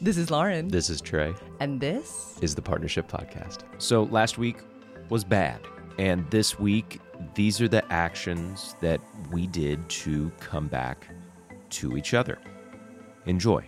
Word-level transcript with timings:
This 0.00 0.16
is 0.16 0.30
Lauren. 0.30 0.68
This 0.68 0.88
is 0.88 1.00
Trey. 1.00 1.34
and 1.60 1.78
this 1.78 2.38
Is 2.40 2.54
the 2.54 2.62
Partnership 2.62 3.10
Podcast. 3.10 3.64
So 3.78 4.04
last 4.04 4.38
week 4.38 4.56
was 5.10 5.24
bad. 5.24 5.60
And 5.98 6.28
this 6.30 6.58
week, 6.58 7.00
these 7.34 7.60
are 7.60 7.68
the 7.68 7.84
actions 7.92 8.76
that 8.80 9.00
we 9.30 9.46
did 9.46 9.86
to 9.90 10.30
come 10.40 10.68
back 10.68 11.06
to 11.70 11.96
each 11.98 12.14
other. 12.14 12.38
Enjoy. 13.26 13.66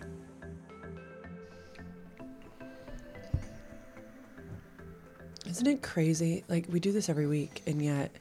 Isn't 5.47 5.67
it 5.67 5.83
crazy? 5.83 6.43
Like, 6.49 6.65
we 6.69 6.79
do 6.79 6.91
this 6.91 7.09
every 7.09 7.27
week, 7.27 7.61
and 7.67 7.79
yet 7.79 8.11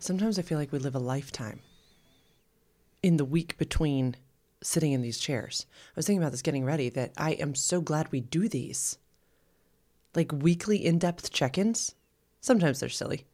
sometimes 0.00 0.38
I 0.38 0.42
feel 0.42 0.58
like 0.58 0.72
we 0.72 0.80
live 0.80 0.96
a 0.96 1.00
lifetime 1.00 1.60
in 3.04 3.18
the 3.18 3.24
week 3.24 3.56
between 3.56 4.16
sitting 4.62 4.92
in 4.92 5.02
these 5.02 5.18
chairs. 5.18 5.66
I 5.70 5.92
was 5.96 6.06
thinking 6.06 6.22
about 6.22 6.32
this 6.32 6.42
getting 6.42 6.64
ready 6.64 6.88
that 6.90 7.12
I 7.16 7.32
am 7.32 7.54
so 7.54 7.80
glad 7.80 8.10
we 8.10 8.20
do 8.20 8.48
these. 8.48 8.98
Like 10.14 10.32
weekly 10.32 10.84
in 10.84 10.98
depth 10.98 11.30
check 11.30 11.58
ins. 11.58 11.94
Sometimes 12.40 12.80
they're 12.80 12.88
silly, 12.88 13.26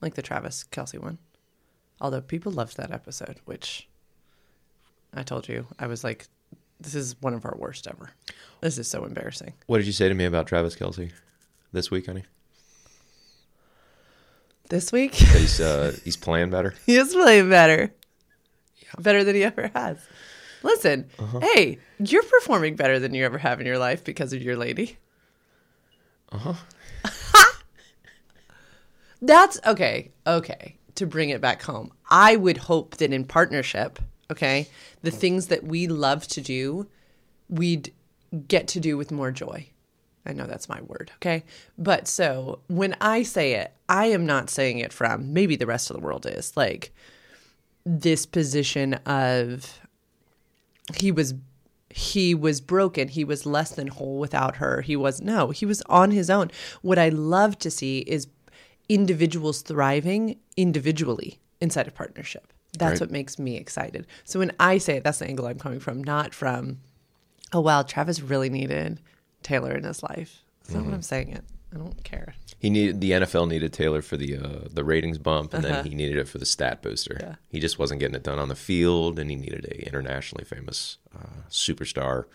like 0.00 0.14
the 0.14 0.22
Travis 0.22 0.64
Kelce 0.70 0.98
one. 0.98 1.18
Although 2.00 2.22
people 2.22 2.50
loved 2.52 2.76
that 2.76 2.92
episode, 2.92 3.40
which 3.44 3.88
I 5.12 5.22
told 5.22 5.48
you, 5.48 5.66
I 5.78 5.86
was 5.86 6.02
like, 6.02 6.28
this 6.80 6.94
is 6.94 7.20
one 7.20 7.34
of 7.34 7.44
our 7.44 7.56
worst 7.58 7.86
ever. 7.86 8.10
This 8.62 8.78
is 8.78 8.88
so 8.88 9.04
embarrassing. 9.04 9.52
What 9.66 9.78
did 9.78 9.86
you 9.86 9.92
say 9.92 10.08
to 10.08 10.14
me 10.14 10.24
about 10.24 10.46
Travis 10.46 10.76
Kelce 10.76 11.12
this 11.72 11.90
week, 11.90 12.06
honey? 12.06 12.24
This 14.70 14.92
week, 14.92 15.14
He's, 15.14 15.60
uh, 15.60 15.96
he's 16.04 16.16
playing 16.16 16.50
better. 16.50 16.74
He 16.86 16.96
is 16.96 17.12
playing 17.12 17.50
better. 17.50 17.92
Better 18.98 19.24
than 19.24 19.34
he 19.34 19.42
ever 19.44 19.70
has. 19.74 19.98
Listen, 20.62 21.08
hey, 21.40 21.78
you're 21.98 22.22
performing 22.22 22.76
better 22.76 22.98
than 22.98 23.14
you 23.14 23.24
ever 23.24 23.38
have 23.38 23.60
in 23.60 23.66
your 23.66 23.78
life 23.78 24.04
because 24.04 24.32
of 24.32 24.42
your 24.42 24.56
lady. 24.56 24.98
Uh 26.30 26.38
huh. 26.38 27.52
That's 29.22 29.58
okay. 29.66 30.10
Okay. 30.26 30.76
To 30.96 31.06
bring 31.06 31.30
it 31.30 31.40
back 31.40 31.62
home, 31.62 31.92
I 32.10 32.36
would 32.36 32.58
hope 32.58 32.96
that 32.98 33.12
in 33.12 33.24
partnership, 33.24 33.98
okay, 34.30 34.68
the 35.02 35.10
things 35.10 35.46
that 35.46 35.64
we 35.64 35.86
love 35.86 36.26
to 36.28 36.42
do, 36.42 36.88
we'd 37.48 37.92
get 38.48 38.68
to 38.68 38.80
do 38.80 38.96
with 38.98 39.10
more 39.10 39.30
joy. 39.30 39.66
I 40.26 40.34
know 40.34 40.46
that's 40.46 40.68
my 40.68 40.82
word, 40.82 41.10
okay? 41.16 41.44
But 41.78 42.06
so 42.06 42.60
when 42.68 42.94
I 43.00 43.22
say 43.22 43.54
it, 43.54 43.72
I 43.88 44.06
am 44.06 44.26
not 44.26 44.50
saying 44.50 44.78
it 44.78 44.92
from 44.92 45.32
maybe 45.32 45.56
the 45.56 45.66
rest 45.66 45.90
of 45.90 45.96
the 45.96 46.02
world 46.02 46.26
is 46.26 46.54
like 46.56 46.92
this 47.86 48.26
position 48.26 48.94
of 49.06 49.80
he 50.96 51.12
was 51.12 51.34
he 51.92 52.34
was 52.34 52.60
broken. 52.60 53.08
He 53.08 53.24
was 53.24 53.44
less 53.44 53.72
than 53.72 53.88
whole 53.88 54.18
without 54.18 54.56
her. 54.56 54.82
He 54.82 54.96
was 54.96 55.20
no 55.20 55.50
he 55.50 55.66
was 55.66 55.82
on 55.82 56.10
his 56.10 56.30
own. 56.30 56.50
What 56.82 56.98
i 56.98 57.08
love 57.08 57.58
to 57.60 57.70
see 57.70 58.00
is 58.00 58.28
individuals 58.88 59.62
thriving 59.62 60.38
individually 60.56 61.40
inside 61.60 61.86
of 61.86 61.94
partnership. 61.94 62.52
That's 62.78 63.00
Right. 63.00 63.08
what 63.08 63.10
makes 63.10 63.38
me 63.38 63.56
excited. 63.56 64.06
So 64.24 64.38
when 64.38 64.52
i 64.60 64.78
say 64.78 64.96
it 64.96 65.04
that's 65.04 65.18
the 65.18 65.26
angle 65.26 65.46
i'm 65.46 65.58
coming 65.58 65.80
from 65.80 66.02
not 66.02 66.34
from 66.34 66.78
oh 67.52 67.60
wow 67.60 67.82
travis 67.82 68.20
really 68.20 68.50
needed 68.50 69.00
taylor 69.42 69.72
in 69.72 69.84
his 69.84 70.02
life. 70.02 70.44
That's 70.60 70.74
not 70.74 70.80
what 70.80 70.86
mm-hmm. 70.86 70.94
i'm 70.94 71.02
saying 71.02 71.28
it. 71.30 71.44
I 71.74 71.78
don't 71.78 72.02
care 72.04 72.34
He 72.60 72.68
needed 72.70 73.00
the 73.00 73.12
NFL 73.12 73.48
needed 73.48 73.72
Taylor 73.72 74.02
for 74.02 74.16
the 74.18 74.36
uh, 74.36 74.68
the 74.70 74.84
ratings 74.84 75.18
bump, 75.18 75.54
and 75.54 75.64
Uh-huh. 75.64 75.76
then 75.76 75.84
he 75.86 75.94
needed 75.94 76.18
it 76.18 76.28
for 76.28 76.38
the 76.38 76.44
stat 76.46 76.82
booster. 76.82 77.16
Yeah. 77.18 77.34
He 77.48 77.58
just 77.58 77.78
wasn't 77.78 78.00
getting 78.00 78.14
it 78.14 78.22
done 78.22 78.38
on 78.38 78.48
the 78.48 78.54
field, 78.54 79.18
and 79.18 79.30
he 79.30 79.36
needed 79.36 79.64
a 79.64 79.86
internationally 79.86 80.44
famous 80.44 80.98
uh, 81.18 81.42
superstar 81.50 82.26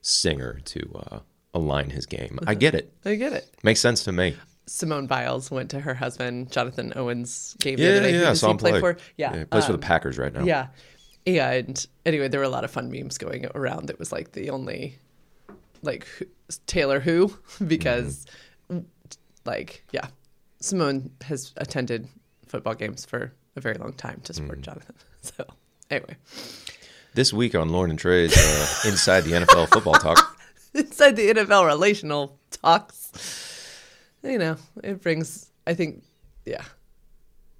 singer 0.00 0.60
to 0.64 0.80
uh, 1.10 1.18
align 1.52 1.90
his 1.90 2.06
game. 2.06 2.38
Uh-huh. 2.40 2.50
I 2.50 2.54
get 2.54 2.74
it. 2.74 2.92
i 3.04 3.14
get 3.14 3.32
it 3.34 3.48
Makes 3.62 3.80
sense 3.80 4.02
to 4.04 4.12
me. 4.12 4.36
Simone 4.66 5.06
Biles 5.06 5.50
went 5.50 5.70
to 5.72 5.80
her 5.80 5.92
husband 5.94 6.50
Jonathan 6.50 6.92
Owens 6.96 7.54
game 7.60 7.76
the 7.76 7.82
Yeah, 7.82 7.90
other 7.90 8.00
day. 8.00 8.12
yeah, 8.14 8.18
Who 8.24 8.26
I 8.30 8.32
saw 8.32 8.46
he 8.46 8.50
him 8.52 8.56
play 8.58 8.80
for? 8.80 8.96
Yeah, 9.18 9.36
he 9.40 9.44
plays 9.44 9.66
for 9.66 9.72
um, 9.72 9.78
the 9.80 9.86
Packers 9.86 10.16
right 10.16 10.32
now. 10.32 10.42
Yeah, 10.44 10.68
and 11.26 11.86
anyway, 12.06 12.28
there 12.28 12.40
were 12.40 12.44
a 12.46 12.50
lot 12.50 12.64
of 12.64 12.70
fun 12.70 12.90
memes 12.90 13.18
going 13.18 13.46
around. 13.54 13.90
It 13.90 13.98
was 13.98 14.10
like 14.12 14.32
the 14.32 14.48
only 14.50 14.98
like 15.82 16.06
Taylor 16.66 17.00
who 17.00 17.34
because 17.66 18.24
like 19.44 19.84
yeah, 19.92 20.06
Simone 20.60 21.10
has 21.24 21.52
attended 21.56 22.08
football 22.46 22.74
games 22.74 23.04
for 23.04 23.32
a 23.56 23.60
very 23.60 23.76
long 23.76 23.92
time 23.92 24.20
to 24.24 24.32
support 24.34 24.60
Jonathan. 24.60 24.94
So 25.22 25.46
anyway, 25.90 26.16
This 27.14 27.32
week 27.32 27.54
on 27.54 27.70
Lauren 27.70 27.88
and 27.90 27.98
Trey's 27.98 28.36
uh, 28.36 28.88
Inside 28.88 29.22
the 29.22 29.32
NFL 29.32 29.68
Football 29.70 29.94
Talk, 29.94 30.38
inside 30.74 31.16
the 31.16 31.32
NFL 31.32 31.64
relational 31.64 32.38
talks, 32.50 33.10
you 34.22 34.36
know, 34.38 34.56
it 34.82 35.00
brings. 35.00 35.50
I 35.66 35.72
think, 35.72 36.02
yeah, 36.44 36.62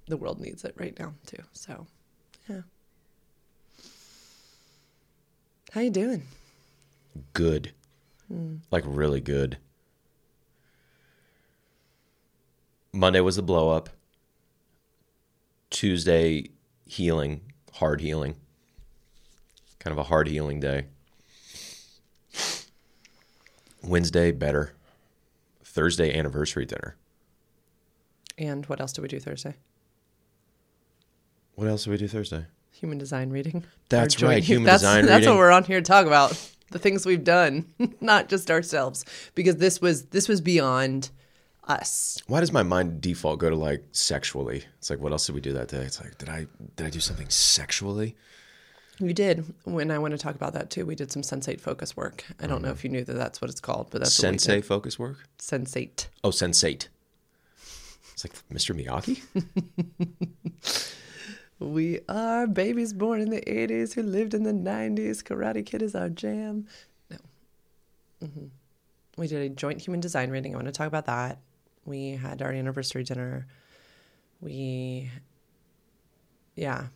the 0.07 0.15
world 0.17 0.39
needs 0.39 0.63
it 0.63 0.75
right 0.77 0.95
now 0.99 1.15
too. 1.25 1.41
So, 1.53 1.87
yeah. 2.47 2.61
How 5.71 5.81
you 5.81 5.89
doing? 5.89 6.23
good, 7.33 7.71
Hmm. 8.27 8.57
like 8.71 8.83
really 8.85 9.21
good. 9.21 9.57
Monday 12.95 13.19
was 13.19 13.35
the 13.35 13.43
blow 13.43 13.69
up. 13.69 13.89
Tuesday, 15.69 16.49
healing, 16.85 17.41
hard 17.73 17.99
healing. 17.99 18.35
Kind 19.79 19.91
of 19.91 19.97
a 19.97 20.03
hard 20.03 20.27
healing 20.27 20.61
day. 20.61 20.85
Wednesday, 23.83 24.31
better. 24.31 24.73
Thursday, 25.63 26.17
anniversary 26.17 26.65
dinner. 26.65 26.95
And 28.37 28.65
what 28.67 28.79
else 28.79 28.93
do 28.93 29.01
we 29.01 29.07
do 29.09 29.19
Thursday? 29.19 29.55
What 31.55 31.67
else 31.67 31.83
did 31.83 31.91
we 31.91 31.97
do 31.97 32.07
Thursday? 32.07 32.45
Human 32.71 32.97
design 32.97 33.29
reading. 33.29 33.65
That's 33.89 34.21
right, 34.21 34.43
human 34.43 34.65
that's, 34.65 34.81
design 34.81 35.05
That's 35.05 35.19
reading. 35.19 35.29
what 35.29 35.37
we're 35.37 35.51
on 35.51 35.63
here 35.63 35.79
to 35.79 35.85
talk 35.85 36.07
about. 36.07 36.31
The 36.71 36.79
things 36.79 37.05
we've 37.05 37.23
done, 37.23 37.65
not 38.01 38.27
just 38.27 38.49
ourselves, 38.49 39.05
because 39.35 39.57
this 39.57 39.79
was 39.79 40.05
this 40.05 40.27
was 40.27 40.41
beyond 40.41 41.11
us. 41.67 42.17
Why 42.27 42.39
does 42.39 42.51
my 42.51 42.63
mind 42.63 43.01
default 43.01 43.39
go 43.39 43.49
to 43.49 43.55
like 43.55 43.83
sexually? 43.91 44.63
It's 44.77 44.89
like, 44.89 44.99
what 44.99 45.11
else 45.11 45.25
did 45.25 45.35
we 45.35 45.41
do 45.41 45.53
that 45.53 45.67
day? 45.67 45.79
It's 45.83 46.01
like, 46.01 46.17
did 46.17 46.29
I 46.29 46.47
did 46.75 46.87
I 46.87 46.89
do 46.89 46.99
something 46.99 47.29
sexually? 47.29 48.15
You 48.99 49.13
did. 49.13 49.53
When 49.65 49.91
I 49.91 49.97
want 49.99 50.13
to 50.13 50.17
talk 50.17 50.35
about 50.35 50.53
that 50.53 50.69
too, 50.69 50.85
we 50.85 50.95
did 50.95 51.11
some 51.11 51.21
sensate 51.21 51.59
focus 51.59 51.97
work. 51.97 52.23
I 52.39 52.47
don't 52.47 52.61
know 52.61 52.71
if 52.71 52.83
you 52.83 52.89
knew 52.89 53.03
that 53.03 53.13
that's 53.13 53.41
what 53.41 53.49
it's 53.51 53.59
called, 53.59 53.87
but 53.91 53.99
that's 54.01 54.21
what 54.23 54.31
we 54.31 54.37
did. 54.37 54.65
focus 54.65 54.97
work? 54.97 55.27
Sensate. 55.37 56.07
Oh, 56.23 56.29
sensate. 56.29 56.87
It's 58.13 58.23
like 58.23 58.33
Mr. 58.49 58.73
Miyagi. 58.73 59.21
We 61.59 62.01
are 62.09 62.47
babies 62.47 62.91
born 62.91 63.21
in 63.21 63.29
the 63.29 63.39
80s 63.41 63.93
who 63.93 64.03
lived 64.03 64.33
in 64.33 64.43
the 64.43 64.51
90s. 64.51 65.23
Karate 65.23 65.65
Kid 65.65 65.81
is 65.81 65.95
our 65.95 66.09
jam. 66.09 66.67
No. 67.09 67.17
hmm 68.21 68.45
We 69.17 69.27
did 69.27 69.41
a 69.41 69.49
joint 69.49 69.81
human 69.81 70.01
design 70.01 70.31
reading. 70.31 70.53
I 70.53 70.57
want 70.57 70.67
to 70.67 70.73
talk 70.73 70.87
about 70.87 71.05
that. 71.05 71.39
We 71.85 72.11
had 72.11 72.41
our 72.41 72.51
anniversary 72.51 73.03
dinner. 73.03 73.47
We, 74.41 75.11
yeah, 76.55 76.87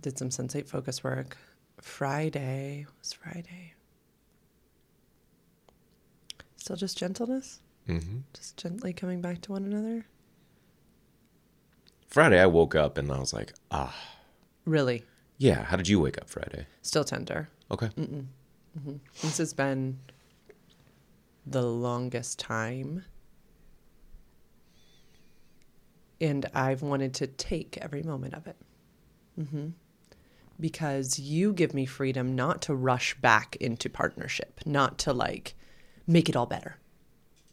did 0.00 0.18
some 0.18 0.28
sensate 0.30 0.68
focus 0.68 1.02
work. 1.04 1.36
Friday 1.80 2.86
was 2.98 3.12
Friday. 3.12 3.74
Still 6.56 6.76
just 6.76 6.96
gentleness? 6.98 7.60
hmm 7.86 8.18
Just 8.34 8.56
gently 8.56 8.92
coming 8.92 9.20
back 9.20 9.40
to 9.42 9.52
one 9.52 9.64
another? 9.64 10.06
Friday, 12.06 12.40
I 12.40 12.46
woke 12.46 12.74
up 12.74 12.98
and 12.98 13.10
I 13.10 13.18
was 13.18 13.32
like, 13.32 13.52
ah, 13.70 13.94
Really? 14.64 15.04
yeah. 15.38 15.64
How 15.64 15.76
did 15.76 15.88
you 15.88 15.98
wake 16.00 16.18
up 16.18 16.28
Friday? 16.28 16.66
Still 16.82 17.04
tender. 17.04 17.48
Okay. 17.70 17.88
This 19.22 19.38
has 19.38 19.52
been 19.54 19.98
the 21.46 21.62
longest 21.62 22.38
time. 22.38 23.04
And 26.20 26.46
I've 26.54 26.82
wanted 26.82 27.14
to 27.14 27.26
take 27.26 27.78
every 27.78 28.02
moment 28.02 28.34
of 28.34 28.46
it. 28.46 28.56
hmm 29.36 29.68
Because 30.58 31.18
you 31.18 31.52
give 31.52 31.72
me 31.74 31.86
freedom 31.86 32.34
not 32.34 32.62
to 32.62 32.74
rush 32.74 33.14
back 33.14 33.56
into 33.56 33.88
partnership, 33.88 34.60
not 34.66 34.98
to 34.98 35.12
like 35.12 35.54
make 36.06 36.28
it 36.28 36.36
all 36.36 36.46
better. 36.46 36.76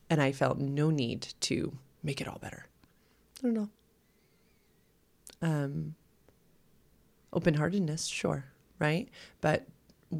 And 0.09 0.21
I 0.21 0.31
felt 0.31 0.57
no 0.57 0.89
need 0.89 1.33
to 1.41 1.77
make 2.03 2.21
it 2.21 2.27
all 2.27 2.39
better. 2.39 2.67
I 3.39 3.41
don't 3.43 3.53
know. 3.53 3.69
Um, 5.41 5.95
open 7.33 7.53
heartedness, 7.53 8.05
sure, 8.07 8.45
right? 8.79 9.09
But 9.41 9.67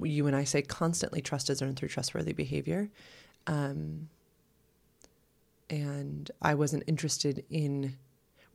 you 0.04 0.28
and 0.28 0.36
I 0.36 0.44
say 0.44 0.62
constantly 0.62 1.22
trust 1.22 1.50
is 1.50 1.62
earned 1.62 1.78
through 1.78 1.88
trustworthy 1.90 2.34
behavior. 2.34 2.90
Um, 3.48 4.10
and 5.70 6.30
I 6.42 6.54
wasn't 6.56 6.84
interested 6.88 7.44
in 7.50 7.98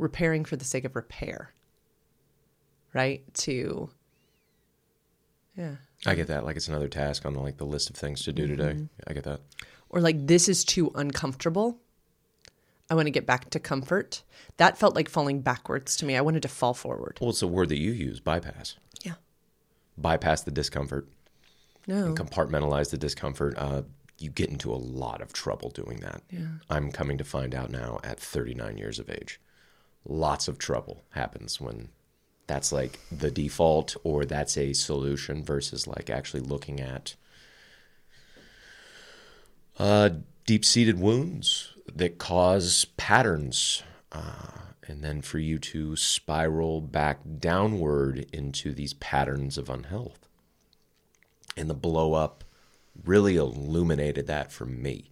repairing 0.02 0.44
for 0.44 0.56
the 0.56 0.64
sake 0.64 0.84
of 0.84 0.94
repair, 0.96 1.52
right? 2.93 3.22
To, 3.34 3.88
yeah, 5.56 5.76
I 6.06 6.14
get 6.14 6.26
that. 6.28 6.44
Like 6.44 6.56
it's 6.56 6.69
another 6.69 6.88
task 6.88 7.25
on 7.26 7.32
the, 7.34 7.40
like 7.40 7.56
the 7.58 7.64
list 7.66 7.90
of 7.90 7.96
things 7.96 8.22
to 8.25 8.32
do 8.32 8.46
today. 8.46 8.87
I 9.06 9.12
get 9.12 9.25
that. 9.25 9.40
Or 9.88 10.00
like, 10.00 10.26
this 10.26 10.49
is 10.49 10.64
too 10.64 10.90
uncomfortable. 10.94 11.78
I 12.90 12.94
want 12.94 13.06
to 13.06 13.10
get 13.10 13.26
back 13.26 13.50
to 13.50 13.60
comfort. 13.60 14.22
That 14.56 14.76
felt 14.76 14.94
like 14.94 15.08
falling 15.08 15.40
backwards 15.40 15.96
to 15.96 16.05
me. 16.06 16.16
I 16.16 16.20
wanted 16.20 16.43
to 16.43 16.48
fall 16.48 16.75
forward. 16.75 17.19
Well, 17.20 17.31
it's 17.31 17.43
a 17.43 17.46
word 17.46 17.69
that 17.70 17.78
you 17.78 17.93
use, 17.93 18.20
bypass. 18.20 18.76
Yeah. 19.02 19.14
Bypass 19.96 20.43
the 20.43 20.50
discomfort, 20.50 21.08
No. 21.87 22.14
compartmentalize 22.14 22.90
the 22.90 22.98
discomfort. 22.98 23.55
Uh, 23.56 23.82
you 24.19 24.31
get 24.31 24.50
into 24.50 24.72
a 24.72 24.76
lot 24.76 25.20
of 25.20 25.32
trouble 25.32 25.70
doing 25.70 25.98
that. 26.00 26.22
Yeah. 26.31 26.46
I'm 26.70 26.90
coming 26.93 27.19
to 27.19 27.25
find 27.25 27.55
out 27.55 27.70
now 27.70 27.98
at 28.05 28.20
39 28.20 28.76
years 28.78 28.98
of 28.98 29.10
age. 29.10 29.40
Lots 30.04 30.49
of 30.49 30.58
trouble 30.58 31.04
happens 31.10 31.60
when 31.60 31.88
that's 32.46 32.72
like 32.72 32.99
the 33.10 33.31
default 33.31 33.96
or 34.02 34.25
that's 34.25 34.56
a 34.58 34.72
solution 34.72 35.44
versus 35.44 35.87
like 35.87 36.10
actually 36.10 36.40
looking 36.40 36.81
at 36.81 37.14
uh, 39.78 40.10
deep 40.46 40.64
seated 40.64 40.99
wounds 40.99 41.75
that 41.94 42.19
cause 42.19 42.84
patterns. 42.96 43.82
Uh, 44.10 44.58
and 44.87 45.02
then 45.02 45.22
for 45.22 45.38
you 45.38 45.58
to 45.58 45.96
spiral 45.96 46.81
back 46.81 47.20
downward 47.38 48.26
into 48.32 48.72
these 48.75 48.94
patterns 48.94 49.56
of 49.56 49.70
unhealth. 49.70 50.28
And 51.56 51.70
the 51.70 51.75
blow 51.75 52.14
up 52.14 52.44
really 53.05 53.37
illuminated 53.37 54.26
that 54.26 54.52
for 54.52 54.66
me. 54.66 55.10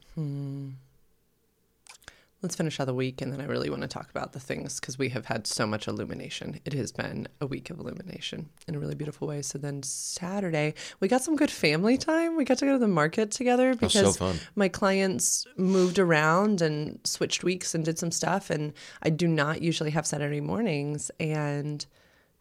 Let's 2.42 2.56
finish 2.56 2.80
out 2.80 2.86
the 2.86 2.94
week, 2.94 3.20
and 3.20 3.30
then 3.30 3.40
I 3.42 3.44
really 3.44 3.68
want 3.68 3.82
to 3.82 3.88
talk 3.88 4.08
about 4.08 4.32
the 4.32 4.40
things 4.40 4.80
because 4.80 4.98
we 4.98 5.10
have 5.10 5.26
had 5.26 5.46
so 5.46 5.66
much 5.66 5.86
illumination. 5.86 6.58
It 6.64 6.72
has 6.72 6.90
been 6.90 7.28
a 7.38 7.46
week 7.46 7.68
of 7.68 7.78
illumination 7.78 8.48
in 8.66 8.74
a 8.74 8.78
really 8.78 8.94
beautiful 8.94 9.28
way. 9.28 9.42
So 9.42 9.58
then 9.58 9.82
Saturday, 9.82 10.72
we 11.00 11.08
got 11.08 11.22
some 11.22 11.36
good 11.36 11.50
family 11.50 11.98
time. 11.98 12.36
We 12.36 12.44
got 12.44 12.56
to 12.58 12.64
go 12.64 12.72
to 12.72 12.78
the 12.78 12.88
market 12.88 13.30
together 13.30 13.76
was 13.78 13.92
so 13.92 14.00
because 14.12 14.40
my 14.54 14.68
clients 14.68 15.46
moved 15.58 15.98
around 15.98 16.62
and 16.62 16.98
switched 17.04 17.44
weeks 17.44 17.74
and 17.74 17.84
did 17.84 17.98
some 17.98 18.10
stuff. 18.10 18.48
And 18.48 18.72
I 19.02 19.10
do 19.10 19.28
not 19.28 19.60
usually 19.60 19.90
have 19.90 20.06
Saturday 20.06 20.40
mornings, 20.40 21.10
and 21.20 21.84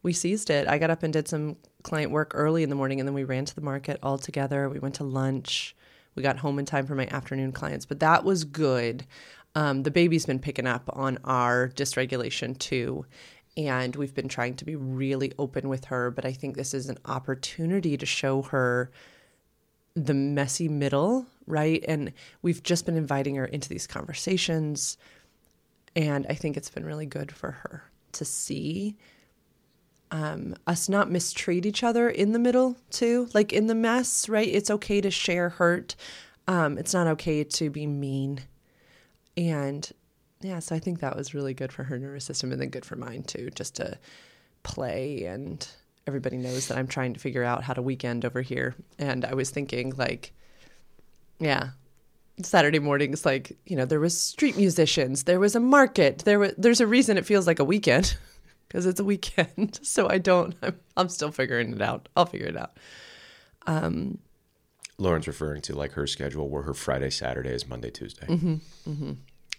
we 0.01 0.13
seized 0.13 0.49
it. 0.49 0.65
I 0.65 0.77
got 0.77 0.91
up 0.91 1.03
and 1.03 1.11
did 1.11 1.27
some 1.27 1.57
client 1.83 2.11
work 2.11 2.31
early 2.35 2.63
in 2.63 2.69
the 2.69 2.75
morning, 2.75 3.01
and 3.01 3.07
then 3.07 3.15
we 3.15 3.25
ran 3.25 3.43
to 3.43 3.55
the 3.55 3.59
market 3.59 3.99
all 4.01 4.17
together. 4.17 4.69
We 4.69 4.79
went 4.79 4.95
to 4.95 5.03
lunch. 5.03 5.75
We 6.15 6.23
got 6.23 6.37
home 6.37 6.59
in 6.59 6.65
time 6.65 6.85
for 6.85 6.95
my 6.95 7.07
afternoon 7.07 7.51
clients, 7.51 7.85
but 7.85 7.99
that 7.99 8.23
was 8.23 8.43
good. 8.43 9.05
Um, 9.55 9.83
the 9.83 9.91
baby's 9.91 10.25
been 10.25 10.39
picking 10.39 10.67
up 10.67 10.89
on 10.93 11.17
our 11.23 11.69
dysregulation 11.69 12.57
too. 12.57 13.05
And 13.57 13.95
we've 13.95 14.13
been 14.13 14.29
trying 14.29 14.55
to 14.55 14.65
be 14.65 14.75
really 14.75 15.33
open 15.37 15.67
with 15.67 15.85
her, 15.85 16.11
but 16.11 16.25
I 16.25 16.31
think 16.31 16.55
this 16.55 16.73
is 16.73 16.87
an 16.87 16.97
opportunity 17.05 17.97
to 17.97 18.05
show 18.05 18.43
her 18.43 18.91
the 19.95 20.13
messy 20.13 20.69
middle, 20.69 21.25
right? 21.45 21.83
And 21.87 22.13
we've 22.41 22.63
just 22.63 22.85
been 22.85 22.95
inviting 22.95 23.35
her 23.35 23.45
into 23.45 23.67
these 23.67 23.87
conversations. 23.87 24.97
And 25.95 26.25
I 26.29 26.35
think 26.35 26.55
it's 26.55 26.69
been 26.69 26.85
really 26.85 27.07
good 27.07 27.31
for 27.31 27.51
her 27.51 27.83
to 28.13 28.23
see 28.23 28.95
um, 30.11 30.55
us 30.65 30.87
not 30.87 31.11
mistreat 31.11 31.65
each 31.65 31.83
other 31.83 32.09
in 32.09 32.31
the 32.31 32.39
middle, 32.39 32.77
too. 32.91 33.29
Like 33.33 33.51
in 33.51 33.67
the 33.67 33.75
mess, 33.75 34.29
right? 34.29 34.47
It's 34.47 34.71
okay 34.71 35.01
to 35.01 35.11
share 35.11 35.49
hurt. 35.49 35.95
Um, 36.47 36.77
it's 36.77 36.93
not 36.93 37.07
okay 37.07 37.43
to 37.43 37.69
be 37.69 37.85
mean. 37.85 38.41
And 39.39 39.89
yeah, 40.41 40.59
so 40.59 40.75
I 40.75 40.79
think 40.79 40.99
that 40.99 41.15
was 41.15 41.33
really 41.33 41.53
good 41.53 41.71
for 41.71 41.83
her 41.83 41.97
nervous 41.97 42.25
system 42.25 42.51
and 42.51 42.61
then 42.61 42.69
good 42.69 42.85
for 42.85 42.97
mine, 42.97 43.23
too, 43.23 43.49
just 43.55 43.75
to 43.77 43.97
play 44.63 45.23
and 45.23 45.65
everybody 46.05 46.37
knows 46.37 46.67
that 46.67 46.77
I'm 46.77 46.87
trying 46.87 47.13
to 47.13 47.19
figure 47.19 47.43
out 47.43 47.63
how 47.63 47.73
to 47.73 47.81
weekend 47.81 48.25
over 48.25 48.41
here. 48.41 48.75
And 48.97 49.23
I 49.23 49.33
was 49.33 49.49
thinking, 49.49 49.93
like, 49.95 50.33
yeah, 51.39 51.69
Saturday 52.43 52.79
mornings, 52.79 53.25
like 53.25 53.57
you 53.65 53.75
know, 53.77 53.85
there 53.85 53.99
was 53.99 54.19
street 54.19 54.57
musicians, 54.57 55.23
there 55.23 55.39
was 55.39 55.55
a 55.55 55.59
market, 55.59 56.19
there 56.19 56.39
was 56.39 56.53
there's 56.57 56.81
a 56.81 56.87
reason 56.87 57.17
it 57.17 57.25
feels 57.25 57.47
like 57.47 57.59
a 57.59 57.63
weekend 57.63 58.17
because 58.67 58.85
it's 58.85 58.99
a 58.99 59.03
weekend. 59.05 59.79
So 59.83 60.09
I 60.09 60.17
don't, 60.17 60.55
I'm, 60.61 60.77
I'm 60.97 61.09
still 61.09 61.31
figuring 61.31 61.71
it 61.73 61.81
out. 61.81 62.09
I'll 62.15 62.25
figure 62.25 62.47
it 62.47 62.57
out. 62.57 62.77
Um, 63.67 64.19
Lauren's 64.97 65.27
referring 65.27 65.61
to 65.63 65.75
like 65.75 65.93
her 65.93 66.07
schedule 66.07 66.49
where 66.49 66.63
her 66.63 66.73
Friday, 66.73 67.09
Saturday 67.09 67.51
is 67.51 67.67
Monday, 67.67 67.89
Tuesday. 67.91 68.25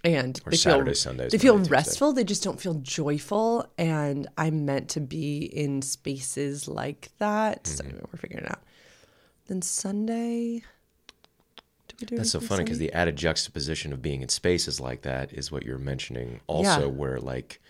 And 0.03 0.41
Or 0.47 0.51
they 0.51 0.57
Saturday, 0.57 0.91
feel, 0.91 0.95
Sundays, 0.95 1.33
They 1.33 1.39
feel 1.39 1.59
Tuesday. 1.59 1.71
restful. 1.73 2.13
They 2.15 2.25
just 2.25 2.43
don't 2.43 2.61
feel 2.61 2.75
joyful. 2.75 3.71
And 3.77 4.29
I'm 4.39 4.65
meant 4.65 4.89
to 4.91 5.01
be 5.01 5.39
in 5.45 5.83
spaces 5.83 6.67
like 6.69 7.11
that. 7.19 7.65
Mm-hmm. 7.65 7.87
anyway, 7.89 8.05
we're 8.13 8.19
figuring 8.19 8.45
it 8.45 8.51
out. 8.51 8.63
Then 9.47 9.61
Sunday. 9.63 10.63
Did 11.89 12.01
we 12.01 12.07
do 12.07 12.17
That's 12.17 12.31
so 12.31 12.41
funny 12.41 12.65
because 12.65 12.79
the 12.79 12.93
added 12.93 13.17
juxtaposition 13.17 13.93
of 13.93 14.01
being 14.01 14.23
in 14.23 14.29
spaces 14.31 14.81
like 14.81 15.03
that 15.03 15.33
is 15.33 15.51
what 15.53 15.65
you're 15.65 15.77
mentioning. 15.79 16.41
Also, 16.47 16.81
Yeah. 16.83 16.87
where 16.87 17.19
like 17.21 17.61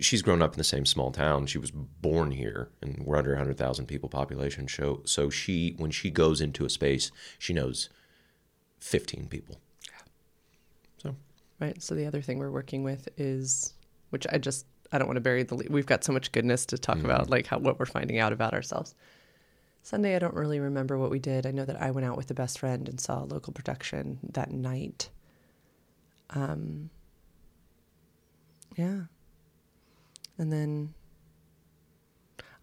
she's 0.00 0.22
grown 0.22 0.40
up 0.40 0.52
in 0.54 0.58
the 0.58 0.64
same 0.64 0.86
small 0.86 1.10
town. 1.10 1.46
She 1.46 1.58
was 1.58 1.72
born 1.72 2.30
here, 2.30 2.68
and 2.80 3.02
we're 3.04 3.16
under 3.16 3.32
100,000 3.32 3.86
people 3.86 4.08
population. 4.08 4.68
So, 4.68 5.02
so 5.04 5.30
she 5.30 5.74
when 5.78 5.90
she 5.90 6.10
goes 6.10 6.40
into 6.40 6.64
a 6.64 6.70
space, 6.70 7.10
she 7.40 7.52
knows 7.52 7.88
15 8.78 9.26
people. 9.26 9.60
Right. 11.60 11.82
So 11.82 11.94
the 11.94 12.06
other 12.06 12.22
thing 12.22 12.38
we're 12.38 12.50
working 12.50 12.84
with 12.84 13.08
is, 13.16 13.74
which 14.10 14.26
I 14.32 14.38
just 14.38 14.66
I 14.92 14.98
don't 14.98 15.08
want 15.08 15.16
to 15.16 15.22
bury 15.22 15.42
the 15.42 15.54
lead. 15.56 15.70
We've 15.70 15.86
got 15.86 16.04
so 16.04 16.12
much 16.12 16.32
goodness 16.32 16.64
to 16.66 16.78
talk 16.78 16.98
about, 17.00 17.28
like 17.28 17.46
how 17.46 17.58
what 17.58 17.78
we're 17.78 17.86
finding 17.86 18.18
out 18.18 18.32
about 18.32 18.54
ourselves. 18.54 18.94
Sunday, 19.82 20.14
I 20.14 20.18
don't 20.18 20.34
really 20.34 20.60
remember 20.60 20.98
what 20.98 21.10
we 21.10 21.18
did. 21.18 21.46
I 21.46 21.50
know 21.50 21.64
that 21.64 21.80
I 21.80 21.90
went 21.90 22.06
out 22.06 22.16
with 22.16 22.30
a 22.30 22.34
best 22.34 22.58
friend 22.58 22.88
and 22.88 23.00
saw 23.00 23.22
a 23.22 23.26
local 23.26 23.52
production 23.52 24.18
that 24.32 24.50
night. 24.50 25.10
Um. 26.30 26.90
Yeah. 28.76 29.02
And 30.38 30.52
then, 30.52 30.94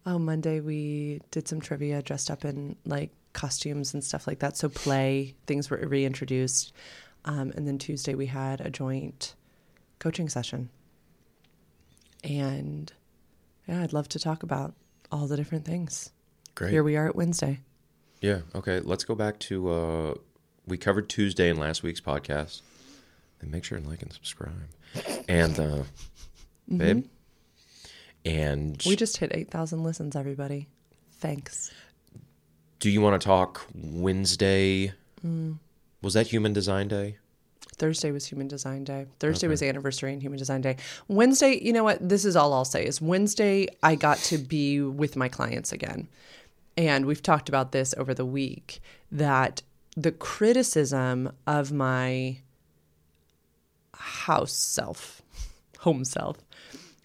oh, 0.06 0.18
Monday 0.18 0.60
we 0.60 1.20
did 1.30 1.46
some 1.46 1.60
trivia, 1.60 2.00
dressed 2.00 2.30
up 2.30 2.44
in 2.44 2.76
like 2.86 3.10
costumes 3.34 3.92
and 3.92 4.02
stuff 4.02 4.26
like 4.26 4.38
that. 4.38 4.56
So 4.56 4.70
play 4.70 5.34
things 5.46 5.68
were 5.68 5.76
reintroduced. 5.76 6.72
Um, 7.26 7.52
and 7.56 7.66
then 7.66 7.78
Tuesday 7.78 8.14
we 8.14 8.26
had 8.26 8.60
a 8.60 8.70
joint 8.70 9.34
coaching 9.98 10.28
session. 10.28 10.70
And 12.24 12.92
yeah, 13.68 13.82
I'd 13.82 13.92
love 13.92 14.08
to 14.10 14.18
talk 14.18 14.42
about 14.42 14.74
all 15.12 15.26
the 15.26 15.36
different 15.36 15.64
things. 15.64 16.10
great. 16.54 16.70
Here 16.70 16.82
we 16.82 16.96
are 16.96 17.08
at 17.08 17.16
Wednesday. 17.16 17.60
Yeah. 18.20 18.40
Okay. 18.54 18.80
Let's 18.80 19.04
go 19.04 19.14
back 19.14 19.38
to 19.40 19.68
uh, 19.70 20.14
we 20.66 20.76
covered 20.78 21.08
Tuesday 21.08 21.48
in 21.50 21.58
last 21.58 21.82
week's 21.82 22.00
podcast. 22.00 22.62
And 23.40 23.50
make 23.50 23.64
sure 23.64 23.76
and 23.76 23.86
like 23.86 24.02
and 24.02 24.12
subscribe. 24.12 24.54
And 25.28 25.58
uh, 25.60 25.82
babe. 26.74 27.04
And 28.24 28.82
We 28.86 28.96
just 28.96 29.18
hit 29.18 29.30
8,000 29.34 29.82
listens, 29.82 30.16
everybody. 30.16 30.68
Thanks. 31.12 31.72
do 32.80 32.90
you 32.90 33.00
want 33.00 33.20
to 33.20 33.24
talk 33.24 33.66
Wednesday? 33.74 34.92
Mm. 35.24 35.58
Was 36.06 36.14
that 36.14 36.28
Human 36.28 36.52
Design 36.52 36.86
Day? 36.86 37.16
Thursday 37.78 38.12
was 38.12 38.26
Human 38.26 38.46
Design 38.46 38.84
Day. 38.84 39.06
Thursday 39.18 39.48
was 39.48 39.60
anniversary 39.60 40.12
and 40.12 40.22
Human 40.22 40.38
Design 40.38 40.60
Day. 40.60 40.76
Wednesday, 41.08 41.58
you 41.60 41.72
know 41.72 41.82
what? 41.82 42.08
This 42.08 42.24
is 42.24 42.36
all 42.36 42.54
I'll 42.54 42.64
say 42.64 42.86
is 42.86 43.00
Wednesday 43.00 43.66
I 43.82 43.96
got 43.96 44.18
to 44.18 44.38
be 44.38 44.80
with 44.80 45.16
my 45.16 45.28
clients 45.28 45.72
again. 45.72 46.06
And 46.76 47.06
we've 47.06 47.24
talked 47.24 47.48
about 47.48 47.72
this 47.72 47.92
over 47.98 48.14
the 48.14 48.24
week 48.24 48.78
that 49.10 49.62
the 49.96 50.12
criticism 50.12 51.32
of 51.44 51.72
my 51.72 52.38
house 53.94 54.52
self, 54.52 55.22
home 55.80 56.04
self, 56.04 56.36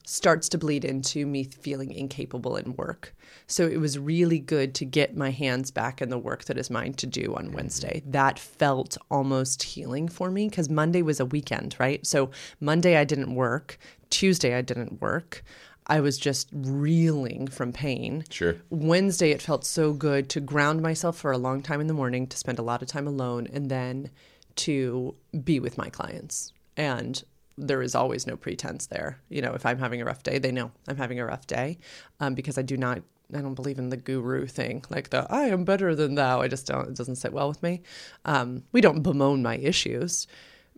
starts 0.06 0.48
to 0.50 0.60
bleed 0.60 0.86
into 0.86 1.26
me 1.26 1.46
feeling 1.46 1.92
incapable 1.92 2.56
in 2.56 2.76
work. 2.76 3.16
So 3.52 3.68
it 3.68 3.80
was 3.80 4.00
really 4.00 4.40
good 4.40 4.74
to 4.76 4.86
get 4.86 5.18
my 5.18 5.32
hands 5.32 5.72
back 5.72 6.02
in 6.02 6.10
the 6.10 6.18
work 6.18 6.46
that 6.46 6.58
is 6.58 6.70
mine 6.70 6.94
to 6.94 7.06
do 7.06 7.36
on 7.36 7.52
Wednesday. 7.52 8.02
That 8.06 8.40
felt 8.40 8.98
almost 9.10 9.64
healing 9.64 10.08
for 10.08 10.32
me 10.32 10.48
because 10.48 10.70
Monday 10.70 11.02
was 11.02 11.20
a 11.20 11.26
weekend, 11.26 11.76
right? 11.78 12.06
So 12.08 12.32
Monday 12.62 12.96
I 12.96 13.04
didn't 13.04 13.36
work, 13.36 13.78
Tuesday 14.10 14.56
I 14.56 14.62
didn't 14.62 15.02
work. 15.02 15.44
I 15.88 16.00
was 16.00 16.18
just 16.18 16.48
reeling 16.54 17.48
from 17.48 17.74
pain. 17.74 18.24
Sure. 18.30 18.56
Wednesday, 18.70 19.32
it 19.32 19.42
felt 19.42 19.66
so 19.66 19.92
good 19.94 20.30
to 20.30 20.40
ground 20.40 20.82
myself 20.82 21.18
for 21.18 21.32
a 21.32 21.38
long 21.38 21.62
time 21.62 21.82
in 21.82 21.88
the 21.88 21.94
morning, 21.94 22.28
to 22.28 22.38
spend 22.38 22.60
a 22.60 22.64
lot 22.64 22.82
of 22.82 22.88
time 22.88 23.08
alone, 23.08 23.48
and 23.52 23.70
then 23.70 24.12
to 24.58 25.16
be 25.44 25.60
with 25.60 25.78
my 25.78 25.90
clients. 25.90 26.54
And 26.78 27.22
there 27.68 27.82
is 27.82 27.96
always 27.96 28.26
no 28.28 28.36
pretense 28.36 28.88
there. 28.88 29.20
You 29.30 29.42
know, 29.44 29.54
if 29.54 29.66
I'm 29.66 29.80
having 29.80 30.02
a 30.02 30.06
rough 30.06 30.24
day, 30.24 30.40
they 30.40 30.52
know 30.52 30.72
I'm 30.88 30.98
having 30.98 31.20
a 31.20 31.26
rough 31.26 31.46
day 31.48 31.78
um, 32.20 32.34
because 32.34 32.58
I 32.58 32.64
do 32.64 32.76
not, 32.76 32.98
I 33.34 33.42
don't 33.42 33.54
believe 33.56 33.80
in 33.80 33.90
the 33.90 33.98
guru 33.98 34.48
thing, 34.48 34.84
like 34.90 35.10
the 35.12 35.28
I 35.30 35.44
am 35.44 35.64
better 35.64 35.96
than 35.96 36.16
thou. 36.16 36.42
I 36.42 36.48
just 36.48 36.68
don't, 36.68 36.90
it 36.90 36.96
doesn't 36.96 37.18
sit 37.18 37.34
well 37.34 37.48
with 37.48 37.62
me. 37.62 37.84
Um, 38.26 38.64
we 38.72 38.82
don't 38.82 39.04
bemoan 39.04 39.42
my 39.44 39.58
issues, 39.58 40.28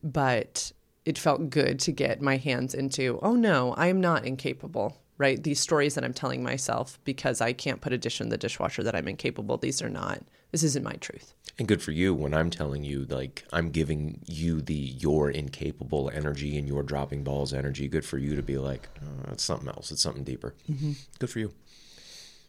but 0.03 0.73
it 1.05 1.17
felt 1.17 1.49
good 1.49 1.79
to 1.79 1.91
get 1.91 2.21
my 2.21 2.37
hands 2.37 2.73
into, 2.73 3.19
oh 3.21 3.35
no, 3.35 3.73
I 3.77 3.87
am 3.87 4.01
not 4.01 4.25
incapable. 4.25 4.97
right? 5.17 5.41
These 5.41 5.59
stories 5.59 5.95
that 5.95 6.03
I'm 6.03 6.13
telling 6.13 6.43
myself 6.43 6.99
because 7.03 7.41
I 7.41 7.53
can't 7.53 7.81
put 7.81 7.93
a 7.93 7.97
dish 7.97 8.19
in 8.21 8.29
the 8.29 8.37
dishwasher 8.37 8.83
that 8.83 8.95
I'm 8.95 9.07
incapable. 9.07 9.57
These 9.57 9.81
are 9.81 9.89
not. 9.89 10.21
This 10.53 10.63
isn't 10.63 10.83
my 10.83 10.93
truth. 10.93 11.33
And 11.57 11.67
good 11.67 11.81
for 11.81 11.91
you 11.91 12.13
when 12.13 12.33
I'm 12.33 12.51
telling 12.51 12.83
you, 12.83 13.05
like, 13.09 13.43
I'm 13.51 13.71
giving 13.71 14.19
you 14.27 14.61
the 14.61 14.73
your 14.75 15.31
incapable 15.31 16.11
energy 16.13 16.57
and 16.59 16.67
your 16.67 16.83
dropping 16.83 17.23
balls 17.23 17.53
energy. 17.53 17.87
Good 17.87 18.05
for 18.05 18.19
you 18.19 18.35
to 18.35 18.43
be 18.43 18.57
like, 18.59 18.87
oh, 19.03 19.31
it's 19.31 19.43
something 19.43 19.67
else. 19.67 19.91
It's 19.91 20.01
something 20.01 20.23
deeper. 20.23 20.53
Mm-hmm. 20.71 20.91
Good 21.17 21.29
for 21.31 21.39
you. 21.39 21.53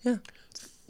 Yeah. 0.03 0.17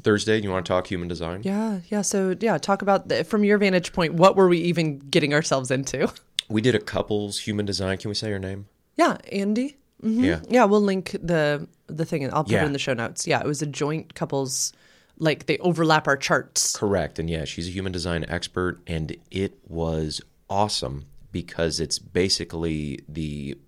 Thursday, 0.03 0.41
you 0.41 0.51
want 0.51 0.67
to 0.67 0.69
talk 0.73 0.89
human 0.89 1.07
design? 1.07 1.43
Yeah. 1.45 1.81
Yeah. 1.89 2.03
So, 2.03 2.37
yeah, 2.41 2.59
talk 2.59 2.83
about 2.83 3.09
the, 3.09 3.23
from 3.23 3.45
your 3.45 3.59
vantage 3.59 3.93
point, 3.93 4.15
what 4.15 4.35
were 4.35 4.49
we 4.49 4.59
even 4.59 4.99
getting 4.99 5.33
ourselves 5.33 5.71
into? 5.71 6.13
We 6.47 6.61
did 6.61 6.75
a 6.75 6.79
couples 6.79 7.39
human 7.39 7.65
design. 7.65 7.97
Can 7.97 8.11
we 8.11 8.15
say 8.15 8.29
your 8.29 8.39
name? 8.39 8.67
Yeah. 8.97 9.17
Andie. 9.33 9.77
Mm-hmm. 10.03 10.25
Yeah. 10.25 10.41
Yeah. 10.51 10.65
We'll 10.67 10.83
link 10.83 11.13
the 11.13 11.67
the 11.87 12.05
thing. 12.05 12.31
I'll 12.35 12.45
put 12.45 12.53
it 12.53 12.63
in 12.65 12.75
the 12.75 12.79
show 12.79 12.93
notes. 12.93 13.27
Yeah. 13.27 13.41
It 13.41 13.47
was 13.47 13.63
a 13.63 13.67
joint 13.67 14.15
couples, 14.15 14.75
like 15.19 15.47
they 15.47 15.59
overlap 15.59 16.07
our 16.07 16.17
charts. 16.17 16.77
Correct. 16.77 17.19
And 17.19 17.29
yeah, 17.31 17.45
she's 17.45 17.69
a 17.69 17.71
human 17.71 17.93
design 17.93 18.25
expert, 18.29 18.81
and 18.87 19.17
it 19.31 19.59
was 19.67 20.21
awesome 20.49 21.07
because 21.33 21.81
it's 21.81 21.99
basically 21.99 23.01
the 23.09 23.59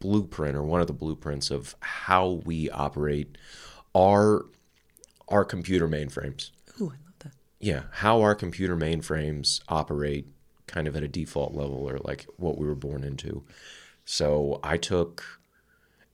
blueprint 0.00 0.56
or 0.56 0.62
one 0.62 0.80
of 0.80 0.86
the 0.86 0.92
blueprints 0.92 1.50
of 1.50 1.76
how 1.80 2.40
we 2.44 2.70
operate 2.70 3.36
our 3.94 4.46
our 5.28 5.44
computer 5.44 5.86
mainframes. 5.86 6.50
Ooh, 6.80 6.86
I 6.86 6.98
love 7.04 7.18
that. 7.20 7.32
Yeah, 7.60 7.82
how 7.92 8.22
our 8.22 8.34
computer 8.34 8.76
mainframes 8.76 9.60
operate 9.68 10.26
kind 10.66 10.88
of 10.88 10.96
at 10.96 11.02
a 11.02 11.08
default 11.08 11.52
level 11.52 11.88
or 11.88 11.98
like 11.98 12.26
what 12.36 12.58
we 12.58 12.66
were 12.66 12.74
born 12.74 13.04
into. 13.04 13.44
So 14.04 14.60
I 14.62 14.76
took 14.76 15.40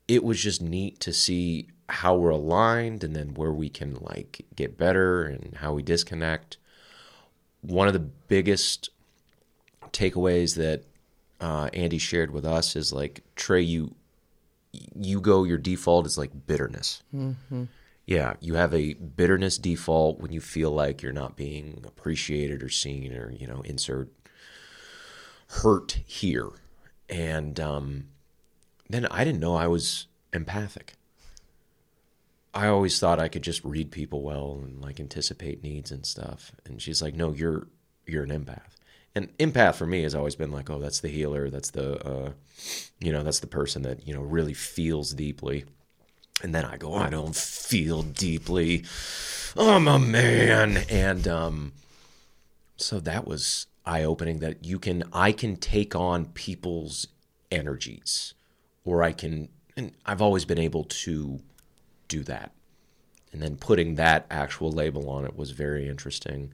it 0.09 0.23
was 0.23 0.41
just 0.43 0.63
neat 0.63 1.01
to 1.01 1.13
see 1.13 1.69
how 1.89 2.17
we're 2.17 2.31
aligned 2.31 3.05
and 3.05 3.15
then 3.15 3.35
where 3.35 3.53
we 3.53 3.69
can 3.69 3.95
like 4.01 4.45
get 4.55 4.77
better 4.77 5.25
and 5.25 5.55
how 5.57 5.73
we 5.73 5.83
disconnect. 5.83 6.57
One 7.61 7.87
of 7.87 7.93
the 7.95 8.01
biggest 8.01 8.91
takeaways 9.93 10.57
that 10.57 10.85
uh, 11.41 11.69
Andie 11.73 11.99
shared 11.99 12.31
with 12.31 12.45
us 12.45 12.77
is 12.77 12.93
like 12.93 13.23
Trey, 13.37 13.61
you 13.63 13.95
you 14.95 15.21
go 15.21 15.45
your 15.45 15.59
default 15.59 16.07
is 16.07 16.19
like 16.19 16.47
bitterness. 16.47 17.03
Yeah, 18.07 18.35
you 18.41 18.55
have 18.55 18.73
a 18.73 18.95
bitterness 18.95 19.59
default 19.59 20.21
when 20.21 20.33
you 20.33 20.41
feel 20.41 20.71
like 20.71 21.03
you're 21.03 21.13
not 21.13 21.37
being 21.37 21.83
appreciated 21.87 22.63
or 22.63 22.69
seen, 22.69 23.13
or 23.13 23.33
you 23.33 23.47
know, 23.47 23.63
insert 23.63 24.09
hurt 25.49 25.99
here. 26.07 26.51
And 27.09 27.59
um, 27.59 28.09
then 28.89 29.07
I 29.07 29.25
didn't 29.25 29.41
know 29.41 29.57
I 29.57 29.67
was 29.67 30.07
empathic. 30.33 30.95
I 32.57 32.69
always 32.69 32.99
thought 32.99 33.21
I 33.21 33.29
could 33.29 33.43
just 33.43 33.65
read 33.65 33.91
people 33.91 34.23
well 34.23 34.61
and 34.65 34.81
like 34.81 34.99
anticipate 34.99 35.63
needs 35.63 35.91
and 35.91 36.07
stuff. 36.07 36.53
And 36.65 36.81
she's 36.81 37.03
like, 37.03 37.15
"No, 37.15 37.33
you're 37.33 37.69
you're 38.07 38.25
an 38.25 38.31
empath." 38.31 38.77
And 39.15 39.37
empath 39.39 39.77
for 39.77 39.87
me 39.87 40.03
has 40.03 40.15
always 40.15 40.37
been 40.37 40.53
like, 40.53 40.71
"Oh, 40.71 40.79
that's 40.79 41.01
the 41.01 41.09
healer. 41.09 41.51
That's 41.51 41.71
the 41.71 42.05
uh, 42.07 42.33
you 42.99 43.13
know, 43.13 43.23
that's 43.23 43.41
the 43.41 43.47
person 43.47 43.83
that 43.83 44.07
you 44.09 44.15
know 44.15 44.23
really 44.23 44.55
feels 44.55 45.13
deeply." 45.13 45.65
And 46.43 46.55
then 46.55 46.65
I 46.65 46.77
go, 46.77 46.95
I 46.95 47.09
don't 47.09 47.35
feel 47.35 48.03
deeply. 48.03 48.85
I'm 49.57 49.89
a 49.89 49.99
man. 49.99 50.85
And 50.91 51.27
um, 51.27 51.73
so 52.77 53.01
that 53.01 53.27
was 53.27 53.67
eye 53.87 54.05
opening 54.05 54.41
that 54.41 54.65
you 54.65 54.79
can, 54.79 55.05
I 55.13 55.33
can 55.33 55.57
take 55.57 55.95
on 55.95 56.27
people's 56.27 57.07
energies, 57.51 58.35
or 58.85 59.03
I 59.03 59.13
can, 59.13 59.49
and 59.77 59.93
I've 60.05 60.21
always 60.21 60.45
been 60.45 60.59
able 60.59 60.85
to 60.85 61.41
do 62.09 62.23
that. 62.25 62.53
And 63.33 63.43
then 63.43 63.57
putting 63.57 63.97
that 63.97 64.27
actual 64.31 64.73
label 64.73 65.11
on 65.11 65.25
it 65.25 65.37
was 65.37 65.51
very 65.51 65.89
interesting. 65.89 66.53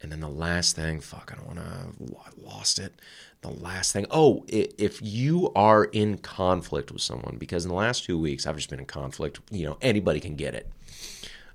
And 0.00 0.10
then 0.10 0.20
the 0.20 0.28
last 0.28 0.74
thing, 0.74 1.00
fuck, 1.00 1.32
I 1.32 1.36
don't 1.36 1.56
want 1.56 1.58
to, 1.58 2.42
lost 2.42 2.78
it. 2.78 2.92
The 3.42 3.50
last 3.50 3.92
thing, 3.92 4.06
oh, 4.10 4.44
if 4.48 5.00
you 5.02 5.52
are 5.54 5.84
in 5.84 6.18
conflict 6.18 6.90
with 6.90 7.02
someone, 7.02 7.36
because 7.38 7.64
in 7.64 7.68
the 7.68 7.74
last 7.76 8.04
two 8.04 8.18
weeks 8.18 8.46
I've 8.46 8.56
just 8.56 8.70
been 8.70 8.78
in 8.78 8.86
conflict, 8.86 9.40
you 9.50 9.66
know, 9.66 9.78
anybody 9.82 10.20
can 10.20 10.36
get 10.36 10.54
it. 10.54 10.68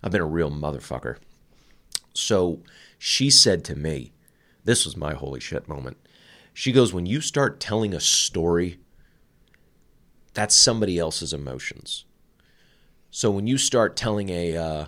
I've 0.03 0.11
been 0.11 0.21
a 0.21 0.25
real 0.25 0.51
motherfucker. 0.51 1.17
So 2.13 2.59
she 2.97 3.29
said 3.29 3.63
to 3.65 3.75
me, 3.75 4.11
this 4.63 4.85
was 4.85 4.97
my 4.97 5.13
holy 5.13 5.39
shit 5.39 5.67
moment. 5.67 5.97
She 6.53 6.71
goes, 6.71 6.93
when 6.93 7.05
you 7.05 7.21
start 7.21 7.59
telling 7.59 7.93
a 7.93 7.99
story, 7.99 8.79
that's 10.33 10.55
somebody 10.55 10.99
else's 10.99 11.33
emotions. 11.33 12.05
So 13.11 13.31
when 13.31 13.47
you 13.47 13.57
start 13.57 13.95
telling 13.95 14.29
a, 14.29 14.57
uh, 14.57 14.85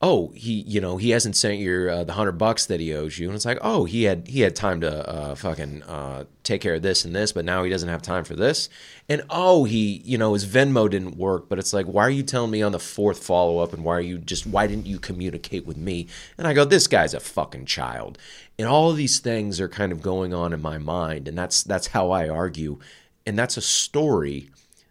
oh, 0.00 0.28
he, 0.34 0.62
you 0.62 0.80
know, 0.80 0.96
he 0.96 1.10
hasn't 1.10 1.36
sent 1.36 1.58
your 1.58 1.90
uh, 1.90 2.04
the 2.04 2.12
hundred 2.12 2.38
bucks 2.38 2.66
that 2.66 2.78
he 2.78 2.94
owes 2.94 3.18
you, 3.18 3.26
and 3.26 3.34
it's 3.34 3.44
like, 3.44 3.58
oh, 3.60 3.84
he 3.84 4.04
had 4.04 4.28
he 4.28 4.40
had 4.42 4.54
time 4.54 4.80
to 4.80 5.08
uh, 5.08 5.34
fucking 5.34 5.82
uh, 5.82 6.24
take 6.44 6.60
care 6.60 6.76
of 6.76 6.82
this 6.82 7.04
and 7.04 7.14
this, 7.14 7.32
but 7.32 7.44
now 7.44 7.64
he 7.64 7.70
doesn't 7.70 7.88
have 7.88 8.00
time 8.00 8.24
for 8.24 8.36
this, 8.36 8.68
and 9.08 9.22
oh, 9.28 9.64
he, 9.64 10.00
you 10.04 10.16
know, 10.16 10.34
his 10.34 10.46
Venmo 10.46 10.88
didn't 10.88 11.16
work, 11.16 11.48
but 11.48 11.58
it's 11.58 11.72
like, 11.72 11.86
why 11.86 12.02
are 12.02 12.10
you 12.10 12.22
telling 12.22 12.52
me 12.52 12.62
on 12.62 12.72
the 12.72 12.78
fourth 12.78 13.22
follow 13.22 13.58
up, 13.58 13.72
and 13.72 13.84
why 13.84 13.96
are 13.96 14.00
you 14.00 14.18
just, 14.18 14.46
why 14.46 14.68
didn't 14.68 14.86
you 14.86 15.00
communicate 15.00 15.66
with 15.66 15.76
me? 15.76 16.06
And 16.38 16.46
I 16.46 16.54
go, 16.54 16.64
this 16.64 16.86
guy's 16.86 17.14
a 17.14 17.20
fucking 17.20 17.66
child, 17.66 18.18
and 18.56 18.68
all 18.68 18.90
of 18.90 18.96
these 18.96 19.18
things 19.18 19.60
are 19.60 19.68
kind 19.68 19.90
of 19.90 20.00
going 20.00 20.32
on 20.32 20.52
in 20.52 20.62
my 20.62 20.78
mind, 20.78 21.26
and 21.26 21.36
that's 21.36 21.64
that's 21.64 21.88
how 21.88 22.12
I 22.12 22.28
argue, 22.28 22.78
and 23.26 23.36
that's 23.36 23.56
a 23.56 23.62
story. 23.62 24.50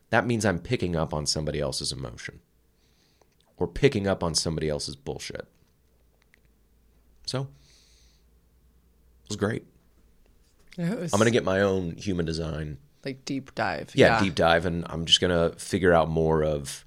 That 0.10 0.26
means 0.26 0.46
I'm 0.46 0.60
picking 0.60 0.96
up 0.96 1.14
on 1.14 1.26
somebody 1.26 1.60
else's 1.60 1.92
emotion 1.92 2.40
or 3.58 3.68
picking 3.68 4.08
up 4.08 4.24
on 4.24 4.36
somebody 4.36 4.70
else's 4.70 4.96
bullshit. 4.96 5.48
So 7.26 7.42
it 7.42 9.30
was 9.30 9.36
great. 9.36 9.66
It 10.78 10.98
was 10.98 11.14
I'm 11.14 11.20
gonna 11.20 11.32
get 11.32 11.44
my 11.44 11.62
own 11.62 11.96
human 11.98 12.26
design, 12.26 12.78
like 13.04 13.26
deep 13.26 13.54
dive. 13.56 13.92
yeah, 13.94 14.22
deep 14.22 14.36
dive, 14.36 14.66
and 14.66 14.86
I'm 14.88 15.06
just 15.06 15.20
gonna 15.20 15.54
figure 15.58 15.94
out 15.94 16.10
more 16.10 16.44
of 16.44 16.86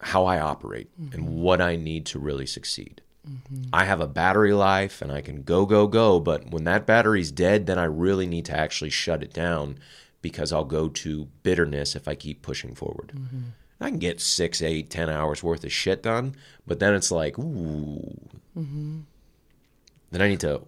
how 0.00 0.24
I 0.24 0.40
operate 0.40 0.90
and 0.96 1.12
mm-hmm. 1.12 1.40
what 1.42 1.60
I 1.60 1.76
need 1.76 2.06
to 2.06 2.18
really 2.18 2.46
succeed. 2.46 3.02
Mm-hmm. 3.28 3.64
I 3.72 3.84
have 3.84 4.00
a 4.00 4.06
battery 4.06 4.54
life 4.54 5.02
and 5.02 5.12
I 5.12 5.20
can 5.20 5.42
go, 5.42 5.66
go, 5.66 5.86
go, 5.86 6.20
but 6.20 6.50
when 6.50 6.64
that 6.64 6.86
battery's 6.86 7.30
dead, 7.30 7.66
then 7.66 7.78
I 7.78 7.84
really 7.84 8.26
need 8.26 8.46
to 8.46 8.56
actually 8.56 8.88
shut 8.88 9.22
it 9.22 9.32
down 9.32 9.78
because 10.22 10.52
I'll 10.52 10.64
go 10.64 10.88
to 10.88 11.28
bitterness 11.42 11.96
if 11.96 12.06
I 12.08 12.14
keep 12.14 12.42
pushing 12.42 12.74
forward. 12.74 13.12
Mm-hmm. 13.14 13.40
I 13.80 13.88
can 13.88 13.98
get 13.98 14.20
six, 14.20 14.60
eight, 14.60 14.90
ten 14.90 15.08
hours 15.08 15.42
worth 15.42 15.64
of 15.64 15.72
shit 15.72 16.02
done, 16.02 16.34
but 16.66 16.78
then 16.80 16.94
it's 16.94 17.10
like, 17.10 17.38
ooh. 17.38 18.14
Mm-hmm. 18.56 19.00
Then 20.10 20.22
I 20.22 20.28
need 20.28 20.40
to 20.40 20.62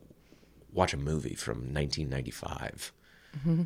watch 0.73 0.95
a 0.95 0.97
movie 0.97 1.35
from 1.35 1.59
1995. 1.75 2.93
Mm-hmm. 3.39 3.63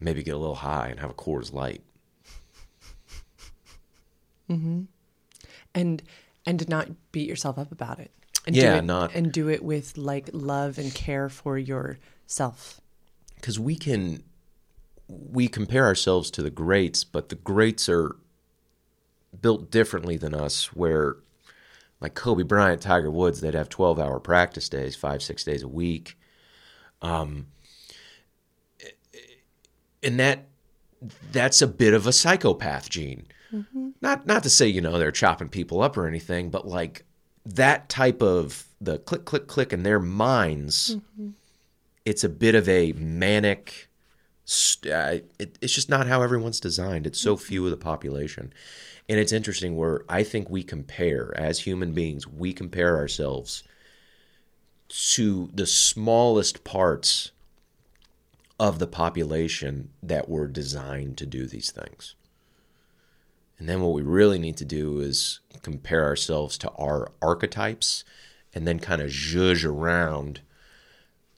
Maybe 0.00 0.22
get 0.22 0.34
a 0.34 0.38
little 0.38 0.54
high 0.56 0.88
and 0.88 1.00
have 1.00 1.10
a 1.10 1.14
Coors 1.14 1.52
Light. 1.52 1.82
and 4.48 4.88
and 6.44 6.58
to 6.58 6.68
not 6.68 6.88
beat 7.12 7.28
yourself 7.28 7.58
up 7.58 7.72
about 7.72 7.98
it. 7.98 8.10
And 8.46 8.56
Yeah, 8.56 8.72
do 8.72 8.78
it, 8.78 8.84
not- 8.84 9.14
and 9.14 9.32
do 9.32 9.48
it 9.48 9.62
with 9.62 9.96
like 9.96 10.28
love 10.32 10.78
and 10.78 10.92
care 10.94 11.28
for 11.28 11.56
yourself. 11.58 12.80
because 13.36 13.58
we 13.58 13.76
can 13.76 14.22
we 15.08 15.48
compare 15.48 15.84
ourselves 15.84 16.30
to 16.30 16.42
the 16.42 16.50
greats 16.50 17.04
but 17.04 17.28
the 17.28 17.34
greats 17.34 17.88
are 17.88 18.16
built 19.40 19.70
differently 19.70 20.16
than 20.16 20.34
us 20.34 20.72
where 20.74 21.16
like 22.00 22.14
kobe 22.14 22.42
bryant 22.42 22.82
tiger 22.82 23.10
woods 23.10 23.40
they'd 23.40 23.54
have 23.54 23.68
12 23.68 23.98
hour 23.98 24.18
practice 24.20 24.68
days 24.68 24.96
five 24.96 25.22
six 25.22 25.44
days 25.44 25.62
a 25.62 25.68
week. 25.68 26.18
Um, 27.00 27.46
and 30.02 30.18
that 30.20 30.46
that's 31.32 31.60
a 31.62 31.66
bit 31.66 31.94
of 31.94 32.06
a 32.06 32.12
psychopath 32.12 32.88
gene. 32.88 33.26
Not 34.00 34.26
not 34.26 34.42
to 34.44 34.50
say 34.50 34.66
you 34.68 34.80
know 34.80 34.98
they're 34.98 35.10
chopping 35.12 35.48
people 35.48 35.82
up 35.82 35.96
or 35.96 36.06
anything 36.06 36.50
but 36.50 36.66
like 36.66 37.04
that 37.44 37.88
type 37.88 38.22
of 38.22 38.66
the 38.80 38.98
click 38.98 39.24
click 39.24 39.46
click 39.46 39.72
in 39.72 39.82
their 39.82 39.98
minds 40.00 40.96
it's 42.04 42.24
a 42.24 42.28
bit 42.28 42.54
of 42.54 42.68
a 42.68 42.92
manic 42.92 43.88
st- 44.52 44.92
uh, 44.92 45.24
it, 45.38 45.58
it's 45.60 45.74
just 45.74 45.88
not 45.88 46.06
how 46.06 46.22
everyone's 46.22 46.60
designed. 46.60 47.06
It's 47.06 47.20
so 47.20 47.36
few 47.36 47.64
of 47.64 47.70
the 47.70 47.76
population. 47.76 48.52
And 49.08 49.18
it's 49.18 49.32
interesting 49.32 49.76
where 49.76 50.02
i 50.08 50.22
think 50.22 50.48
we 50.48 50.62
compare 50.62 51.34
as 51.36 51.60
human 51.60 51.92
beings 51.92 52.26
we 52.26 52.52
compare 52.52 52.96
ourselves 52.96 53.64
to 54.88 55.50
the 55.52 55.66
smallest 55.66 56.64
parts 56.64 57.32
of 58.60 58.78
the 58.78 58.86
population 58.86 59.90
that 60.02 60.28
were 60.28 60.46
designed 60.46 61.16
to 61.18 61.26
do 61.26 61.46
these 61.46 61.70
things. 61.70 62.14
And 63.58 63.68
then 63.68 63.80
what 63.80 63.92
we 63.92 64.02
really 64.02 64.38
need 64.38 64.56
to 64.58 64.64
do 64.64 65.00
is 65.00 65.40
compare 65.62 66.04
ourselves 66.04 66.58
to 66.58 66.70
our 66.72 67.10
archetypes 67.20 68.04
and 68.54 68.66
then 68.66 68.78
kind 68.78 69.00
of 69.00 69.10
zhuzh 69.10 69.64
around 69.64 70.42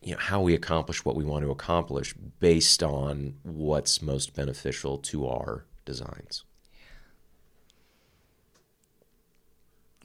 you 0.05 0.13
know, 0.13 0.19
how 0.19 0.41
we 0.41 0.55
accomplish 0.55 1.05
what 1.05 1.17
we 1.17 1.25
want 1.25 1.45
to 1.45 1.51
accomplish 1.51 2.15
based 2.39 2.83
on 2.83 3.37
what's 3.43 4.03
most 4.03 4.35
beneficial 4.35 4.99
to 4.99 5.27
our 5.27 5.65
designs. 5.87 6.45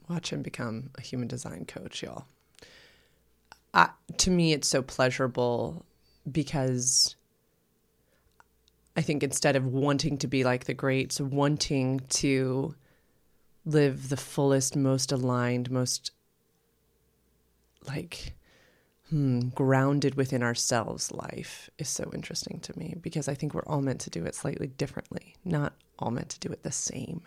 Watch 0.08 0.32
him 0.32 0.42
become 0.42 0.90
a 0.96 1.02
human 1.02 1.28
design 1.28 1.66
coach, 1.66 2.02
y'all. 2.02 2.24
To 4.16 4.30
me, 4.30 4.52
it's 4.52 4.66
so 4.66 4.82
pleasurable 4.82 5.84
because 6.30 7.14
I 8.96 9.02
think 9.02 9.22
instead 9.22 9.54
of 9.54 9.66
wanting 9.66 10.18
to 10.18 10.26
be 10.26 10.42
like 10.44 10.64
the 10.64 10.74
greats, 10.74 11.20
wanting 11.20 12.00
to 12.08 12.74
live 13.64 14.08
the 14.08 14.16
fullest, 14.16 14.74
most 14.74 15.12
aligned, 15.12 15.70
most 15.70 16.10
like 17.86 18.34
hmm, 19.10 19.48
grounded 19.50 20.14
within 20.14 20.42
ourselves 20.42 21.12
life 21.12 21.68
is 21.78 21.88
so 21.88 22.10
interesting 22.14 22.60
to 22.60 22.78
me 22.78 22.94
because 23.00 23.28
I 23.28 23.34
think 23.34 23.54
we're 23.54 23.64
all 23.66 23.82
meant 23.82 24.00
to 24.02 24.10
do 24.10 24.24
it 24.24 24.34
slightly 24.34 24.68
differently, 24.68 25.34
not 25.44 25.74
all 25.98 26.10
meant 26.10 26.30
to 26.30 26.40
do 26.40 26.52
it 26.52 26.62
the 26.62 26.72
same. 26.72 27.22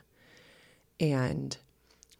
And 1.00 1.58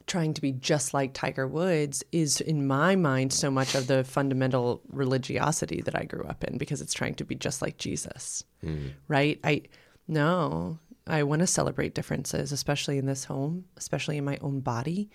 trying 0.06 0.34
to 0.34 0.42
be 0.42 0.52
just 0.52 0.94
like 0.94 1.14
Tiger 1.14 1.48
Woods 1.48 2.04
is, 2.12 2.42
in 2.42 2.68
my 2.68 2.96
mind, 2.96 3.32
so 3.32 3.50
much 3.50 3.74
of 3.74 3.88
the 3.88 4.04
fundamental 4.04 4.82
religiosity 4.90 5.82
that 5.82 5.98
I 5.98 6.04
grew 6.04 6.26
up 6.26 6.44
in 6.44 6.58
because 6.58 6.82
it's 6.82 6.94
trying 6.94 7.16
to 7.16 7.26
be 7.26 7.36
just 7.36 7.62
like 7.62 7.78
Jesus, 7.78 8.44
mm. 8.64 8.92
right? 9.08 9.40
I 9.44 9.64
no, 10.08 10.80
I 11.08 11.24
want 11.24 11.40
to 11.40 11.48
celebrate 11.48 11.96
differences, 11.96 12.52
especially 12.52 12.98
in 12.98 13.06
this 13.06 13.26
home, 13.26 13.66
especially 13.78 14.18
in 14.18 14.26
my 14.26 14.38
own 14.42 14.60
body. 14.60 15.10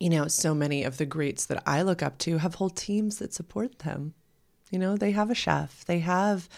You 0.00 0.10
know, 0.10 0.28
so 0.28 0.54
many 0.54 0.84
of 0.84 0.96
the 0.96 1.06
greats 1.06 1.46
that 1.46 1.62
I 1.66 1.82
look 1.82 2.02
up 2.02 2.18
to 2.18 2.38
have 2.38 2.56
whole 2.56 2.70
teams 2.70 3.18
that 3.18 3.34
support 3.34 3.80
them. 3.80 4.14
You 4.70 4.78
know, 4.78 4.96
they 4.96 5.12
have 5.12 5.30
a 5.30 5.34
chef, 5.34 5.84
they 5.86 6.00
have 6.00 6.48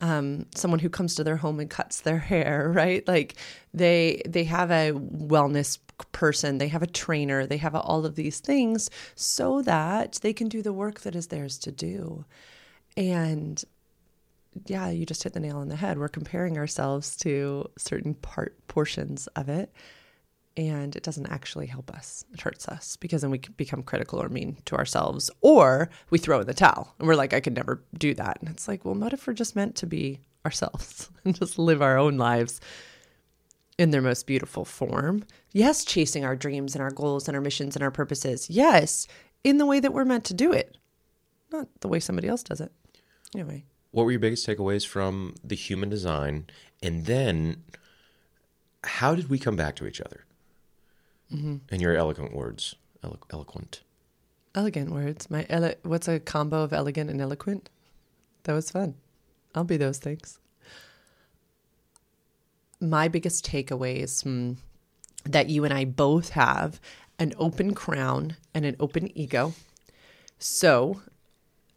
um, 0.00 0.46
someone 0.54 0.80
who 0.80 0.90
comes 0.90 1.14
to 1.14 1.24
their 1.24 1.36
home 1.36 1.60
and 1.60 1.70
cuts 1.70 2.00
their 2.00 2.18
hair, 2.32 2.70
right? 2.74 3.06
Like 3.06 3.36
they 3.72 4.22
they 4.28 4.44
have 4.44 4.70
a 4.70 4.92
wellness 4.92 5.78
person, 6.10 6.58
they 6.58 6.68
have 6.68 6.82
a 6.82 6.86
trainer, 6.86 7.46
they 7.46 7.58
have 7.58 7.74
all 7.74 8.04
of 8.04 8.16
these 8.16 8.40
things 8.40 8.90
so 9.14 9.62
that 9.62 10.18
they 10.22 10.32
can 10.32 10.48
do 10.48 10.60
the 10.60 10.72
work 10.72 11.00
that 11.00 11.14
is 11.14 11.28
theirs 11.28 11.58
to 11.58 11.72
do. 11.72 12.24
And 12.96 13.62
yeah, 14.66 14.90
you 14.90 15.06
just 15.06 15.22
hit 15.22 15.32
the 15.32 15.40
nail 15.40 15.58
on 15.58 15.68
the 15.68 15.76
head. 15.76 15.98
We're 15.98 16.08
comparing 16.08 16.58
ourselves 16.58 17.16
to 17.18 17.70
certain 17.78 18.14
part 18.14 18.56
portions 18.68 19.28
of 19.28 19.48
it 19.48 19.72
and 20.56 20.94
it 20.96 21.02
doesn't 21.02 21.26
actually 21.26 21.66
help 21.66 21.90
us. 21.90 22.24
It 22.32 22.40
hurts 22.40 22.68
us 22.68 22.96
because 22.96 23.22
then 23.22 23.30
we 23.30 23.38
become 23.56 23.82
critical 23.82 24.22
or 24.22 24.28
mean 24.28 24.58
to 24.66 24.76
ourselves, 24.76 25.30
or 25.40 25.90
we 26.10 26.18
throw 26.18 26.40
in 26.40 26.46
the 26.46 26.54
towel 26.54 26.94
and 26.98 27.08
we're 27.08 27.14
like, 27.14 27.32
I 27.32 27.40
could 27.40 27.54
never 27.54 27.82
do 27.96 28.14
that. 28.14 28.38
And 28.40 28.50
it's 28.50 28.68
like, 28.68 28.84
well, 28.84 28.94
what 28.94 29.12
if 29.12 29.26
we're 29.26 29.32
just 29.32 29.56
meant 29.56 29.76
to 29.76 29.86
be 29.86 30.20
ourselves 30.44 31.10
and 31.24 31.34
just 31.34 31.58
live 31.58 31.82
our 31.82 31.98
own 31.98 32.18
lives 32.18 32.60
in 33.78 33.90
their 33.90 34.02
most 34.02 34.26
beautiful 34.26 34.64
form? 34.64 35.24
Yes, 35.52 35.84
chasing 35.84 36.24
our 36.24 36.36
dreams 36.36 36.74
and 36.74 36.82
our 36.82 36.90
goals 36.90 37.28
and 37.28 37.36
our 37.36 37.42
missions 37.42 37.76
and 37.76 37.82
our 37.82 37.90
purposes. 37.90 38.50
Yes, 38.50 39.06
in 39.44 39.58
the 39.58 39.66
way 39.66 39.80
that 39.80 39.92
we're 39.92 40.04
meant 40.04 40.24
to 40.24 40.34
do 40.34 40.52
it, 40.52 40.76
not 41.50 41.68
the 41.80 41.88
way 41.88 42.00
somebody 42.00 42.28
else 42.28 42.42
does 42.42 42.60
it. 42.60 42.72
Anyway. 43.34 43.64
What 43.90 44.04
were 44.04 44.10
your 44.10 44.20
biggest 44.20 44.46
takeaways 44.46 44.86
from 44.86 45.34
the 45.44 45.54
human 45.56 45.88
design? 45.88 46.46
And 46.82 47.04
then 47.06 47.62
how 48.84 49.14
did 49.14 49.28
we 49.28 49.38
come 49.38 49.56
back 49.56 49.76
to 49.76 49.86
each 49.86 50.00
other? 50.00 50.24
Mm-hmm. 51.32 51.56
and 51.70 51.82
your 51.82 51.96
eloquent 51.96 52.34
words. 52.34 52.74
Elo- 53.02 53.18
eloquent. 53.32 53.80
Elegant 54.54 54.90
words. 54.90 55.30
My 55.30 55.46
ele- 55.48 55.74
what's 55.82 56.08
a 56.08 56.20
combo 56.20 56.62
of 56.62 56.72
elegant 56.72 57.10
and 57.10 57.20
eloquent? 57.20 57.70
That 58.44 58.54
was 58.54 58.70
fun. 58.70 58.94
I'll 59.54 59.64
be 59.64 59.76
those 59.76 59.98
things. 59.98 60.38
My 62.80 63.08
biggest 63.08 63.46
takeaways 63.46 64.24
mm, 64.24 64.56
that 65.24 65.48
you 65.48 65.64
and 65.64 65.72
I 65.72 65.84
both 65.84 66.30
have 66.30 66.80
an 67.18 67.32
open 67.38 67.74
crown 67.74 68.36
and 68.52 68.64
an 68.64 68.76
open 68.80 69.16
ego. 69.16 69.54
So 70.38 71.02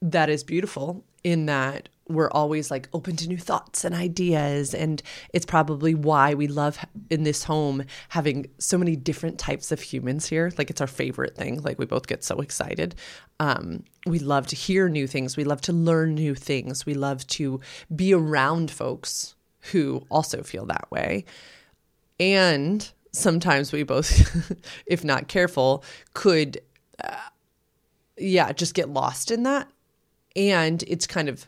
that 0.02 0.30
is 0.30 0.44
beautiful 0.44 1.04
in 1.24 1.46
that 1.46 1.90
we're 2.08 2.30
always 2.30 2.70
like 2.70 2.88
open 2.94 3.16
to 3.16 3.28
new 3.28 3.38
thoughts 3.38 3.84
and 3.84 3.96
ideas 3.96 4.76
and 4.76 5.02
it's 5.34 5.46
probably 5.46 5.96
why 5.96 6.34
we 6.36 6.48
love 6.48 6.78
in 7.10 7.24
this 7.24 7.44
home 7.44 7.84
having 8.10 8.46
so 8.60 8.78
many 8.78 8.96
different 8.96 9.40
types 9.40 9.72
of 9.72 9.82
humans 9.82 10.28
here. 10.28 10.52
Like 10.58 10.70
it's 10.70 10.82
our 10.82 10.88
favorite 10.88 11.36
thing. 11.36 11.62
Like 11.62 11.80
we 11.80 11.86
both 11.86 12.08
get 12.08 12.24
so 12.24 12.40
excited. 12.40 12.96
Um, 13.40 13.84
we 14.06 14.20
love 14.20 14.46
to 14.48 14.56
hear 14.56 14.88
new 14.88 15.08
things. 15.08 15.36
We 15.36 15.44
love 15.44 15.62
to 15.62 15.74
learn 15.74 16.14
new 16.14 16.36
things. 16.36 16.86
We 16.86 16.94
love 16.94 17.26
to 17.28 17.60
be 17.96 18.14
around 18.14 18.70
folks 18.70 19.36
who 19.72 20.06
also 20.12 20.44
feel 20.44 20.68
that 20.68 20.90
way. 20.92 21.26
And 22.20 22.88
sometimes 23.12 23.72
we 23.72 23.82
both 23.84 24.52
if 24.86 25.04
not 25.04 25.28
careful 25.28 25.84
could 26.14 26.60
uh, 27.04 27.16
yeah 28.18 28.52
just 28.52 28.76
get 28.76 28.90
lost 28.90 29.32
in 29.32 29.44
that. 29.44 29.68
And 30.36 30.84
it's 30.84 31.08
kind 31.08 31.30
of 31.30 31.48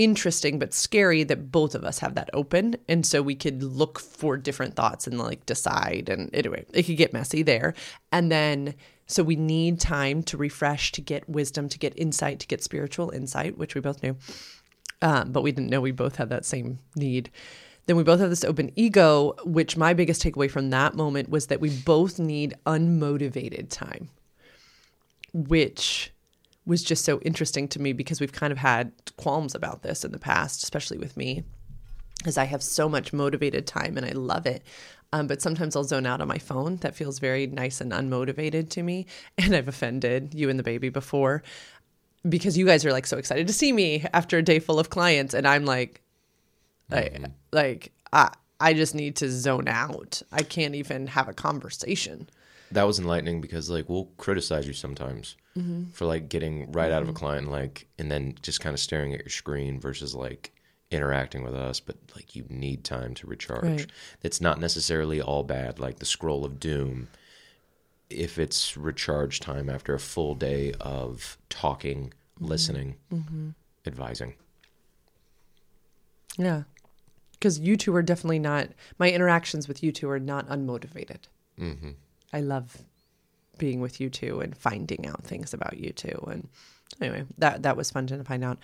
interesting 0.00 0.58
but 0.58 0.72
scary 0.72 1.22
that 1.24 1.52
both 1.52 1.74
of 1.74 1.84
us 1.84 1.98
have 1.98 2.14
that 2.14 2.30
open. 2.32 2.76
And 2.88 3.04
so 3.04 3.20
we 3.20 3.34
could 3.34 3.62
look 3.62 4.00
for 4.00 4.38
different 4.38 4.74
thoughts 4.74 5.06
and 5.06 5.18
like 5.18 5.44
decide. 5.44 6.08
And 6.08 6.34
anyway 6.34 6.64
it 6.72 6.84
could 6.84 6.96
get 6.96 7.12
messy 7.12 7.42
there. 7.42 7.74
And 8.10 8.32
then 8.32 8.74
so 9.06 9.22
we 9.22 9.36
need 9.36 9.78
time 9.78 10.22
to 10.24 10.38
refresh 10.38 10.92
to 10.92 11.02
get 11.02 11.28
wisdom 11.28 11.68
to 11.68 11.78
get 11.78 11.92
insight 11.98 12.40
to 12.40 12.46
get 12.46 12.64
spiritual 12.64 13.10
insight 13.10 13.58
which 13.58 13.74
we 13.74 13.82
both 13.82 14.02
knew. 14.02 14.16
Um, 15.02 15.32
but 15.32 15.42
we 15.42 15.52
didn't 15.52 15.70
know 15.70 15.82
we 15.82 15.92
both 15.92 16.16
had 16.16 16.30
that 16.30 16.46
same 16.46 16.78
need. 16.96 17.30
Then 17.86 17.96
we 17.96 18.02
both 18.02 18.20
have 18.20 18.30
this 18.30 18.44
open 18.44 18.72
ego 18.76 19.34
which 19.44 19.76
my 19.76 19.92
biggest 19.92 20.22
takeaway 20.22 20.50
from 20.50 20.70
that 20.70 20.94
moment 20.94 21.28
was 21.28 21.48
that 21.48 21.60
we 21.60 21.68
both 21.68 22.18
need 22.18 22.54
unmotivated 22.66 23.68
time 23.68 24.08
which 25.32 26.12
was 26.70 26.84
just 26.84 27.04
so 27.04 27.20
interesting 27.22 27.66
to 27.66 27.80
me 27.80 27.92
because 27.92 28.20
we've 28.20 28.32
kind 28.32 28.52
of 28.52 28.58
had 28.58 28.92
qualms 29.16 29.56
about 29.56 29.82
this 29.82 30.04
in 30.04 30.12
the 30.12 30.18
past, 30.20 30.62
especially 30.62 30.98
with 30.98 31.16
me, 31.16 31.42
because 32.18 32.38
I 32.38 32.44
have 32.44 32.62
so 32.62 32.88
much 32.88 33.12
motivated 33.12 33.66
time 33.66 33.96
and 33.96 34.06
I 34.06 34.12
love 34.12 34.46
it. 34.46 34.62
Um, 35.12 35.26
but 35.26 35.42
sometimes 35.42 35.74
I'll 35.74 35.82
zone 35.82 36.06
out 36.06 36.20
on 36.20 36.28
my 36.28 36.38
phone. 36.38 36.76
That 36.76 36.94
feels 36.94 37.18
very 37.18 37.48
nice 37.48 37.80
and 37.80 37.90
unmotivated 37.90 38.70
to 38.70 38.82
me. 38.84 39.06
And 39.36 39.54
I've 39.54 39.66
offended 39.66 40.32
you 40.32 40.48
and 40.48 40.58
the 40.58 40.62
baby 40.62 40.90
before 40.90 41.42
because 42.28 42.56
you 42.56 42.66
guys 42.66 42.86
are 42.86 42.92
like 42.92 43.06
so 43.06 43.18
excited 43.18 43.48
to 43.48 43.52
see 43.52 43.72
me 43.72 44.06
after 44.14 44.38
a 44.38 44.42
day 44.42 44.60
full 44.60 44.78
of 44.78 44.90
clients. 44.90 45.34
And 45.34 45.48
I'm 45.48 45.64
like, 45.64 46.02
mm-hmm. 46.92 47.24
I, 47.24 47.28
like, 47.50 47.92
I, 48.12 48.32
I 48.60 48.74
just 48.74 48.94
need 48.94 49.16
to 49.16 49.28
zone 49.28 49.66
out. 49.66 50.22
I 50.30 50.44
can't 50.44 50.76
even 50.76 51.08
have 51.08 51.28
a 51.28 51.34
conversation. 51.34 52.28
That 52.72 52.84
was 52.84 52.98
enlightening 52.98 53.40
because, 53.40 53.68
like, 53.68 53.88
we'll 53.88 54.10
criticize 54.16 54.66
you 54.66 54.72
sometimes 54.72 55.36
mm-hmm. 55.56 55.90
for 55.90 56.04
like 56.04 56.28
getting 56.28 56.70
right 56.70 56.86
mm-hmm. 56.86 56.94
out 56.94 57.02
of 57.02 57.08
a 57.08 57.12
mm-hmm. 57.12 57.18
client, 57.18 57.50
like, 57.50 57.88
and 57.98 58.10
then 58.10 58.36
just 58.42 58.60
kind 58.60 58.74
of 58.74 58.80
staring 58.80 59.12
at 59.12 59.20
your 59.20 59.28
screen 59.28 59.80
versus 59.80 60.14
like 60.14 60.52
interacting 60.90 61.42
with 61.42 61.54
us. 61.54 61.80
But 61.80 61.96
like, 62.14 62.36
you 62.36 62.44
need 62.48 62.84
time 62.84 63.14
to 63.14 63.26
recharge. 63.26 63.64
Right. 63.64 63.86
It's 64.22 64.40
not 64.40 64.60
necessarily 64.60 65.20
all 65.20 65.42
bad. 65.42 65.80
Like 65.80 65.98
the 65.98 66.06
scroll 66.06 66.44
of 66.44 66.60
doom, 66.60 67.08
if 68.08 68.38
it's 68.38 68.76
recharge 68.76 69.40
time 69.40 69.68
after 69.68 69.94
a 69.94 70.00
full 70.00 70.34
day 70.34 70.72
of 70.80 71.38
talking, 71.48 72.12
mm-hmm. 72.36 72.46
listening, 72.46 72.96
mm-hmm. 73.12 73.48
advising. 73.86 74.34
Yeah. 76.38 76.62
Because 77.32 77.58
you 77.58 77.76
two 77.76 77.94
are 77.96 78.02
definitely 78.02 78.38
not, 78.38 78.68
my 78.98 79.10
interactions 79.10 79.66
with 79.66 79.82
you 79.82 79.90
two 79.92 80.08
are 80.10 80.20
not 80.20 80.48
unmotivated. 80.48 81.20
Mm-hmm. 81.58 81.90
I 82.32 82.40
love 82.40 82.78
being 83.58 83.80
with 83.80 84.00
you 84.00 84.10
two 84.10 84.40
and 84.40 84.56
finding 84.56 85.06
out 85.06 85.22
things 85.22 85.52
about 85.52 85.76
you 85.76 85.92
two. 85.92 86.24
And 86.30 86.48
anyway, 87.00 87.24
that 87.38 87.62
that 87.62 87.76
was 87.76 87.90
fun 87.90 88.06
to 88.08 88.24
find 88.24 88.44
out. 88.44 88.58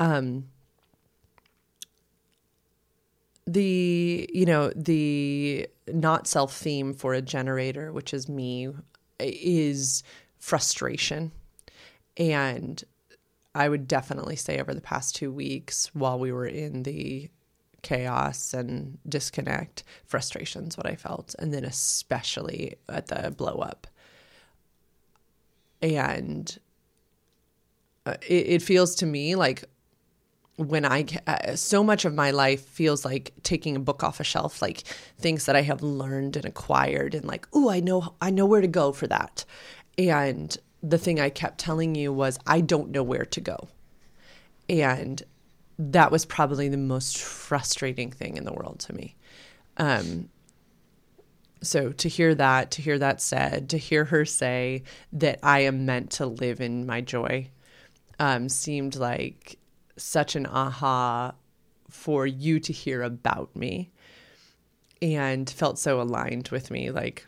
Um, 0.00 0.48
the 3.46 4.28
you 4.32 4.46
know 4.46 4.72
the 4.74 5.68
not 5.86 6.26
self 6.26 6.56
theme 6.56 6.94
for 6.94 7.14
a 7.14 7.22
generator, 7.22 7.92
which 7.92 8.14
is 8.14 8.28
me, 8.28 8.68
is 9.18 10.02
frustration, 10.38 11.32
and 12.16 12.82
I 13.54 13.68
would 13.68 13.86
definitely 13.86 14.36
say 14.36 14.58
over 14.58 14.74
the 14.74 14.80
past 14.80 15.14
two 15.14 15.30
weeks 15.30 15.90
while 15.94 16.18
we 16.18 16.32
were 16.32 16.46
in 16.46 16.82
the 16.82 17.30
chaos 17.84 18.52
and 18.52 18.98
disconnect, 19.08 19.84
frustration's 20.04 20.76
what 20.76 20.86
I 20.86 20.96
felt, 20.96 21.36
and 21.38 21.54
then 21.54 21.64
especially 21.64 22.74
at 22.88 23.06
the 23.06 23.30
blow 23.30 23.58
up 23.58 23.86
and 25.84 26.58
uh, 28.06 28.14
it, 28.26 28.46
it, 28.48 28.62
feels 28.62 28.94
to 28.96 29.06
me 29.06 29.34
like 29.34 29.64
when 30.56 30.84
I 30.84 31.04
uh, 31.26 31.56
so 31.56 31.82
much 31.82 32.04
of 32.04 32.14
my 32.14 32.30
life 32.30 32.64
feels 32.64 33.04
like 33.04 33.32
taking 33.42 33.76
a 33.76 33.80
book 33.80 34.02
off 34.02 34.20
a 34.20 34.24
shelf, 34.24 34.62
like 34.62 34.82
things 35.18 35.46
that 35.46 35.56
I 35.56 35.62
have 35.62 35.82
learned 35.82 36.36
and 36.36 36.44
acquired, 36.44 37.14
and 37.14 37.24
like, 37.24 37.46
oh, 37.52 37.70
I 37.70 37.80
know, 37.80 38.14
I 38.20 38.30
know 38.30 38.46
where 38.46 38.60
to 38.60 38.68
go 38.68 38.92
for 38.92 39.06
that. 39.08 39.44
And 39.98 40.56
the 40.82 40.98
thing 40.98 41.18
I 41.18 41.28
kept 41.28 41.58
telling 41.58 41.94
you 41.94 42.12
was, 42.12 42.38
I 42.46 42.60
don't 42.60 42.90
know 42.90 43.02
where 43.02 43.24
to 43.24 43.40
go, 43.40 43.68
and 44.68 45.22
that 45.78 46.10
was 46.10 46.24
probably 46.24 46.68
the 46.68 46.76
most 46.76 47.18
frustrating 47.18 48.10
thing 48.10 48.36
in 48.36 48.44
the 48.44 48.52
world 48.52 48.78
to 48.80 48.92
me. 48.92 49.16
Um, 49.76 50.28
so 51.62 51.92
to 51.92 52.08
hear 52.08 52.34
that, 52.34 52.70
to 52.72 52.82
hear 52.82 52.98
that 52.98 53.20
said, 53.20 53.70
to 53.70 53.78
hear 53.78 54.04
her 54.04 54.24
say 54.24 54.82
that 55.12 55.40
I 55.42 55.60
am 55.60 55.86
meant 55.86 56.10
to 56.12 56.26
live 56.26 56.60
in 56.60 56.86
my 56.86 57.00
joy, 57.00 57.50
um, 58.18 58.48
seemed 58.48 58.96
like 58.96 59.58
such 59.96 60.36
an 60.36 60.46
aha 60.46 61.34
for 61.88 62.26
you 62.26 62.60
to 62.60 62.72
hear 62.72 63.02
about 63.02 63.54
me, 63.56 63.90
and 65.00 65.48
felt 65.48 65.78
so 65.78 66.00
aligned 66.00 66.48
with 66.48 66.70
me. 66.70 66.90
Like 66.90 67.26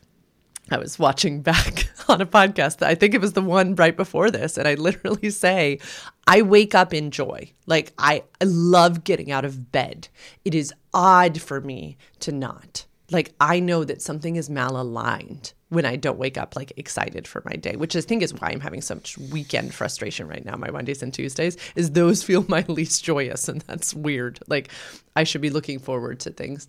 I 0.71 0.79
was 0.79 0.99
watching 0.99 1.43
back 1.43 1.89
on 2.09 2.21
a 2.21 2.27
podcast. 2.27 2.85
I 2.85 2.95
think 2.95 3.15
it 3.15 3.21
was 3.21 3.35
the 3.35 3.43
one 3.43 3.75
right 3.75 3.97
before 3.97 4.31
this. 4.31 4.57
And 4.57 4.67
I 4.67 4.75
literally 4.75 5.31
say, 5.31 5.79
I 6.27 6.43
wake 6.43 6.75
up 6.75 6.93
in 6.93 7.11
joy. 7.11 7.53
Like, 7.67 7.93
I, 7.99 8.25
I 8.41 8.45
love 8.45 9.05
getting 9.05 9.31
out 9.31 9.45
of 9.45 9.71
bed. 9.71 10.09
It 10.45 10.55
is 10.55 10.73
odd 10.93 11.41
for 11.41 11.61
me 11.61 11.97
to 12.21 12.33
not. 12.33 12.87
Like, 13.11 13.35
I 13.41 13.61
know 13.61 13.85
that 13.85 14.03
something 14.03 14.35
is 14.35 14.49
malaligned 14.49 15.53
when 15.69 15.85
I 15.85 15.97
don't 15.97 16.19
wake 16.19 16.39
up 16.39 16.55
like 16.55 16.73
excited 16.77 17.27
for 17.27 17.43
my 17.45 17.53
day, 17.53 17.77
which 17.77 17.97
I 17.97 18.01
think 18.01 18.23
is 18.23 18.33
why 18.33 18.49
I'm 18.51 18.61
having 18.61 18.81
so 18.81 18.97
much 18.97 19.19
weekend 19.19 19.75
frustration 19.75 20.29
right 20.29 20.45
now. 20.45 20.57
My 20.57 20.71
Mondays 20.71 21.03
and 21.03 21.13
Tuesdays 21.13 21.57
is 21.75 21.93
those 21.93 22.23
feel 22.23 22.45
my 22.49 22.65
least 22.69 23.05
joyous, 23.05 23.49
and 23.49 23.61
that's 23.63 23.93
weird. 23.95 24.39
Like 24.47 24.71
I 25.17 25.25
should 25.25 25.41
be 25.41 25.51
looking 25.51 25.79
forward 25.79 26.21
to 26.21 26.31
things. 26.31 26.69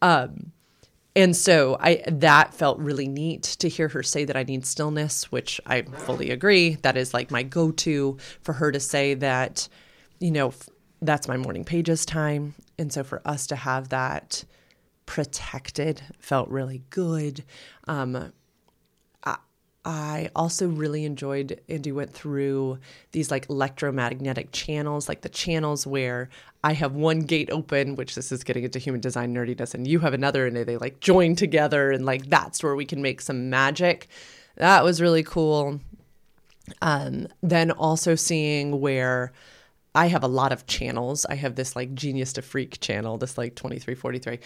Um, 0.00 0.52
and 1.14 1.36
so 1.36 1.76
I 1.78 2.02
that 2.06 2.54
felt 2.54 2.78
really 2.78 3.08
neat 3.08 3.42
to 3.42 3.68
hear 3.68 3.88
her 3.88 4.02
say 4.02 4.24
that 4.24 4.36
I 4.36 4.44
need 4.44 4.64
stillness, 4.64 5.30
which 5.30 5.60
I 5.66 5.82
fully 5.82 6.30
agree. 6.30 6.76
That 6.76 6.96
is 6.96 7.12
like 7.12 7.30
my 7.30 7.42
go-to 7.42 8.16
for 8.40 8.54
her 8.54 8.72
to 8.72 8.80
say 8.80 9.14
that, 9.14 9.68
you 10.20 10.30
know, 10.30 10.52
that's 11.00 11.28
my 11.28 11.36
morning 11.36 11.64
pages 11.64 12.06
time. 12.06 12.54
And 12.78 12.92
so 12.92 13.04
for 13.04 13.20
us 13.26 13.46
to 13.48 13.56
have 13.56 13.90
that 13.90 14.44
protected 15.04 16.02
felt 16.18 16.48
really 16.48 16.82
good. 16.90 17.44
Um, 17.86 18.32
I 19.84 20.30
also 20.36 20.68
really 20.68 21.04
enjoyed 21.04 21.60
Andie 21.68 21.90
went 21.90 22.12
through 22.12 22.78
these 23.10 23.30
like 23.32 23.50
electromagnetic 23.50 24.52
channels, 24.52 25.08
like 25.08 25.22
the 25.22 25.28
channels 25.28 25.86
where 25.86 26.28
I 26.62 26.74
have 26.74 26.94
one 26.94 27.20
gate 27.20 27.50
open, 27.50 27.96
which 27.96 28.14
this 28.14 28.30
is 28.30 28.44
getting 28.44 28.62
into 28.62 28.78
human 28.78 29.00
design 29.00 29.34
nerdiness, 29.34 29.74
and 29.74 29.86
you 29.86 29.98
have 29.98 30.14
another, 30.14 30.46
and 30.46 30.56
they 30.56 30.76
like 30.76 31.00
join 31.00 31.34
together, 31.34 31.90
and 31.90 32.06
like 32.06 32.26
that's 32.26 32.62
where 32.62 32.76
we 32.76 32.84
can 32.84 33.02
make 33.02 33.20
some 33.20 33.50
magic. 33.50 34.06
That 34.56 34.84
was 34.84 35.00
really 35.00 35.24
cool. 35.24 35.80
Um, 36.80 37.26
then 37.42 37.72
also 37.72 38.14
seeing 38.14 38.80
where 38.80 39.32
I 39.94 40.06
have 40.06 40.24
a 40.24 40.28
lot 40.28 40.52
of 40.52 40.66
channels. 40.66 41.26
I 41.26 41.34
have 41.34 41.54
this 41.54 41.76
like 41.76 41.94
genius 41.94 42.32
to 42.34 42.42
freak 42.42 42.80
channel, 42.80 43.18
this 43.18 43.36
like 43.36 43.54
2343, 43.56 44.38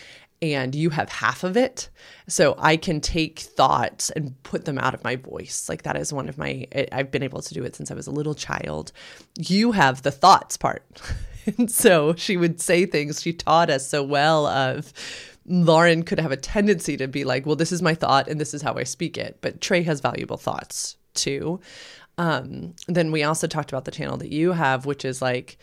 and 0.42 0.74
you 0.74 0.90
have 0.90 1.08
half 1.08 1.44
of 1.44 1.56
it. 1.56 1.88
So 2.26 2.56
I 2.58 2.76
can 2.76 3.00
take 3.00 3.38
thoughts 3.38 4.10
and 4.10 4.40
put 4.42 4.64
them 4.64 4.78
out 4.78 4.94
of 4.94 5.04
my 5.04 5.16
voice. 5.16 5.68
Like 5.68 5.82
that 5.82 5.96
is 5.96 6.12
one 6.12 6.28
of 6.28 6.36
my, 6.36 6.66
I've 6.90 7.12
been 7.12 7.22
able 7.22 7.42
to 7.42 7.54
do 7.54 7.62
it 7.62 7.76
since 7.76 7.90
I 7.90 7.94
was 7.94 8.08
a 8.08 8.12
little 8.12 8.34
child. 8.34 8.90
You 9.38 9.72
have 9.72 10.02
the 10.02 10.10
thoughts 10.10 10.56
part. 10.56 10.84
and 11.58 11.70
so 11.70 12.14
she 12.16 12.36
would 12.36 12.60
say 12.60 12.84
things 12.84 13.22
she 13.22 13.32
taught 13.32 13.70
us 13.70 13.88
so 13.88 14.02
well 14.02 14.46
of, 14.46 14.92
Lauren 15.48 16.02
could 16.02 16.18
have 16.18 16.32
a 16.32 16.36
tendency 16.36 16.96
to 16.96 17.06
be 17.06 17.22
like, 17.22 17.46
well, 17.46 17.54
this 17.54 17.70
is 17.70 17.80
my 17.80 17.94
thought 17.94 18.26
and 18.26 18.40
this 18.40 18.52
is 18.52 18.62
how 18.62 18.74
I 18.74 18.82
speak 18.82 19.16
it. 19.16 19.38
But 19.40 19.60
Trey 19.60 19.82
has 19.82 20.00
valuable 20.00 20.36
thoughts 20.36 20.96
too. 21.14 21.60
Um, 22.18 22.74
then 22.88 23.12
we 23.12 23.22
also 23.22 23.46
talked 23.46 23.70
about 23.70 23.84
the 23.84 23.90
channel 23.90 24.16
that 24.18 24.32
you 24.32 24.52
have, 24.52 24.86
which 24.86 25.04
is 25.04 25.20
like 25.20 25.58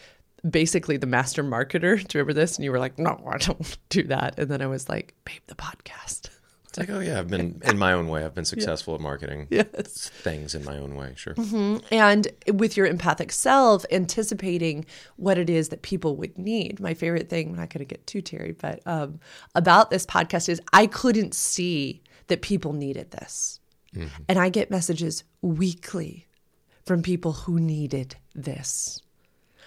basically 0.48 0.98
the 0.98 1.08
master 1.08 1.44
marketer. 1.44 1.98
Do 2.08 2.18
you 2.18 2.22
remember 2.22 2.34
this? 2.34 2.58
And 2.58 2.66
you 2.66 2.72
were 2.72 2.80
like, 2.80 3.00
no, 3.00 3.24
I 3.28 3.38
don't 3.38 3.78
do 3.90 4.04
that. 4.04 4.38
And 4.38 4.50
then 4.50 4.62
I 4.62 4.68
was 4.68 4.90
like, 4.90 5.16
babe, 5.26 5.42
the 5.48 5.56
podcast. 5.56 6.30
It's 6.66 6.80
like, 6.80 6.90
oh 6.90 7.02
yeah, 7.02 7.20
I've 7.20 7.28
been 7.28 7.62
in 7.66 7.78
my 7.78 7.94
own 7.94 8.08
way. 8.08 8.26
I've 8.26 8.34
been 8.34 8.46
successful 8.46 8.94
yeah. 8.94 8.96
at 8.96 9.02
marketing 9.02 9.48
yes. 9.52 10.10
things 10.10 10.56
in 10.56 10.66
my 10.66 10.80
own 10.80 10.96
way. 10.96 11.14
Sure. 11.16 11.36
Mm-hmm. 11.36 11.86
And 11.92 12.28
with 12.52 12.76
your 12.76 12.88
empathic 12.88 13.32
self, 13.32 13.86
anticipating 13.92 14.88
what 15.18 15.38
it 15.38 15.52
is 15.52 15.70
that 15.70 15.84
people 15.84 16.16
would 16.16 16.36
need. 16.36 16.80
My 16.80 16.96
favorite 16.96 17.30
thing, 17.30 17.50
I'm 17.50 17.58
not 17.58 17.70
going 17.70 17.86
to 17.86 17.86
get 17.86 18.08
too 18.08 18.22
teary, 18.22 18.54
but 18.54 18.82
um, 18.88 19.20
about 19.54 19.92
this 19.92 20.04
podcast 20.08 20.50
is 20.50 20.60
I 20.74 20.88
couldn't 20.88 21.36
see 21.36 22.02
that 22.26 22.42
people 22.42 22.74
needed 22.74 23.12
this. 23.12 23.60
Mm-hmm. 23.96 24.24
And 24.28 24.40
I 24.40 24.50
get 24.50 24.72
messages 24.72 25.24
weekly 25.44 26.26
from 26.86 27.02
people 27.02 27.32
who 27.34 27.60
needed 27.60 28.16
this. 28.36 29.02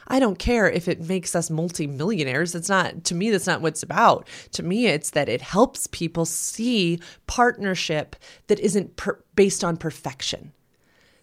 I 0.08 0.20
don't 0.20 0.38
care 0.38 0.70
if 0.70 0.86
it 0.86 1.08
makes 1.08 1.34
us 1.34 1.50
multimillionaires. 1.50 2.54
It's 2.54 2.68
not, 2.68 3.02
to 3.04 3.14
me, 3.14 3.30
that's 3.30 3.46
not 3.46 3.60
what 3.60 3.72
it's 3.72 3.82
about. 3.82 4.28
To 4.52 4.62
me, 4.62 4.86
it's 4.86 5.10
that 5.10 5.28
it 5.28 5.42
helps 5.42 5.88
people 5.88 6.24
see 6.24 7.00
partnership 7.26 8.14
that 8.46 8.60
isn't 8.60 8.96
per- 8.96 9.20
based 9.34 9.64
on 9.64 9.76
perfection. 9.76 10.52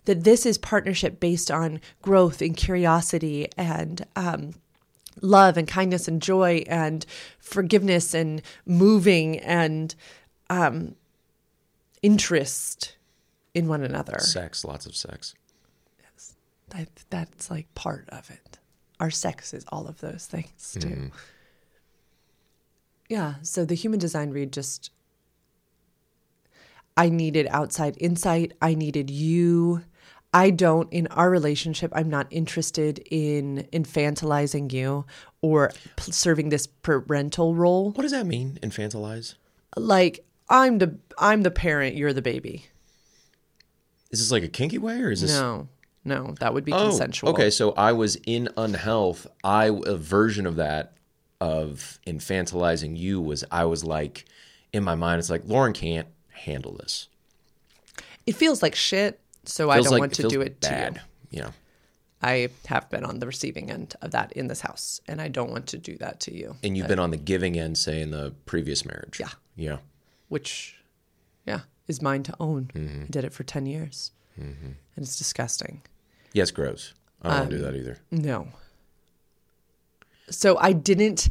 That 0.05 0.25
this 0.25 0.45
is 0.45 0.57
partnership 0.57 1.21
based 1.21 1.49
on 1.49 1.79
growth 2.01 2.41
and 2.41 2.57
curiosity 2.57 3.47
and 3.57 4.05
um, 4.17 4.55
love 5.21 5.55
and 5.55 5.65
kindness 5.65 6.09
and 6.09 6.21
joy 6.21 6.65
and 6.67 7.05
forgiveness 7.39 8.13
and 8.13 8.41
moving 8.65 9.39
and 9.39 9.95
um, 10.49 10.95
interest 12.01 12.97
in 13.53 13.69
one 13.69 13.81
another. 13.81 14.19
Sex, 14.19 14.65
lots 14.65 14.85
of 14.85 14.93
sex. 14.93 15.35
That 16.69 16.89
that's 17.09 17.51
like 17.51 17.73
part 17.75 18.09
of 18.09 18.29
it. 18.29 18.59
Our 18.99 19.11
sex 19.11 19.53
is 19.53 19.65
all 19.69 19.87
of 19.87 19.99
those 20.01 20.25
things 20.25 20.77
too. 20.79 20.87
Mm. 20.87 21.11
Yeah. 23.09 23.35
So 23.41 23.65
the 23.65 23.75
human 23.75 23.99
design 23.99 24.31
read 24.31 24.53
just 24.53 24.91
I 26.95 27.09
needed 27.09 27.47
outside 27.49 27.95
insight. 27.99 28.53
I 28.61 28.75
needed 28.75 29.09
you. 29.09 29.83
I 30.35 30.49
don't, 30.49 30.91
in 30.91 31.05
our 31.07 31.29
relationship, 31.29 31.91
I'm 31.93 32.09
not 32.09 32.25
interested 32.31 33.05
in 33.11 33.67
infantilizing 33.71 34.71
you 34.73 35.05
or 35.41 35.71
p- 35.95 36.11
serving 36.11 36.49
this 36.49 36.65
parental 36.65 37.53
role. 37.53 37.91
What 37.91 38.01
does 38.01 38.13
that 38.13 38.25
mean, 38.25 38.57
infantilize? 38.63 39.35
Like 39.77 40.25
I'm 40.49 40.79
the 40.79 40.97
I'm 41.17 41.43
the 41.43 41.51
parent, 41.51 41.95
you're 41.95 42.13
the 42.13 42.21
baby. 42.21 42.65
Is 44.11 44.19
this 44.19 44.31
like 44.31 44.43
a 44.43 44.47
kinky 44.47 44.77
way, 44.77 45.01
or 45.01 45.11
is 45.11 45.21
this 45.21 45.35
no? 45.37 45.67
No, 46.05 46.35
that 46.39 46.53
would 46.53 46.65
be 46.65 46.73
oh, 46.73 46.89
consensual. 46.89 47.29
Okay, 47.29 47.49
so 47.49 47.71
I 47.71 47.93
was 47.93 48.17
in 48.25 48.49
unhealth. 48.57 49.25
I 49.43 49.65
a 49.85 49.95
version 49.95 50.45
of 50.45 50.57
that 50.57 50.93
of 51.39 51.99
infantilizing 52.05 52.97
you 52.97 53.21
was 53.21 53.43
I 53.51 53.65
was 53.65 53.83
like 53.83 54.25
in 54.71 54.83
my 54.83 54.95
mind 54.95 55.19
it's 55.19 55.29
like 55.29 55.43
Lauren 55.45 55.73
can't 55.73 56.07
handle 56.29 56.73
this. 56.73 57.07
It 58.25 58.35
feels 58.35 58.61
like 58.61 58.75
shit, 58.75 59.19
so 59.45 59.69
I 59.69 59.81
don't 59.81 59.91
like, 59.91 59.99
want 59.99 60.13
to 60.15 60.27
do 60.27 60.41
it 60.41 60.59
bad. 60.61 60.95
to 60.95 60.99
you. 60.99 61.41
Yeah. 61.41 61.51
I 62.21 62.49
have 62.67 62.89
been 62.89 63.03
on 63.03 63.19
the 63.19 63.27
receiving 63.27 63.69
end 63.69 63.95
of 64.01 64.11
that 64.11 64.31
in 64.31 64.47
this 64.47 64.61
house, 64.61 65.01
and 65.07 65.21
I 65.21 65.27
don't 65.27 65.51
want 65.51 65.67
to 65.67 65.77
do 65.77 65.97
that 65.97 66.21
to 66.21 66.33
you. 66.33 66.55
And 66.63 66.77
you've 66.77 66.87
been 66.87 66.99
on 66.99 67.11
the 67.11 67.17
giving 67.17 67.59
end, 67.59 67.77
say, 67.77 68.01
in 68.01 68.11
the 68.11 68.33
previous 68.45 68.85
marriage. 68.85 69.19
Yeah. 69.19 69.31
Yeah. 69.57 69.77
Which, 70.29 70.77
yeah, 71.45 71.61
is 71.85 72.01
mine 72.01 72.23
to 72.23 72.35
own. 72.39 72.71
Mm-hmm. 72.73 73.03
I 73.03 73.07
did 73.09 73.25
it 73.25 73.33
for 73.33 73.43
10 73.43 73.65
years. 73.65 74.11
Mm-hmm. 74.39 74.65
And 74.65 74.77
it's 74.95 75.17
disgusting. 75.17 75.81
Yes, 76.33 76.51
gross. 76.51 76.93
I 77.21 77.27
don't 77.27 77.33
um, 77.33 77.39
want 77.39 77.51
to 77.51 77.57
do 77.57 77.63
that 77.63 77.75
either. 77.75 77.97
No. 78.11 78.47
So 80.29 80.57
I 80.57 80.73
didn't. 80.73 81.29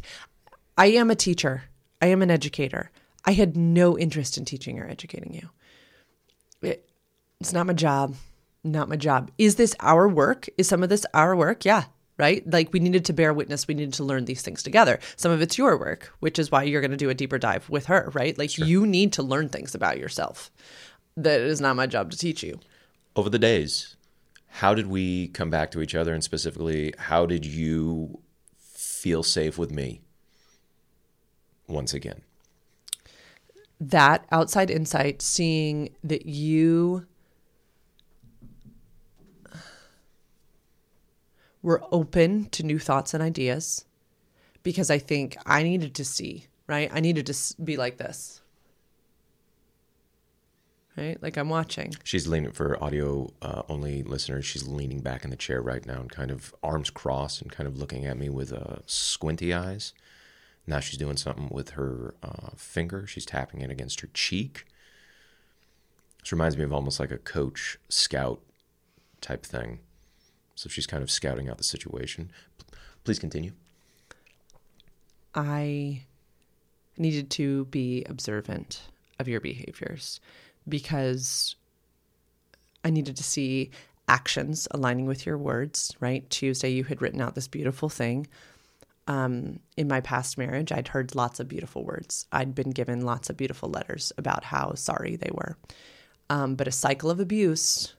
I 0.77 0.87
am 0.87 1.11
a 1.11 1.15
teacher. 1.15 1.65
I 2.01 2.07
am 2.07 2.21
an 2.21 2.31
educator. 2.31 2.89
I 3.25 3.33
had 3.33 3.55
no 3.55 3.97
interest 3.97 4.37
in 4.37 4.45
teaching 4.45 4.79
or 4.79 4.87
educating 4.87 5.33
you. 5.33 5.49
It, 6.61 6.89
it's 7.39 7.53
not 7.53 7.67
my 7.67 7.73
job. 7.73 8.15
Not 8.63 8.89
my 8.89 8.95
job. 8.95 9.29
Is 9.37 9.55
this 9.55 9.75
our 9.79 10.07
work? 10.07 10.47
Is 10.57 10.67
some 10.67 10.83
of 10.83 10.89
this 10.89 11.05
our 11.13 11.35
work? 11.35 11.65
Yeah, 11.65 11.83
right? 12.17 12.49
Like 12.49 12.71
we 12.71 12.79
needed 12.79 13.05
to 13.05 13.13
bear 13.13 13.33
witness. 13.33 13.67
We 13.67 13.73
needed 13.73 13.93
to 13.95 14.03
learn 14.03 14.25
these 14.25 14.41
things 14.41 14.63
together. 14.63 14.99
Some 15.17 15.31
of 15.31 15.41
it's 15.41 15.57
your 15.57 15.77
work, 15.77 16.13
which 16.19 16.39
is 16.39 16.51
why 16.51 16.63
you're 16.63 16.81
going 16.81 16.91
to 16.91 16.97
do 16.97 17.09
a 17.09 17.13
deeper 17.13 17.37
dive 17.37 17.69
with 17.69 17.85
her, 17.87 18.09
right? 18.13 18.37
Like 18.37 18.51
sure. 18.51 18.65
you 18.65 18.87
need 18.87 19.13
to 19.13 19.23
learn 19.23 19.49
things 19.49 19.75
about 19.75 19.97
yourself. 19.97 20.49
That 21.17 21.41
is 21.41 21.61
not 21.61 21.75
my 21.75 21.87
job 21.87 22.11
to 22.11 22.17
teach 22.17 22.41
you. 22.41 22.59
Over 23.15 23.29
the 23.29 23.39
days, 23.39 23.95
how 24.57 24.73
did 24.73 24.87
we 24.87 25.27
come 25.29 25.49
back 25.49 25.71
to 25.71 25.81
each 25.81 25.95
other? 25.95 26.13
And 26.13 26.23
specifically 26.23 26.93
how 26.97 27.25
did 27.25 27.45
you 27.45 28.19
feel 28.57 29.23
safe 29.23 29.57
with 29.57 29.71
me 29.71 30.01
once 31.67 31.93
again? 31.93 32.21
That 33.79 34.25
outside 34.31 34.69
insight 34.69 35.21
seeing 35.21 35.95
that 36.03 36.25
you 36.25 37.05
were 41.61 41.83
open 41.91 42.45
to 42.49 42.63
new 42.63 42.77
thoughts 42.77 43.13
and 43.13 43.23
ideas 43.23 43.85
because 44.63 44.89
i 44.89 44.97
think 44.97 45.37
i 45.45 45.63
needed 45.63 45.95
to 45.95 46.03
see 46.03 46.45
right? 46.67 46.89
I 46.93 46.99
needed 46.99 47.25
to 47.27 47.35
be 47.63 47.77
like 47.77 47.97
this 47.97 48.41
right? 50.97 51.21
Like 51.21 51.37
I'm 51.37 51.49
watching. 51.49 51.93
She's 52.03 52.27
leaning 52.27 52.51
for 52.51 52.81
audio 52.83 53.31
uh, 53.41 53.63
only 53.69 54.03
listeners. 54.03 54.45
She's 54.45 54.67
leaning 54.67 55.01
back 55.01 55.23
in 55.23 55.29
the 55.29 55.35
chair 55.35 55.61
right 55.61 55.85
now 55.85 55.99
and 56.01 56.11
kind 56.11 56.31
of 56.31 56.53
arms 56.63 56.89
crossed 56.89 57.41
and 57.41 57.51
kind 57.51 57.67
of 57.67 57.77
looking 57.77 58.05
at 58.05 58.17
me 58.17 58.29
with 58.29 58.53
uh, 58.53 58.77
squinty 58.85 59.53
eyes. 59.53 59.93
Now 60.65 60.79
she's 60.79 60.97
doing 60.97 61.17
something 61.17 61.49
with 61.51 61.71
her 61.71 62.15
uh, 62.23 62.51
finger. 62.55 63.05
She's 63.07 63.25
tapping 63.25 63.61
it 63.61 63.69
against 63.69 64.01
her 64.01 64.09
cheek. 64.13 64.65
This 66.21 66.31
reminds 66.31 66.57
me 66.57 66.63
of 66.63 66.71
almost 66.71 66.99
like 66.99 67.11
a 67.11 67.17
coach 67.17 67.77
scout 67.89 68.41
type 69.19 69.45
thing. 69.45 69.79
So 70.55 70.69
she's 70.69 70.87
kind 70.87 71.03
of 71.03 71.11
scouting 71.11 71.49
out 71.49 71.57
the 71.57 71.63
situation. 71.63 72.31
P- 72.57 72.77
Please 73.03 73.19
continue. 73.19 73.51
I 75.35 76.03
needed 76.97 77.29
to 77.31 77.65
be 77.65 78.05
observant 78.07 78.83
of 79.19 79.27
your 79.27 79.41
behaviors 79.41 80.19
because 80.67 81.55
I 82.83 82.89
needed 82.89 83.15
to 83.17 83.23
see 83.23 83.71
actions 84.07 84.67
aligning 84.71 85.05
with 85.05 85.25
your 85.25 85.37
words, 85.37 85.95
right? 85.99 86.29
Tuesday, 86.29 86.69
you 86.69 86.83
had 86.83 87.01
written 87.01 87.21
out 87.21 87.35
this 87.35 87.47
beautiful 87.47 87.89
thing. 87.89 88.27
Um, 89.07 89.59
in 89.75 89.87
my 89.87 90.01
past 90.01 90.37
marriage, 90.37 90.71
I'd 90.71 90.89
heard 90.89 91.15
lots 91.15 91.39
of 91.39 91.47
beautiful 91.47 91.83
words. 91.83 92.25
I'd 92.31 92.55
been 92.55 92.71
given 92.71 93.01
lots 93.01 93.29
of 93.29 93.37
beautiful 93.37 93.69
letters 93.69 94.11
about 94.17 94.45
how 94.45 94.73
sorry 94.75 95.15
they 95.15 95.31
were. 95.33 95.57
Um, 96.29 96.55
but 96.55 96.67
a 96.67 96.71
cycle 96.71 97.09
of 97.09 97.19
abuse 97.19 97.95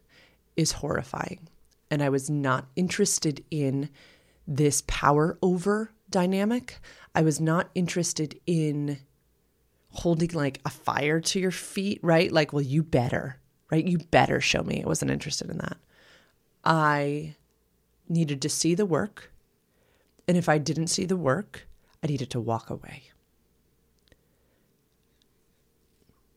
is 0.57 0.73
horrifying. 0.73 1.49
And 1.91 2.03
I 2.03 2.09
was 2.09 2.31
not 2.31 2.67
interested 2.75 3.45
in 3.51 3.91
this 4.47 4.83
power 4.87 5.39
over 5.43 5.93
dynamic. 6.11 6.81
I 7.15 7.23
was 7.23 7.41
not 7.41 7.71
interested 7.75 8.41
in 8.47 8.99
holding 9.95 10.31
like 10.31 10.61
a 10.65 10.71
fire 10.71 11.21
to 11.21 11.41
your 11.41 11.51
feet, 11.51 12.01
right? 12.03 12.31
Like, 12.31 12.53
well, 12.53 12.63
you 12.63 12.83
better, 12.83 13.41
right? 13.71 13.85
You 13.85 13.99
better 13.99 14.41
show 14.41 14.63
me. 14.63 14.83
I 14.83 14.87
wasn't 14.87 15.11
interested 15.11 15.49
in 15.51 15.59
that. 15.59 15.77
I 16.65 17.37
needed 18.09 18.43
to 18.43 18.49
see 18.49 18.75
the 18.75 18.87
work. 18.87 19.31
And 20.27 20.37
if 20.37 20.49
I 20.49 20.59
didn't 20.59 20.89
see 20.89 21.05
the 21.05 21.17
work, 21.17 21.67
I 22.03 22.09
needed 22.09 22.31
to 22.31 22.41
walk 22.41 22.71
away. 22.71 23.05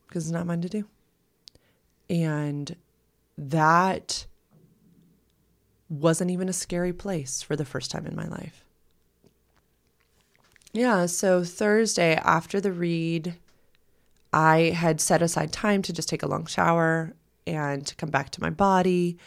Because 0.06 0.26
it's 0.26 0.32
not 0.32 0.46
mine 0.46 0.62
to 0.62 0.68
do. 0.68 0.84
And 2.08 2.76
that 3.36 4.26
wasn't 5.88 6.30
even 6.30 6.48
a 6.48 6.54
scary 6.54 6.92
place 6.92 7.42
for 7.42 7.56
the 7.56 7.64
first 7.64 7.90
time 7.90 8.06
in 8.06 8.14
my 8.16 8.26
life. 8.26 8.64
Yeah, 10.72 11.06
so 11.06 11.44
Thursday 11.44 12.14
after 12.16 12.60
the 12.60 12.72
read, 12.72 13.34
I 14.32 14.70
had 14.70 15.00
set 15.00 15.22
aside 15.22 15.52
time 15.52 15.82
to 15.82 15.92
just 15.92 16.08
take 16.08 16.22
a 16.22 16.28
long 16.28 16.46
shower 16.46 17.14
and 17.46 17.86
to 17.86 17.94
come 17.96 18.10
back 18.10 18.30
to 18.30 18.40
my 18.40 18.50
body. 18.50 19.18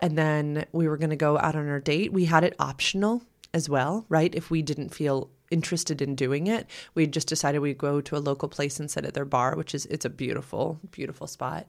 And 0.00 0.16
then 0.16 0.66
we 0.72 0.88
were 0.88 0.96
going 0.96 1.10
to 1.10 1.16
go 1.16 1.38
out 1.38 1.56
on 1.56 1.68
our 1.68 1.80
date. 1.80 2.12
We 2.12 2.26
had 2.26 2.44
it 2.44 2.54
optional 2.58 3.22
as 3.54 3.68
well, 3.68 4.04
right? 4.08 4.34
If 4.34 4.50
we 4.50 4.62
didn't 4.62 4.94
feel 4.94 5.30
interested 5.50 6.02
in 6.02 6.14
doing 6.14 6.46
it, 6.46 6.66
we 6.94 7.06
just 7.06 7.28
decided 7.28 7.60
we'd 7.60 7.78
go 7.78 8.00
to 8.00 8.16
a 8.16 8.18
local 8.18 8.48
place 8.48 8.80
and 8.80 8.90
sit 8.90 9.04
at 9.04 9.14
their 9.14 9.24
bar, 9.24 9.56
which 9.56 9.74
is 9.74 9.86
it's 9.86 10.04
a 10.04 10.10
beautiful, 10.10 10.80
beautiful 10.90 11.26
spot. 11.26 11.66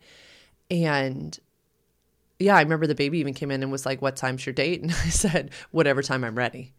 And 0.69 1.38
yeah, 2.39 2.56
I 2.56 2.62
remember 2.62 2.88
the 2.88 2.95
baby 2.95 3.19
even 3.19 3.34
came 3.34 3.52
in 3.52 3.63
and 3.63 3.71
was 3.71 3.86
like, 3.86 4.02
"What 4.02 4.15
time's 4.15 4.45
your 4.45 4.54
date?" 4.54 4.82
And 4.84 4.91
I 4.91 5.10
said, 5.10 5.52
"Whatever 5.71 6.02
time 6.02 6.23
I'm 6.23 6.38
ready." 6.38 6.73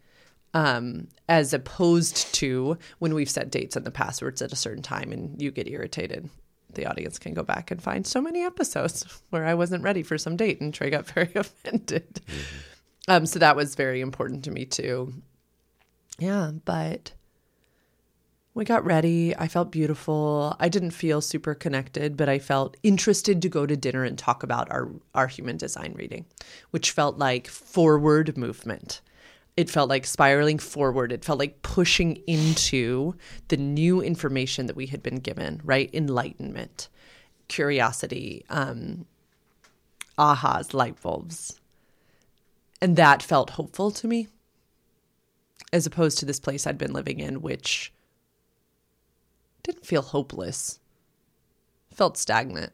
Um, 0.55 1.09
as 1.29 1.53
opposed 1.53 2.35
to 2.37 2.79
when 3.01 3.15
we've 3.15 3.29
set 3.29 3.51
dates 3.51 3.77
and 3.77 3.85
the 3.85 3.91
passwords 3.91 4.41
at 4.41 4.53
a 4.53 4.57
certain 4.57 4.83
time 4.83 5.13
and 5.13 5.41
you 5.41 5.51
get 5.51 5.69
irritated. 5.69 6.31
The 6.73 6.87
audience 6.87 7.19
can 7.19 7.35
go 7.35 7.43
back 7.43 7.71
and 7.71 7.83
find 7.83 8.07
so 8.07 8.23
many 8.23 8.43
episodes 8.43 9.05
where 9.31 9.45
I 9.45 9.55
wasn't 9.55 9.85
ready 9.85 10.03
for 10.03 10.17
some 10.17 10.37
date 10.37 10.61
and 10.61 10.73
Trey 10.73 10.91
got 10.91 11.07
very 11.15 11.33
offended. 11.35 12.21
Um, 13.09 13.27
so 13.27 13.39
that 13.39 13.57
was 13.57 13.75
very 13.75 14.01
important 14.01 14.45
to 14.45 14.51
me 14.51 14.65
too. 14.65 15.13
Yeah, 16.19 16.51
but 16.65 17.13
we 18.59 18.65
got 18.65 18.85
ready. 18.85 19.37
I 19.37 19.47
felt 19.47 19.71
beautiful. 19.71 20.57
I 20.59 20.69
didn't 20.69 20.91
feel 20.91 21.21
super 21.21 21.55
connected, 21.55 22.17
but 22.17 22.29
I 22.29 22.41
felt 22.41 22.77
interested 22.83 23.41
to 23.41 23.49
go 23.49 23.67
to 23.67 23.77
dinner 23.77 24.03
and 24.03 24.19
talk 24.19 24.43
about 24.43 24.69
our 24.71 24.91
our 25.15 25.29
human 25.29 25.57
design 25.57 25.95
reading, 25.97 26.27
which 26.71 26.91
felt 26.91 27.19
like 27.19 27.47
forward 27.47 28.37
movement. 28.37 29.01
It 29.59 29.69
felt 29.69 29.89
like 29.89 30.07
spiraling 30.07 30.61
forward. 30.61 31.11
It 31.11 31.25
felt 31.25 31.41
like 31.41 31.63
pushing 31.63 32.23
into 32.29 33.17
the 33.49 33.57
new 33.57 34.01
information 34.01 34.67
that 34.67 34.77
we 34.77 34.87
had 34.87 35.03
been 35.03 35.17
given, 35.17 35.61
right? 35.65 35.91
Enlightenment, 35.93 36.89
curiosity, 37.49 38.45
um, 38.51 39.05
ahas, 40.17 40.75
light 40.75 41.03
bulbs. 41.03 41.59
And 42.81 42.95
that 42.95 43.21
felt 43.21 43.51
hopeful 43.51 43.91
to 43.91 44.07
me, 44.07 44.29
as 45.73 45.87
opposed 45.87 46.19
to 46.19 46.25
this 46.25 46.39
place 46.39 46.65
I'd 46.65 46.79
been 46.79 46.93
living 46.93 47.19
in, 47.19 47.43
which 47.43 47.93
didn't 49.65 49.85
feel 49.85 50.03
hopeless. 50.03 50.79
Felt 51.93 52.17
stagnant. 52.17 52.73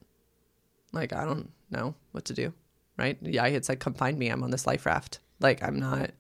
Like 0.92 1.14
I 1.14 1.24
don't 1.24 1.50
know 1.70 1.94
what 2.12 2.26
to 2.26 2.34
do. 2.34 2.52
Right? 2.98 3.16
Yeah, 3.22 3.44
I 3.44 3.52
had 3.52 3.64
said, 3.64 3.80
come 3.80 3.94
find 3.94 4.18
me. 4.18 4.28
I'm 4.28 4.42
on 4.42 4.50
this 4.50 4.66
life 4.66 4.84
raft. 4.84 5.20
Like 5.40 5.62
I'm 5.62 5.78
not 5.78 6.10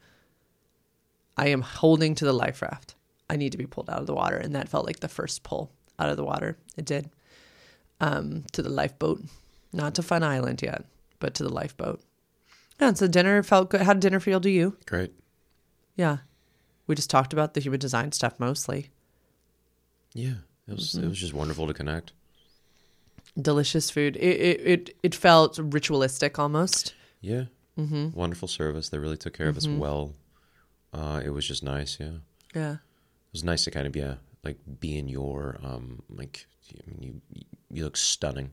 I 1.36 1.48
am 1.48 1.62
holding 1.62 2.14
to 2.16 2.24
the 2.24 2.32
life 2.32 2.62
raft. 2.62 2.94
I 3.28 3.36
need 3.36 3.52
to 3.52 3.58
be 3.58 3.66
pulled 3.66 3.90
out 3.90 4.00
of 4.00 4.06
the 4.06 4.14
water. 4.14 4.36
And 4.36 4.54
that 4.54 4.68
felt 4.68 4.86
like 4.86 5.00
the 5.00 5.08
first 5.08 5.42
pull 5.42 5.72
out 5.98 6.08
of 6.08 6.16
the 6.16 6.24
water. 6.24 6.58
It 6.76 6.84
did. 6.84 7.10
Um, 8.00 8.44
to 8.52 8.62
the 8.62 8.68
lifeboat. 8.68 9.22
Not 9.72 9.94
to 9.94 10.02
Fun 10.02 10.22
Island 10.22 10.62
yet, 10.62 10.84
but 11.18 11.34
to 11.34 11.42
the 11.42 11.52
lifeboat. 11.52 12.00
Yeah, 12.80 12.92
so 12.92 13.06
dinner 13.06 13.42
felt 13.42 13.70
good. 13.70 13.80
How 13.82 13.92
did 13.92 14.00
dinner 14.00 14.20
feel 14.20 14.40
to 14.40 14.50
you? 14.50 14.76
Great. 14.86 15.12
Yeah. 15.96 16.18
We 16.86 16.94
just 16.94 17.08
talked 17.10 17.32
about 17.32 17.54
the 17.54 17.60
human 17.60 17.80
design 17.80 18.12
stuff 18.12 18.38
mostly. 18.38 18.90
Yeah, 20.12 20.34
it 20.68 20.74
was 20.74 20.94
it 20.94 21.08
was 21.08 21.18
just 21.18 21.32
wonderful 21.32 21.66
to 21.66 21.74
connect. 21.74 22.12
delicious 23.40 23.90
food. 23.90 24.16
It 24.16 24.20
it 24.20 24.60
it, 24.60 24.96
it 25.02 25.14
felt 25.14 25.58
ritualistic 25.58 26.38
almost. 26.38 26.94
Yeah, 27.20 27.44
mm-hmm. 27.78 28.10
wonderful 28.10 28.48
service. 28.48 28.88
They 28.88 28.98
really 28.98 29.16
took 29.16 29.34
care 29.34 29.48
of 29.48 29.56
us 29.56 29.66
well. 29.66 30.12
Uh, 30.94 31.20
it 31.24 31.30
was 31.30 31.46
just 31.46 31.62
nice. 31.64 31.98
Yeah, 32.00 32.18
Yeah. 32.54 32.72
it 32.74 33.32
was 33.32 33.42
nice 33.44 33.64
to 33.64 33.70
kind 33.70 33.86
of 33.86 33.92
be 33.92 34.00
a, 34.00 34.18
like 34.44 34.58
be 34.80 34.96
in 34.96 35.08
your 35.08 35.58
um 35.62 36.02
like 36.08 36.46
I 36.70 36.90
mean, 36.90 37.20
you 37.32 37.42
you 37.70 37.84
look 37.84 37.96
stunning. 37.96 38.50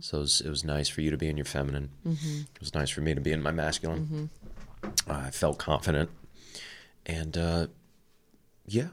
So 0.00 0.18
it 0.18 0.20
was, 0.20 0.40
it 0.40 0.48
was 0.50 0.62
nice 0.62 0.88
for 0.88 1.00
you 1.00 1.10
to 1.10 1.16
be 1.16 1.28
in 1.28 1.36
your 1.36 1.46
feminine. 1.46 1.90
It 2.04 2.60
was 2.60 2.74
nice 2.74 2.90
for 2.90 3.00
me 3.00 3.12
to 3.14 3.20
be 3.20 3.32
in 3.32 3.42
my 3.42 3.50
masculine. 3.50 4.30
Uh, 4.84 5.14
I 5.26 5.30
felt 5.30 5.58
confident, 5.58 6.10
and 7.06 7.36
uh, 7.36 7.66
yeah, 8.66 8.88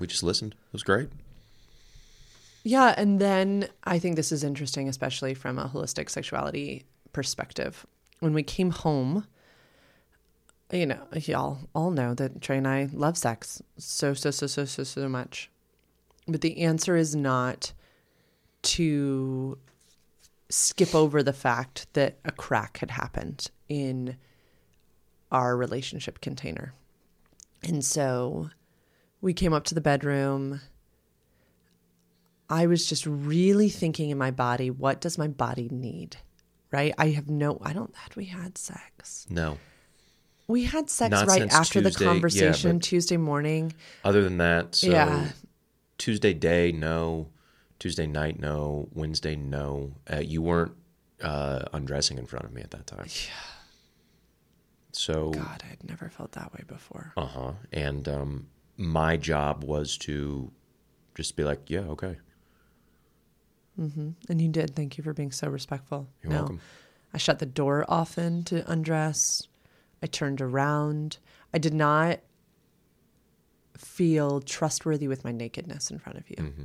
we 0.00 0.08
just 0.08 0.24
listened. 0.24 0.54
It 0.54 0.72
was 0.72 0.82
great. 0.82 1.10
Yeah, 2.64 2.94
and 2.96 3.20
then 3.20 3.68
I 3.84 3.98
think 4.00 4.16
this 4.16 4.32
is 4.32 4.42
interesting, 4.42 4.88
especially 4.88 5.32
from 5.34 5.58
a 5.58 5.68
holistic 5.68 6.10
sexuality 6.10 6.84
perspective. 7.12 7.86
When 8.18 8.32
we 8.34 8.42
came 8.42 8.70
home, 8.70 9.26
you 10.72 10.86
know, 10.86 11.00
y'all 11.14 11.58
all 11.74 11.90
know 11.90 12.14
that 12.14 12.40
Trey 12.40 12.58
and 12.58 12.68
I 12.68 12.88
love 12.92 13.16
sex 13.16 13.62
so, 13.76 14.14
so, 14.14 14.30
so, 14.30 14.46
so, 14.46 14.64
so, 14.64 14.84
so 14.84 15.08
much. 15.08 15.50
But 16.26 16.40
the 16.42 16.58
answer 16.58 16.96
is 16.96 17.16
not 17.16 17.72
to 18.62 19.58
skip 20.48 20.94
over 20.94 21.22
the 21.22 21.32
fact 21.32 21.86
that 21.94 22.18
a 22.24 22.32
crack 22.32 22.78
had 22.78 22.90
happened 22.90 23.50
in 23.68 24.16
our 25.32 25.56
relationship 25.56 26.20
container. 26.20 26.74
And 27.62 27.84
so 27.84 28.50
we 29.20 29.32
came 29.32 29.52
up 29.52 29.64
to 29.64 29.74
the 29.74 29.80
bedroom. 29.80 30.60
I 32.48 32.66
was 32.66 32.86
just 32.86 33.06
really 33.06 33.68
thinking 33.68 34.10
in 34.10 34.18
my 34.18 34.30
body, 34.30 34.70
what 34.70 35.00
does 35.00 35.18
my 35.18 35.28
body 35.28 35.68
need? 35.70 36.16
Right? 36.72 36.94
I 36.98 37.08
have 37.08 37.28
no, 37.28 37.58
I 37.62 37.72
don't, 37.72 37.94
had 37.94 38.14
we 38.16 38.26
had 38.26 38.56
sex? 38.56 39.26
No, 39.30 39.58
We 40.50 40.64
had 40.64 40.90
sex 40.90 41.10
Not 41.12 41.26
right 41.28 41.42
after 41.52 41.80
Tuesday, 41.80 41.98
the 41.98 42.04
conversation 42.04 42.76
but- 42.78 42.82
Tuesday 42.82 43.16
morning. 43.16 43.72
other 44.04 44.22
than 44.22 44.38
that, 44.38 44.74
so 44.74 44.88
Yeah. 44.90 45.28
Tuesday 45.98 46.34
day, 46.34 46.72
no. 46.72 47.28
Tuesday 47.78 48.06
night, 48.06 48.38
no. 48.40 48.88
Wednesday, 48.92 49.36
no. 49.36 49.94
Uh, 50.12 50.16
you 50.18 50.42
weren't 50.42 50.72
uh, 51.22 51.64
undressing 51.72 52.18
in 52.18 52.26
front 52.26 52.46
of 52.46 52.52
me 52.52 52.62
at 52.62 52.70
that 52.72 52.86
time. 52.86 53.06
Yeah. 53.06 53.32
So, 54.92 55.30
God, 55.30 55.62
I 55.64 55.68
had 55.68 55.84
never 55.84 56.08
felt 56.08 56.32
that 56.32 56.52
way 56.52 56.64
before. 56.66 57.12
uh 57.16 57.26
huh. 57.26 57.52
And 57.72 58.08
um, 58.08 58.48
my 58.76 59.16
job 59.16 59.62
was 59.62 59.96
to 59.98 60.50
just 61.14 61.36
be 61.36 61.44
like, 61.44 61.68
yeah, 61.70 61.80
okay. 61.80 62.16
Mm-hmm. 63.78 64.10
And 64.28 64.42
you 64.42 64.48
did. 64.48 64.74
Thank 64.74 64.98
you 64.98 65.04
for 65.04 65.12
being 65.14 65.30
so 65.32 65.48
respectful. 65.48 66.08
You're 66.22 66.32
welcome. 66.32 66.60
I 67.14 67.18
shut 67.18 67.38
the 67.38 67.46
door 67.46 67.84
often 67.88 68.42
to 68.44 68.68
undress. 68.70 69.46
I 70.02 70.06
turned 70.06 70.40
around. 70.40 71.18
I 71.52 71.58
did 71.58 71.74
not 71.74 72.20
feel 73.76 74.40
trustworthy 74.40 75.08
with 75.08 75.24
my 75.24 75.32
nakedness 75.32 75.90
in 75.90 75.98
front 75.98 76.18
of 76.18 76.28
you 76.28 76.36
Mm-hmm. 76.36 76.62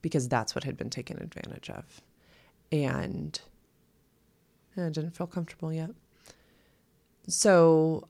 because 0.00 0.28
that's 0.28 0.54
what 0.54 0.64
had 0.64 0.76
been 0.76 0.90
taken 0.90 1.20
advantage 1.20 1.70
of. 1.70 2.00
And 2.70 3.40
I 4.76 4.88
didn't 4.88 5.10
feel 5.10 5.26
comfortable 5.26 5.72
yet. 5.72 5.90
So 7.28 8.08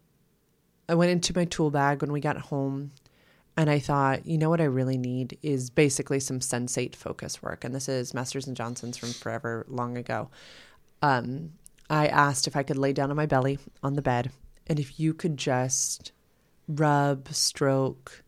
I 0.89 0.95
went 0.95 1.11
into 1.11 1.35
my 1.35 1.45
tool 1.45 1.71
bag 1.71 2.01
when 2.03 2.13
we 2.13 2.21
got 2.21 2.37
home 2.39 2.93
And 3.57 3.69
I 3.69 3.79
thought, 3.81 4.25
you 4.27 4.39
know 4.39 4.49
what 4.49 4.63
I 4.63 4.65
really 4.65 4.97
need 4.97 5.39
is 5.43 5.69
basically 5.69 6.21
some 6.21 6.41
sensate 6.41 6.95
focus 6.97 7.43
work. 7.43 7.65
And 7.65 7.75
this 7.75 7.87
is 7.89 8.15
Masters 8.15 8.47
and 8.47 8.57
Johnson's 8.57 8.97
from 8.97 9.13
forever 9.13 9.67
long 9.69 9.99
ago. 9.99 10.31
Um, 11.03 11.53
I 11.91 12.07
asked 12.07 12.47
if 12.47 12.57
I 12.57 12.63
could 12.63 12.79
lay 12.79 12.95
down 12.95 13.11
on 13.11 13.17
my 13.17 13.27
belly 13.27 13.59
on 13.83 13.93
the 13.95 14.01
bed 14.03 14.31
and 14.67 14.79
if 14.79 14.99
you 14.99 15.15
could 15.15 15.37
just 15.37 16.13
rub, 16.69 17.29
stroke, 17.29 18.23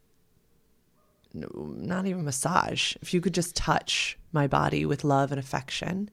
no, 1.32 1.48
not 1.54 2.06
even 2.06 2.24
massage, 2.24 2.96
if 3.02 3.12
you 3.12 3.20
could 3.20 3.34
just 3.34 3.56
touch 3.56 4.18
my 4.32 4.46
body 4.46 4.86
with 4.86 5.04
love 5.04 5.32
and 5.32 5.38
affection, 5.38 6.10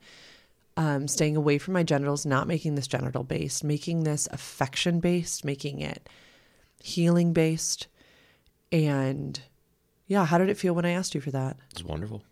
um, 0.78 1.08
staying 1.08 1.36
away 1.36 1.58
from 1.58 1.74
my 1.74 1.84
genitals, 1.84 2.26
not 2.26 2.48
making 2.48 2.76
this 2.76 2.88
genital 2.88 3.24
based, 3.24 3.64
making 3.64 4.04
this 4.04 4.28
affection 4.32 5.00
based, 5.00 5.46
making 5.46 5.82
it 5.82 6.08
healing 6.82 7.34
based. 7.34 7.88
And 8.72 9.40
yeah, 10.08 10.26
how 10.26 10.38
did 10.38 10.50
it 10.50 10.58
feel 10.58 10.74
when 10.74 10.86
I 10.86 10.92
asked 10.92 11.14
you 11.14 11.22
for 11.22 11.32
that? 11.32 11.58
It's 11.72 11.84
wonderful. 11.84 12.24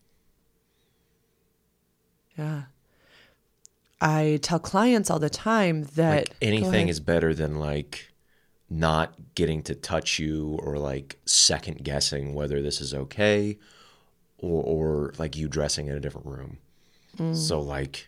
Yeah. 2.38 2.63
I 4.02 4.40
tell 4.42 4.60
clients 4.60 5.10
all 5.10 5.20
the 5.20 5.30
time 5.30 5.84
that 5.96 6.30
Like 6.30 6.36
anything 6.42 6.88
is 6.88 7.00
better 7.00 7.34
than 7.34 7.60
like 7.60 8.14
not 8.70 9.16
getting 9.36 9.62
to 9.64 9.76
touch 9.76 10.20
you 10.20 10.58
or 10.62 10.78
like 10.78 11.20
second 11.26 11.84
guessing 11.84 12.34
whether 12.34 12.62
this 12.62 12.80
is 12.82 12.94
okay 12.94 13.58
or 14.38 14.64
or 14.64 15.14
like 15.18 15.36
you 15.36 15.48
dressing 15.48 15.88
in 15.88 15.96
a 15.96 16.00
different 16.00 16.28
room. 16.28 16.58
Mm. 17.18 17.36
So 17.36 17.60
like 17.60 18.08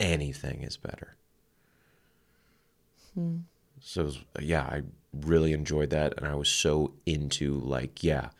anything 0.00 0.62
is 0.62 0.76
better. 0.76 1.16
Hmm. 3.14 3.38
So 3.80 4.04
was- 4.04 4.24
yeah, 4.40 4.62
I 4.62 4.82
really 5.12 5.52
enjoyed 5.52 5.90
that 5.90 6.14
and 6.16 6.26
I 6.26 6.34
was 6.34 6.48
so 6.48 6.94
into 7.04 7.58
like 7.60 8.02
yeah, 8.02 8.30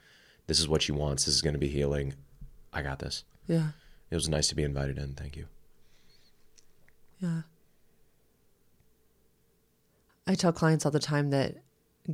this 0.47 0.59
is 0.61 0.69
what 0.69 0.81
she 0.83 0.93
wants. 0.93 1.25
This 1.27 1.35
is 1.35 1.43
going 1.43 1.55
to 1.55 1.59
be 1.59 1.69
healing. 1.69 2.15
I 2.73 2.81
got 2.83 3.01
this. 3.01 3.25
yeah, 3.47 3.69
It 4.11 4.15
was 4.15 4.29
nice 4.31 4.49
to 4.49 4.55
be 4.55 4.63
invited 4.63 4.97
in. 4.97 5.13
Thank 5.13 5.37
you. 5.37 5.47
Yeah. 7.23 7.43
I 10.27 10.35
tell 10.35 10.53
clients 10.53 10.85
all 10.85 10.93
the 10.93 10.99
time 10.99 11.31
that 11.31 11.57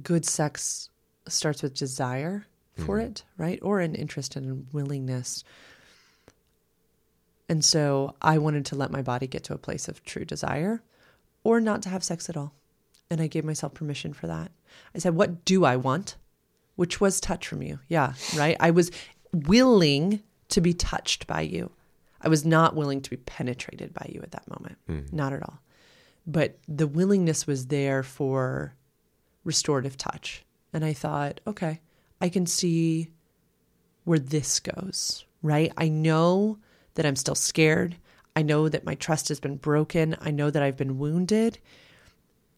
good 0.03 0.25
sex 0.25 0.91
starts 1.27 1.63
with 1.63 1.75
desire 1.75 2.47
for 2.77 2.99
hmm. 2.99 3.07
it, 3.07 3.25
right? 3.37 3.59
Or 3.63 3.81
an 3.81 3.95
interest 3.95 4.37
and 4.37 4.67
willingness. 4.73 5.45
And 7.49 7.65
so 7.65 8.15
I 8.21 8.39
wanted 8.39 8.67
to 8.67 8.77
let 8.77 8.91
my 8.91 9.03
body 9.03 9.27
get 9.27 9.45
to 9.45 9.55
a 9.55 9.59
place 9.59 9.89
of 9.89 10.05
true 10.05 10.25
desire 10.25 10.83
or 11.43 11.61
not 11.61 11.83
to 11.83 11.89
have 11.89 12.05
sex 12.05 12.29
at 12.29 12.37
all. 12.37 12.55
And 13.11 13.21
I 13.21 13.27
gave 13.27 13.45
myself 13.45 13.73
permission 13.73 14.13
for 14.13 14.27
that. 14.27 14.53
I 14.95 14.99
said, 14.99 15.15
What 15.15 15.47
do 15.47 15.65
I 15.65 15.77
want? 15.77 16.17
Which 16.77 17.01
was 17.01 17.21
touch 17.21 17.49
from 17.49 17.63
you. 17.63 17.81
Yeah, 17.89 18.13
right? 18.37 18.57
I 18.61 18.71
was 18.71 18.91
willing 19.33 20.23
to 20.51 20.61
be 20.61 20.75
touched 20.75 21.27
by 21.27 21.41
you. 21.41 21.71
I 22.21 22.29
was 22.29 22.45
not 22.45 22.75
willing 22.75 23.01
to 23.03 23.11
be 23.11 23.17
penetrated 23.17 23.95
by 23.95 24.11
you 24.13 24.21
at 24.23 24.33
that 24.33 24.49
moment. 24.49 24.79
Mm-hmm. 24.89 25.15
Not 25.15 25.33
at 25.33 25.43
all. 25.43 25.61
But 26.27 26.59
the 26.69 26.87
willingness 26.87 27.47
was 27.47 27.67
there 27.67 28.03
for 28.03 28.75
restorative 29.45 29.97
touch. 29.97 30.45
And 30.73 30.85
I 30.85 30.93
thought, 30.93 31.41
okay, 31.47 31.81
I 32.21 32.29
can 32.29 32.47
see 32.47 33.11
where 34.05 34.19
this 34.19 34.61
goes, 34.61 35.25
right? 35.43 35.73
I 35.77 35.89
know 35.89 36.59
that 36.95 37.07
I'm 37.07 37.17
still 37.17 37.35
scared. 37.35 37.97
I 38.35 38.43
know 38.43 38.69
that 38.69 38.85
my 38.85 38.95
trust 38.95 39.29
has 39.29 39.41
been 39.41 39.57
broken. 39.57 40.17
I 40.21 40.31
know 40.31 40.51
that 40.51 40.63
I've 40.63 40.77
been 40.77 40.99
wounded. 40.99 41.59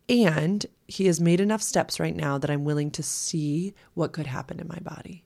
And 0.09 0.67
he 0.89 1.07
has 1.07 1.21
made 1.21 1.41
enough 1.41 1.63
steps 1.63 2.01
right 2.01 2.17
now 2.17 2.39
that 2.39 2.51
I'm 2.51 2.65
willing 2.65 2.91
to 2.93 3.03
see 3.03 3.75
what 3.95 4.13
could 4.13 4.27
happen 4.27 4.59
in 4.59 4.67
my 4.67 4.79
body. 4.81 5.25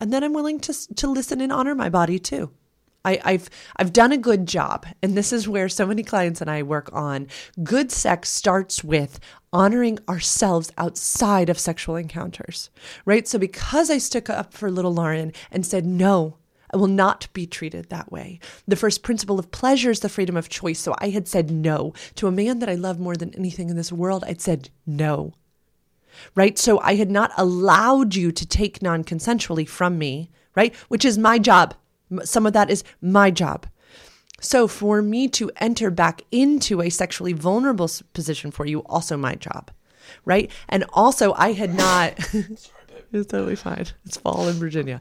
And 0.00 0.12
then 0.12 0.24
I'm 0.24 0.32
willing 0.32 0.60
to 0.60 0.94
to 0.94 1.06
listen 1.06 1.40
and 1.40 1.52
honor 1.52 1.74
my 1.74 1.88
body 1.88 2.18
too. 2.18 2.50
I, 3.06 3.20
I've 3.24 3.48
I've 3.76 3.92
done 3.92 4.10
a 4.10 4.18
good 4.18 4.46
job, 4.46 4.84
and 5.00 5.16
this 5.16 5.32
is 5.32 5.48
where 5.48 5.68
so 5.68 5.86
many 5.86 6.02
clients 6.02 6.40
and 6.40 6.50
I 6.50 6.62
work 6.64 6.90
on. 6.92 7.28
Good 7.62 7.92
sex 7.92 8.28
starts 8.28 8.82
with 8.82 9.20
honoring 9.52 10.00
ourselves 10.08 10.72
outside 10.76 11.48
of 11.48 11.58
sexual 11.58 11.94
encounters, 11.94 12.68
right? 13.04 13.26
So 13.28 13.38
because 13.38 13.90
I 13.90 13.98
stuck 13.98 14.28
up 14.28 14.52
for 14.52 14.70
little 14.70 14.92
Lauren 14.92 15.32
and 15.52 15.64
said 15.64 15.86
no, 15.86 16.36
I 16.74 16.76
will 16.76 16.88
not 16.88 17.28
be 17.32 17.46
treated 17.46 17.88
that 17.88 18.10
way. 18.10 18.40
The 18.66 18.76
first 18.76 19.04
principle 19.04 19.38
of 19.38 19.52
pleasure 19.52 19.92
is 19.92 20.00
the 20.00 20.08
freedom 20.08 20.36
of 20.36 20.48
choice. 20.48 20.80
So 20.80 20.94
I 20.98 21.10
had 21.10 21.28
said 21.28 21.50
no 21.50 21.94
to 22.16 22.26
a 22.26 22.32
man 22.32 22.58
that 22.58 22.68
I 22.68 22.74
love 22.74 22.98
more 22.98 23.16
than 23.16 23.34
anything 23.36 23.70
in 23.70 23.76
this 23.76 23.92
world. 23.92 24.24
I'd 24.26 24.40
said 24.40 24.70
no 24.84 25.32
right? 26.34 26.58
So 26.58 26.80
I 26.80 26.94
had 26.94 27.10
not 27.10 27.30
allowed 27.36 28.14
you 28.14 28.32
to 28.32 28.46
take 28.46 28.80
non 28.80 29.04
consensually 29.04 29.68
from 29.68 29.98
me, 29.98 30.30
right? 30.54 30.74
Which 30.88 31.04
is 31.04 31.18
my 31.18 31.38
job. 31.38 31.74
Some 32.24 32.46
of 32.46 32.52
that 32.52 32.70
is 32.70 32.84
my 33.00 33.30
job. 33.30 33.66
So 34.40 34.68
for 34.68 35.00
me 35.02 35.28
to 35.28 35.50
enter 35.56 35.90
back 35.90 36.22
into 36.30 36.82
a 36.82 36.90
sexually 36.90 37.32
vulnerable 37.32 37.90
position 38.12 38.50
for 38.50 38.66
you, 38.66 38.80
also 38.80 39.16
my 39.16 39.34
job, 39.34 39.70
right? 40.24 40.50
And 40.68 40.84
also, 40.92 41.32
I 41.34 41.52
had 41.52 41.74
not. 41.74 42.18
it's 42.32 42.70
totally 43.12 43.56
fine. 43.56 43.86
It's 44.04 44.18
fall 44.18 44.46
in 44.48 44.56
Virginia. 44.56 45.00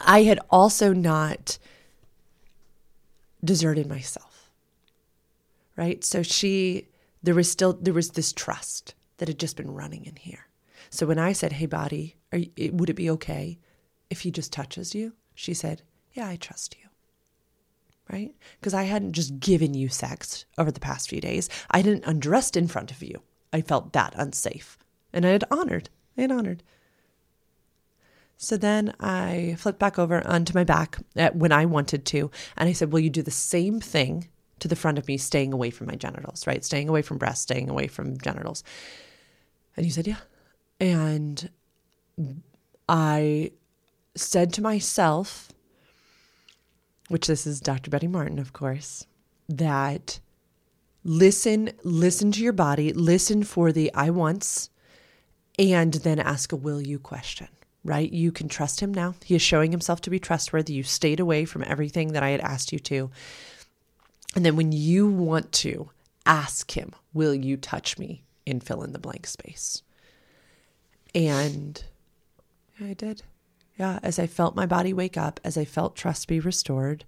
I 0.00 0.24
had 0.24 0.40
also 0.50 0.92
not 0.92 1.58
deserted 3.44 3.86
myself 3.86 4.50
right 5.76 6.02
so 6.02 6.22
she 6.22 6.88
there 7.22 7.34
was 7.34 7.50
still 7.50 7.72
there 7.72 7.94
was 7.94 8.10
this 8.10 8.32
trust 8.32 8.94
that 9.18 9.28
had 9.28 9.38
just 9.38 9.56
been 9.56 9.70
running 9.70 10.04
in 10.04 10.16
here 10.16 10.46
so 10.90 11.06
when 11.06 11.18
i 11.18 11.32
said 11.32 11.52
hey 11.52 11.66
body 11.66 12.16
you, 12.32 12.72
would 12.72 12.90
it 12.90 12.94
be 12.94 13.08
okay 13.08 13.58
if 14.10 14.22
he 14.22 14.30
just 14.30 14.52
touches 14.52 14.94
you 14.94 15.12
she 15.38 15.54
said 15.54 15.82
yeah 16.14 16.28
i 16.28 16.34
trust 16.36 16.74
you 16.82 16.88
right 18.10 18.34
because 18.58 18.74
i 18.74 18.82
hadn't 18.82 19.12
just 19.12 19.38
given 19.38 19.72
you 19.72 19.88
sex 19.88 20.44
over 20.58 20.72
the 20.72 20.80
past 20.80 21.08
few 21.08 21.20
days 21.20 21.48
i 21.70 21.78
hadn't 21.78 22.04
undressed 22.04 22.56
in 22.56 22.66
front 22.66 22.90
of 22.90 23.02
you 23.02 23.22
i 23.52 23.60
felt 23.60 23.92
that 23.92 24.14
unsafe 24.16 24.76
and 25.12 25.24
i 25.24 25.30
had 25.30 25.44
honored 25.50 25.88
i 26.16 26.22
had 26.22 26.32
honored 26.32 26.62
so 28.40 28.56
then 28.56 28.94
I 29.00 29.56
flipped 29.58 29.80
back 29.80 29.98
over 29.98 30.24
onto 30.24 30.54
my 30.54 30.62
back 30.62 30.98
when 31.32 31.50
I 31.50 31.64
wanted 31.66 32.06
to. 32.06 32.30
And 32.56 32.68
I 32.68 32.72
said, 32.72 32.92
Will 32.92 33.00
you 33.00 33.10
do 33.10 33.20
the 33.20 33.32
same 33.32 33.80
thing 33.80 34.28
to 34.60 34.68
the 34.68 34.76
front 34.76 34.96
of 34.96 35.08
me, 35.08 35.16
staying 35.16 35.52
away 35.52 35.70
from 35.70 35.88
my 35.88 35.96
genitals, 35.96 36.46
right? 36.46 36.64
Staying 36.64 36.88
away 36.88 37.02
from 37.02 37.18
breasts, 37.18 37.42
staying 37.42 37.68
away 37.68 37.88
from 37.88 38.16
genitals. 38.16 38.62
And 39.76 39.84
you 39.84 39.90
said, 39.90 40.06
Yeah. 40.06 40.18
And 40.78 41.50
I 42.88 43.50
said 44.18 44.52
to 44.54 44.62
myself, 44.62 45.48
which 47.08 47.26
this 47.26 47.46
is 47.46 47.60
Dr. 47.60 47.90
Betty 47.90 48.06
Martin, 48.06 48.38
of 48.38 48.52
course, 48.52 49.06
that 49.48 50.20
listen, 51.04 51.70
listen 51.82 52.32
to 52.32 52.42
your 52.42 52.52
body, 52.52 52.92
listen 52.92 53.42
for 53.42 53.72
the 53.72 53.92
I 53.94 54.10
wants, 54.10 54.70
and 55.58 55.94
then 55.94 56.18
ask 56.18 56.52
a 56.52 56.56
will 56.56 56.80
you 56.80 56.98
question, 56.98 57.48
right? 57.84 58.12
You 58.12 58.30
can 58.30 58.48
trust 58.48 58.80
him 58.80 58.92
now. 58.92 59.14
He 59.24 59.34
is 59.34 59.42
showing 59.42 59.70
himself 59.70 60.00
to 60.02 60.10
be 60.10 60.18
trustworthy. 60.18 60.74
You 60.74 60.82
stayed 60.82 61.20
away 61.20 61.44
from 61.44 61.64
everything 61.66 62.12
that 62.12 62.22
I 62.22 62.30
had 62.30 62.40
asked 62.40 62.72
you 62.72 62.78
to. 62.80 63.10
And 64.36 64.44
then 64.44 64.56
when 64.56 64.72
you 64.72 65.08
want 65.08 65.52
to, 65.52 65.90
ask 66.28 66.76
him, 66.76 66.92
will 67.14 67.34
you 67.34 67.56
touch 67.56 67.98
me 67.98 68.22
in 68.44 68.60
fill 68.60 68.82
in 68.82 68.92
the 68.92 68.98
blank 68.98 69.26
space? 69.26 69.82
And 71.14 71.82
I 72.78 72.92
did. 72.92 73.22
Yeah, 73.78 74.00
as 74.02 74.18
I 74.18 74.26
felt 74.26 74.56
my 74.56 74.66
body 74.66 74.92
wake 74.92 75.16
up, 75.16 75.38
as 75.44 75.56
I 75.56 75.64
felt 75.64 75.94
trust 75.94 76.26
be 76.26 76.40
restored, 76.40 77.04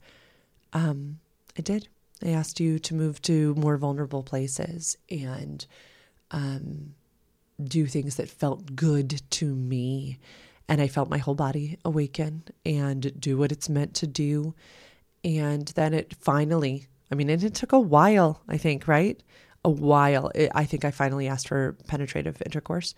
um, 0.73 1.19
I 1.59 1.63
did. 1.63 1.89
I 2.23 2.29
asked 2.29 2.61
you 2.61 2.79
to 2.79 2.95
move 2.95 3.21
to 3.23 3.55
more 3.57 3.77
vulnerable 3.77 4.23
places 4.23 4.97
and 5.11 5.67
um, 6.31 6.95
do 7.63 7.87
things 7.87 8.17
that 8.17 8.29
felt 8.29 8.77
good 8.77 9.21
to 9.31 9.47
me. 9.47 10.19
And 10.69 10.81
I 10.81 10.87
felt 10.87 11.11
my 11.11 11.19
whole 11.19 11.35
body 11.35 11.77
awaken 11.85 12.45
and 12.65 13.19
do 13.21 13.37
what 13.37 13.51
it's 13.51 13.69
meant 13.69 13.95
to 13.95 14.07
do. 14.07 14.55
And 15.25 15.67
then 15.69 15.93
it 15.93 16.15
finally, 16.15 16.87
I 17.11 17.17
mean, 17.17 17.31
and 17.31 17.43
it 17.43 17.55
took 17.55 17.73
a 17.73 17.81
while, 17.81 18.43
I 18.49 18.59
think, 18.59 18.87
right? 18.87 19.21
A 19.65 19.71
while. 19.71 20.31
It, 20.37 20.53
I 20.55 20.67
think 20.67 20.85
I 20.85 20.93
finally 20.93 21.27
asked 21.27 21.49
for 21.49 21.77
penetrative 21.89 22.41
intercourse. 22.47 22.95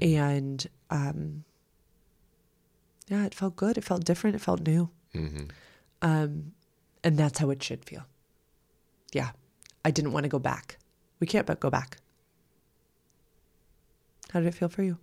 And 0.00 0.66
um, 0.88 1.44
yeah, 3.10 3.26
it 3.26 3.34
felt 3.34 3.56
good. 3.56 3.76
It 3.76 3.84
felt 3.84 4.04
different. 4.04 4.36
It 4.36 4.40
felt 4.40 4.60
new. 4.60 4.90
Um, 6.02 6.52
and 7.04 7.16
that's 7.18 7.38
how 7.38 7.50
it 7.50 7.62
should 7.62 7.84
feel. 7.84 8.04
Yeah. 9.12 9.30
I 9.84 9.90
didn't 9.90 10.12
want 10.12 10.24
to 10.24 10.28
go 10.28 10.38
back. 10.38 10.78
We 11.18 11.26
can't 11.26 11.46
but 11.46 11.58
go 11.60 11.68
back. 11.70 11.98
How 14.32 14.38
did 14.40 14.46
it 14.46 14.54
feel 14.54 14.68
for 14.68 14.82
you? 14.82 14.98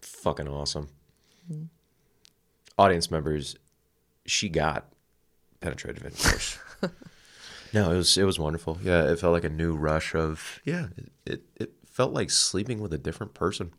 fucking 0.00 0.48
awesome. 0.48 0.88
Audience 2.78 3.10
members, 3.10 3.56
she 4.26 4.48
got 4.48 4.86
penetrative 5.60 6.04
intercourse. 6.04 6.58
No, 7.72 7.90
it 7.90 7.96
was 7.96 8.16
it 8.16 8.22
was 8.22 8.38
wonderful. 8.38 8.78
Yeah, 8.84 9.10
it 9.10 9.18
felt 9.18 9.32
like 9.32 9.42
a 9.42 9.48
new 9.48 9.74
rush 9.74 10.14
of 10.14 10.60
yeah. 10.64 10.86
It 10.96 11.10
it, 11.26 11.42
it 11.56 11.72
felt 11.84 12.12
like 12.12 12.30
sleeping 12.30 12.78
with 12.78 12.92
a 12.92 12.98
different 12.98 13.34
person. 13.34 13.72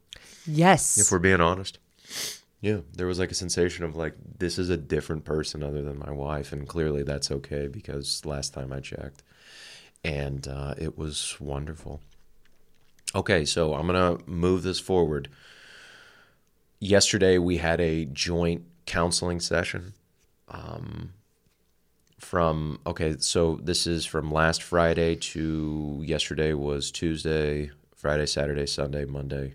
Yes. 0.46 0.98
If 0.98 1.14
we're 1.14 1.20
being 1.20 1.40
honest. 1.40 1.80
Yeah, 2.62 2.80
there 2.96 3.08
was 3.08 3.20
like 3.20 3.32
a 3.32 3.36
sensation 3.36 3.86
of 3.86 3.96
like 3.96 4.16
this 4.40 4.58
is 4.58 4.70
a 4.70 4.78
different 4.78 5.24
person 5.24 5.62
other 5.62 5.82
than 5.82 6.00
my 6.00 6.12
wife, 6.12 6.52
and 6.52 6.68
clearly 6.68 7.04
that's 7.04 7.30
okay 7.32 7.68
because 7.68 8.26
last 8.26 8.54
time 8.54 8.74
I 8.74 8.80
checked, 8.80 9.24
and 10.04 10.48
uh, 10.48 10.74
it 10.78 10.98
was 10.98 11.40
wonderful. 11.40 12.02
Okay, 13.14 13.46
so 13.46 13.74
I'm 13.76 13.86
gonna 13.86 14.18
move 14.26 14.64
this 14.64 14.80
forward. 14.80 15.30
Yesterday 16.80 17.38
we 17.38 17.58
had 17.58 17.80
a 17.80 18.06
joint 18.06 18.64
counseling 18.86 19.40
session. 19.40 19.94
Um, 20.48 21.14
from 22.20 22.80
okay, 22.88 23.18
so 23.20 23.60
this 23.62 23.86
is 23.86 24.06
from 24.06 24.32
last 24.32 24.64
Friday 24.64 25.16
to 25.16 26.02
yesterday 26.06 26.54
was 26.54 26.92
Tuesday, 26.92 27.72
Friday, 27.96 28.26
Saturday, 28.26 28.66
Sunday, 28.66 29.06
Monday, 29.06 29.54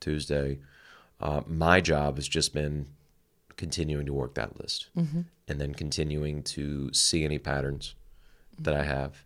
Tuesday. 0.00 0.58
Uh, 1.20 1.40
my 1.46 1.80
job 1.80 2.16
has 2.16 2.28
just 2.28 2.52
been 2.52 2.86
continuing 3.56 4.04
to 4.06 4.12
work 4.12 4.34
that 4.34 4.60
list 4.60 4.88
and 5.48 5.60
then 5.60 5.72
continuing 5.74 6.42
to 6.42 6.92
see 6.92 7.24
any 7.24 7.38
patterns 7.38 7.94
that 8.58 8.74
I 8.74 8.82
have 8.84 9.24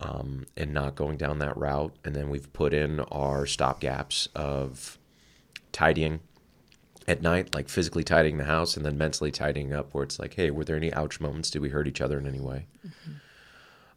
um, 0.00 0.46
and 0.56 0.72
not 0.72 0.94
going 0.94 1.16
down 1.16 1.38
that 1.40 1.56
route. 1.56 1.94
And 2.04 2.14
then 2.14 2.30
we've 2.30 2.50
put 2.52 2.72
in 2.72 3.00
our 3.00 3.46
stop 3.46 3.80
gaps 3.80 4.28
of 4.34 4.96
tidying 5.72 6.20
at 7.06 7.20
night, 7.20 7.54
like 7.54 7.68
physically 7.68 8.04
tidying 8.04 8.38
the 8.38 8.44
house 8.44 8.76
and 8.76 8.86
then 8.86 8.96
mentally 8.96 9.30
tidying 9.30 9.72
up 9.72 9.92
where 9.94 10.04
it's 10.04 10.18
like, 10.18 10.34
hey, 10.34 10.50
were 10.50 10.64
there 10.64 10.76
any 10.76 10.92
ouch 10.94 11.20
moments? 11.20 11.50
Did 11.50 11.62
we 11.62 11.70
hurt 11.70 11.88
each 11.88 12.00
other 12.00 12.18
in 12.18 12.26
any 12.26 12.40
way? 12.40 12.66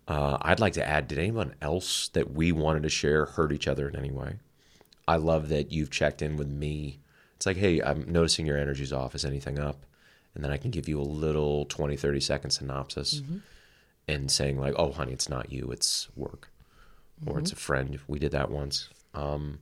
Uh, 0.07 0.38
I'd 0.41 0.59
like 0.59 0.74
to 0.74 0.88
add, 0.88 1.07
did 1.07 1.19
anyone 1.19 1.53
else 1.61 2.07
that 2.09 2.32
we 2.32 2.51
wanted 2.51 2.84
to 2.84 2.89
share 2.89 3.26
hurt 3.26 3.51
each 3.51 3.67
other 3.67 3.88
in 3.88 3.95
any 3.95 4.11
way? 4.11 4.36
I 5.07 5.17
love 5.17 5.49
that 5.49 5.72
you've 5.72 5.91
checked 5.91 6.22
in 6.22 6.36
with 6.38 6.47
me. 6.49 6.99
It's 7.41 7.47
like, 7.47 7.57
hey, 7.57 7.81
I'm 7.81 8.05
noticing 8.07 8.45
your 8.45 8.59
energy's 8.59 8.93
off. 8.93 9.15
Is 9.15 9.25
anything 9.25 9.57
up? 9.57 9.83
And 10.35 10.43
then 10.43 10.51
I 10.51 10.57
can 10.57 10.69
give 10.69 10.87
you 10.87 11.01
a 11.01 11.01
little 11.01 11.65
20, 11.65 11.97
30 11.97 12.19
second 12.19 12.51
synopsis 12.51 13.23
and 14.07 14.29
saying, 14.29 14.59
like, 14.59 14.75
oh, 14.77 14.91
honey, 14.91 15.11
it's 15.11 15.27
not 15.27 15.51
you, 15.51 15.71
it's 15.71 16.07
work. 16.15 16.51
Or 17.25 17.39
it's 17.39 17.51
a 17.51 17.55
friend. 17.55 17.97
We 18.07 18.19
did 18.19 18.31
that 18.33 18.51
once. 18.51 18.89
Um, 19.15 19.57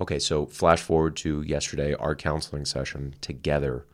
okay, 0.00 0.18
so 0.18 0.46
flash 0.46 0.80
forward 0.80 1.16
to 1.16 1.42
yesterday, 1.42 1.92
our 1.92 2.14
counseling 2.14 2.64
session 2.64 3.14
together. 3.20 3.84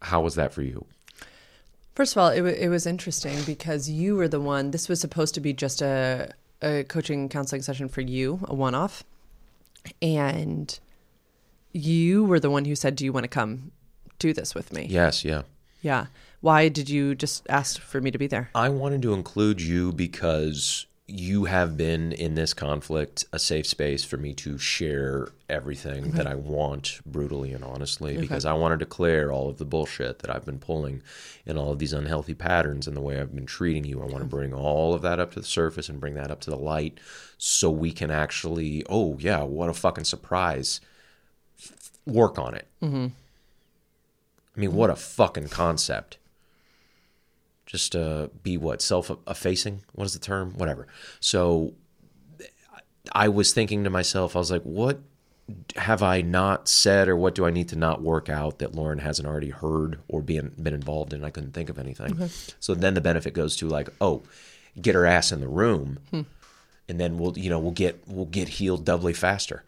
How 0.00 0.22
was 0.22 0.34
that 0.36 0.54
for 0.54 0.62
you? 0.62 0.86
First 1.94 2.16
of 2.16 2.22
all, 2.22 2.30
it, 2.30 2.40
wa 2.40 2.48
it 2.48 2.68
was 2.68 2.86
interesting 2.86 3.42
because 3.44 3.90
you 3.90 4.16
were 4.16 4.28
the 4.28 4.40
one, 4.40 4.70
this 4.70 4.88
was 4.88 4.98
supposed 4.98 5.34
to 5.34 5.40
be 5.40 5.52
just 5.52 5.82
a, 5.82 6.32
a 6.62 6.84
coaching 6.84 7.28
counseling 7.28 7.60
session 7.60 7.90
for 7.90 8.00
you, 8.00 8.40
a 8.44 8.54
one 8.54 8.74
off. 8.74 9.04
And 10.00 10.80
you 11.76 12.24
were 12.24 12.40
the 12.40 12.50
one 12.50 12.64
who 12.64 12.74
said, 12.74 12.96
Do 12.96 13.04
you 13.04 13.12
want 13.12 13.24
to 13.24 13.28
come 13.28 13.72
do 14.18 14.32
this 14.32 14.54
with 14.54 14.72
me? 14.72 14.86
Yes, 14.88 15.24
yeah. 15.24 15.42
Yeah. 15.82 16.06
Why 16.40 16.68
did 16.68 16.88
you 16.88 17.14
just 17.14 17.46
ask 17.48 17.80
for 17.80 18.00
me 18.00 18.10
to 18.10 18.18
be 18.18 18.26
there? 18.26 18.50
I 18.54 18.68
wanted 18.68 19.02
to 19.02 19.14
include 19.14 19.60
you 19.60 19.92
because 19.92 20.86
you 21.08 21.44
have 21.44 21.76
been 21.76 22.10
in 22.12 22.34
this 22.34 22.52
conflict 22.52 23.24
a 23.32 23.38
safe 23.38 23.64
space 23.64 24.04
for 24.04 24.16
me 24.16 24.34
to 24.34 24.58
share 24.58 25.28
everything 25.48 26.10
that 26.12 26.26
I 26.26 26.34
want 26.34 27.00
brutally 27.06 27.52
and 27.52 27.62
honestly 27.62 28.16
because 28.16 28.44
I 28.44 28.54
want 28.54 28.72
to 28.72 28.76
declare 28.76 29.30
all 29.30 29.48
of 29.48 29.58
the 29.58 29.64
bullshit 29.64 30.18
that 30.18 30.34
I've 30.34 30.44
been 30.44 30.58
pulling 30.58 31.02
and 31.46 31.58
all 31.58 31.70
of 31.70 31.78
these 31.78 31.92
unhealthy 31.92 32.34
patterns 32.34 32.88
and 32.88 32.96
the 32.96 33.00
way 33.00 33.20
I've 33.20 33.34
been 33.34 33.46
treating 33.46 33.84
you. 33.84 34.02
I 34.02 34.06
want 34.06 34.18
to 34.18 34.24
bring 34.24 34.52
all 34.52 34.94
of 34.94 35.02
that 35.02 35.20
up 35.20 35.32
to 35.34 35.40
the 35.40 35.46
surface 35.46 35.88
and 35.88 36.00
bring 36.00 36.14
that 36.14 36.32
up 36.32 36.40
to 36.40 36.50
the 36.50 36.56
light 36.56 36.98
so 37.38 37.70
we 37.70 37.92
can 37.92 38.10
actually, 38.10 38.84
oh, 38.88 39.16
yeah, 39.20 39.44
what 39.44 39.70
a 39.70 39.74
fucking 39.74 40.04
surprise. 40.04 40.80
Work 42.06 42.38
on 42.38 42.54
it. 42.54 42.66
Mm-hmm. 42.82 43.06
I 44.56 44.60
mean, 44.60 44.72
what 44.72 44.90
a 44.90 44.96
fucking 44.96 45.48
concept. 45.48 46.18
Just 47.66 47.96
uh, 47.96 48.28
be 48.42 48.56
what 48.56 48.80
self 48.80 49.10
effacing 49.26 49.82
what 49.92 50.04
is 50.04 50.12
the 50.12 50.20
term? 50.20 50.52
Whatever. 50.56 50.86
So 51.20 51.74
i 53.12 53.28
was 53.28 53.52
thinking 53.52 53.84
to 53.84 53.90
myself 53.90 54.34
i 54.34 54.38
was 54.40 54.50
like 54.50 54.62
what 54.62 54.98
have 55.76 56.02
i 56.02 56.20
not 56.20 56.68
said 56.68 57.08
or 57.08 57.16
what 57.16 57.34
do 57.34 57.46
i 57.46 57.50
need 57.50 57.68
to 57.68 57.76
not 57.76 58.02
work 58.02 58.28
out 58.28 58.58
that 58.58 58.74
lauren 58.74 58.98
hasn't 58.98 59.28
already 59.28 59.50
heard 59.50 59.98
or 60.08 60.20
been 60.20 60.52
been 60.60 60.74
involved 60.74 61.12
in? 61.12 61.22
I 61.24 61.30
couldn't 61.30 61.52
think 61.52 61.68
of 61.68 61.78
anything. 61.78 62.16
So 62.58 62.74
then 62.74 62.94
the 62.94 63.00
benefit 63.00 63.32
goes 63.32 63.56
to 63.58 63.68
like 63.68 63.88
oh 64.00 64.22
get 64.80 64.94
her 64.96 65.06
ass 65.06 65.30
in 65.30 65.40
the 65.40 65.48
room 65.48 65.98
and 66.88 66.98
then 67.00 67.16
we'll 67.18 67.38
you 67.38 67.48
know 67.48 67.60
we'll 67.60 67.70
get 67.70 68.02
we'll 68.08 68.26
get 68.26 68.48
healed 68.48 68.84
doubly 68.84 69.12
faster 69.12 69.62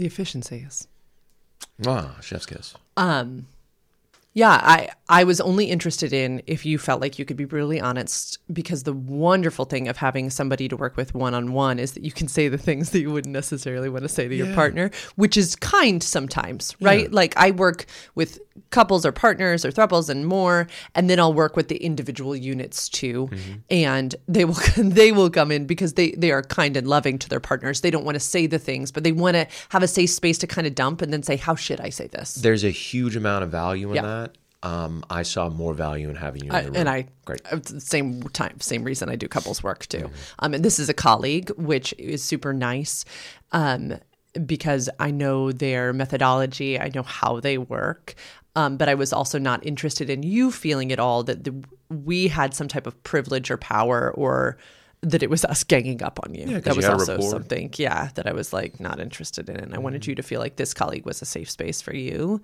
The 0.00 0.06
efficiency 0.06 0.64
is. 0.66 0.88
ah 1.86 2.16
chef's 2.22 2.46
kiss 2.46 2.74
Um, 2.96 3.46
yeah, 4.32 4.60
I 4.62 4.88
I 5.08 5.24
was 5.24 5.40
only 5.40 5.64
interested 5.66 6.12
in 6.12 6.40
if 6.46 6.64
you 6.64 6.78
felt 6.78 7.00
like 7.00 7.18
you 7.18 7.24
could 7.24 7.36
be 7.36 7.44
brutally 7.44 7.80
honest 7.80 8.38
because 8.52 8.84
the 8.84 8.92
wonderful 8.92 9.64
thing 9.64 9.88
of 9.88 9.96
having 9.96 10.30
somebody 10.30 10.68
to 10.68 10.76
work 10.76 10.96
with 10.96 11.14
one 11.14 11.34
on 11.34 11.52
one 11.52 11.80
is 11.80 11.92
that 11.92 12.04
you 12.04 12.12
can 12.12 12.28
say 12.28 12.46
the 12.46 12.56
things 12.56 12.90
that 12.90 13.00
you 13.00 13.10
wouldn't 13.10 13.32
necessarily 13.32 13.88
want 13.88 14.02
to 14.02 14.08
say 14.08 14.28
to 14.28 14.34
your 14.34 14.54
partner, 14.54 14.92
which 15.16 15.36
is 15.36 15.56
kind 15.56 16.00
sometimes, 16.00 16.76
right? 16.80 17.10
Like 17.10 17.36
I 17.36 17.50
work 17.50 17.86
with 18.14 18.38
couples 18.70 19.04
or 19.04 19.10
partners 19.10 19.64
or 19.64 19.72
thruples 19.72 20.08
and 20.08 20.24
more, 20.26 20.68
and 20.94 21.10
then 21.10 21.18
I'll 21.18 21.34
work 21.34 21.56
with 21.56 21.66
the 21.66 21.78
individual 21.78 22.36
units 22.36 22.88
too, 22.88 23.28
mm-hmm. 23.32 23.52
and 23.68 24.14
they 24.28 24.44
will 24.44 24.54
they 24.76 25.10
will 25.10 25.30
come 25.30 25.50
in 25.50 25.66
because 25.66 25.94
they 25.94 26.12
they 26.12 26.30
are 26.30 26.42
kind 26.42 26.76
and 26.76 26.86
loving 26.86 27.18
to 27.18 27.28
their 27.28 27.40
partners. 27.40 27.80
They 27.80 27.90
don't 27.90 28.04
want 28.04 28.14
to 28.14 28.20
say 28.20 28.46
the 28.46 28.60
things, 28.60 28.92
but 28.92 29.02
they 29.02 29.12
want 29.12 29.34
to 29.34 29.48
have 29.70 29.82
a 29.82 29.88
safe 29.88 30.10
space 30.10 30.38
to 30.38 30.46
kind 30.46 30.68
of 30.68 30.76
dump 30.76 31.02
and 31.02 31.12
then 31.12 31.24
say, 31.24 31.36
"How 31.36 31.56
should 31.56 31.80
I 31.80 31.88
say 31.88 32.06
this?" 32.06 32.34
there's 32.36 32.62
a 32.62 32.70
huge 32.70 33.16
amount 33.16 33.42
of 33.42 33.50
value 33.50 33.88
in 33.88 33.96
Yeah. 33.96 34.02
that 34.02 34.29
um, 34.62 35.02
i 35.10 35.22
saw 35.22 35.48
more 35.48 35.72
value 35.74 36.08
in 36.10 36.16
having 36.16 36.44
you 36.44 36.50
in 36.50 36.56
the 36.64 36.70
room 36.70 36.76
and 36.76 36.88
I 36.88 37.06
great 37.24 37.40
uh, 37.50 37.60
same 37.78 38.22
time 38.24 38.60
same 38.60 38.84
reason 38.84 39.08
I 39.08 39.16
do 39.16 39.26
couples 39.28 39.62
work 39.62 39.86
too. 39.86 40.10
Um, 40.40 40.52
and 40.54 40.64
this 40.64 40.78
is 40.78 40.88
a 40.88 40.94
colleague, 40.94 41.50
which 41.56 41.94
is 41.98 42.22
super 42.22 42.52
nice, 42.52 43.04
um, 43.52 43.98
because 44.46 44.88
I 44.98 45.10
know 45.10 45.50
their 45.52 45.92
methodology, 45.92 46.78
I 46.78 46.90
know 46.94 47.02
how 47.02 47.40
they 47.40 47.58
work. 47.58 48.14
Um, 48.56 48.76
but 48.76 48.88
I 48.88 48.94
was 48.94 49.12
also 49.12 49.38
not 49.38 49.64
interested 49.64 50.10
in 50.10 50.22
you 50.24 50.50
feeling 50.50 50.90
at 50.92 50.98
all 50.98 51.22
that 51.22 51.44
the, 51.44 51.54
we 51.88 52.28
had 52.28 52.52
some 52.52 52.66
type 52.68 52.86
of 52.86 53.00
privilege 53.04 53.48
or 53.50 53.56
power 53.56 54.10
or 54.16 54.58
that 55.02 55.22
it 55.22 55.30
was 55.30 55.44
us 55.44 55.62
ganging 55.64 56.02
up 56.02 56.18
on 56.24 56.34
you. 56.34 56.46
'cause 56.60 56.64
that 56.64 56.74
was 56.76 56.84
a 56.84 56.92
also 56.98 57.16
something, 57.30 57.72
yeah, 57.78 58.10
that 58.16 58.26
I 58.26 58.32
was 58.32 58.52
like 58.52 58.80
not 58.80 58.98
interested 59.00 59.48
in. 59.48 59.56
And 59.56 59.72
I 59.74 59.78
wanted 59.78 60.06
you 60.06 60.14
to 60.16 60.22
feel 60.22 60.40
like 60.40 60.56
this 60.56 60.74
colleague 60.74 61.06
was 61.06 61.22
a 61.22 61.24
safe 61.26 61.48
space 61.50 61.80
for 61.80 61.94
you. 61.94 62.42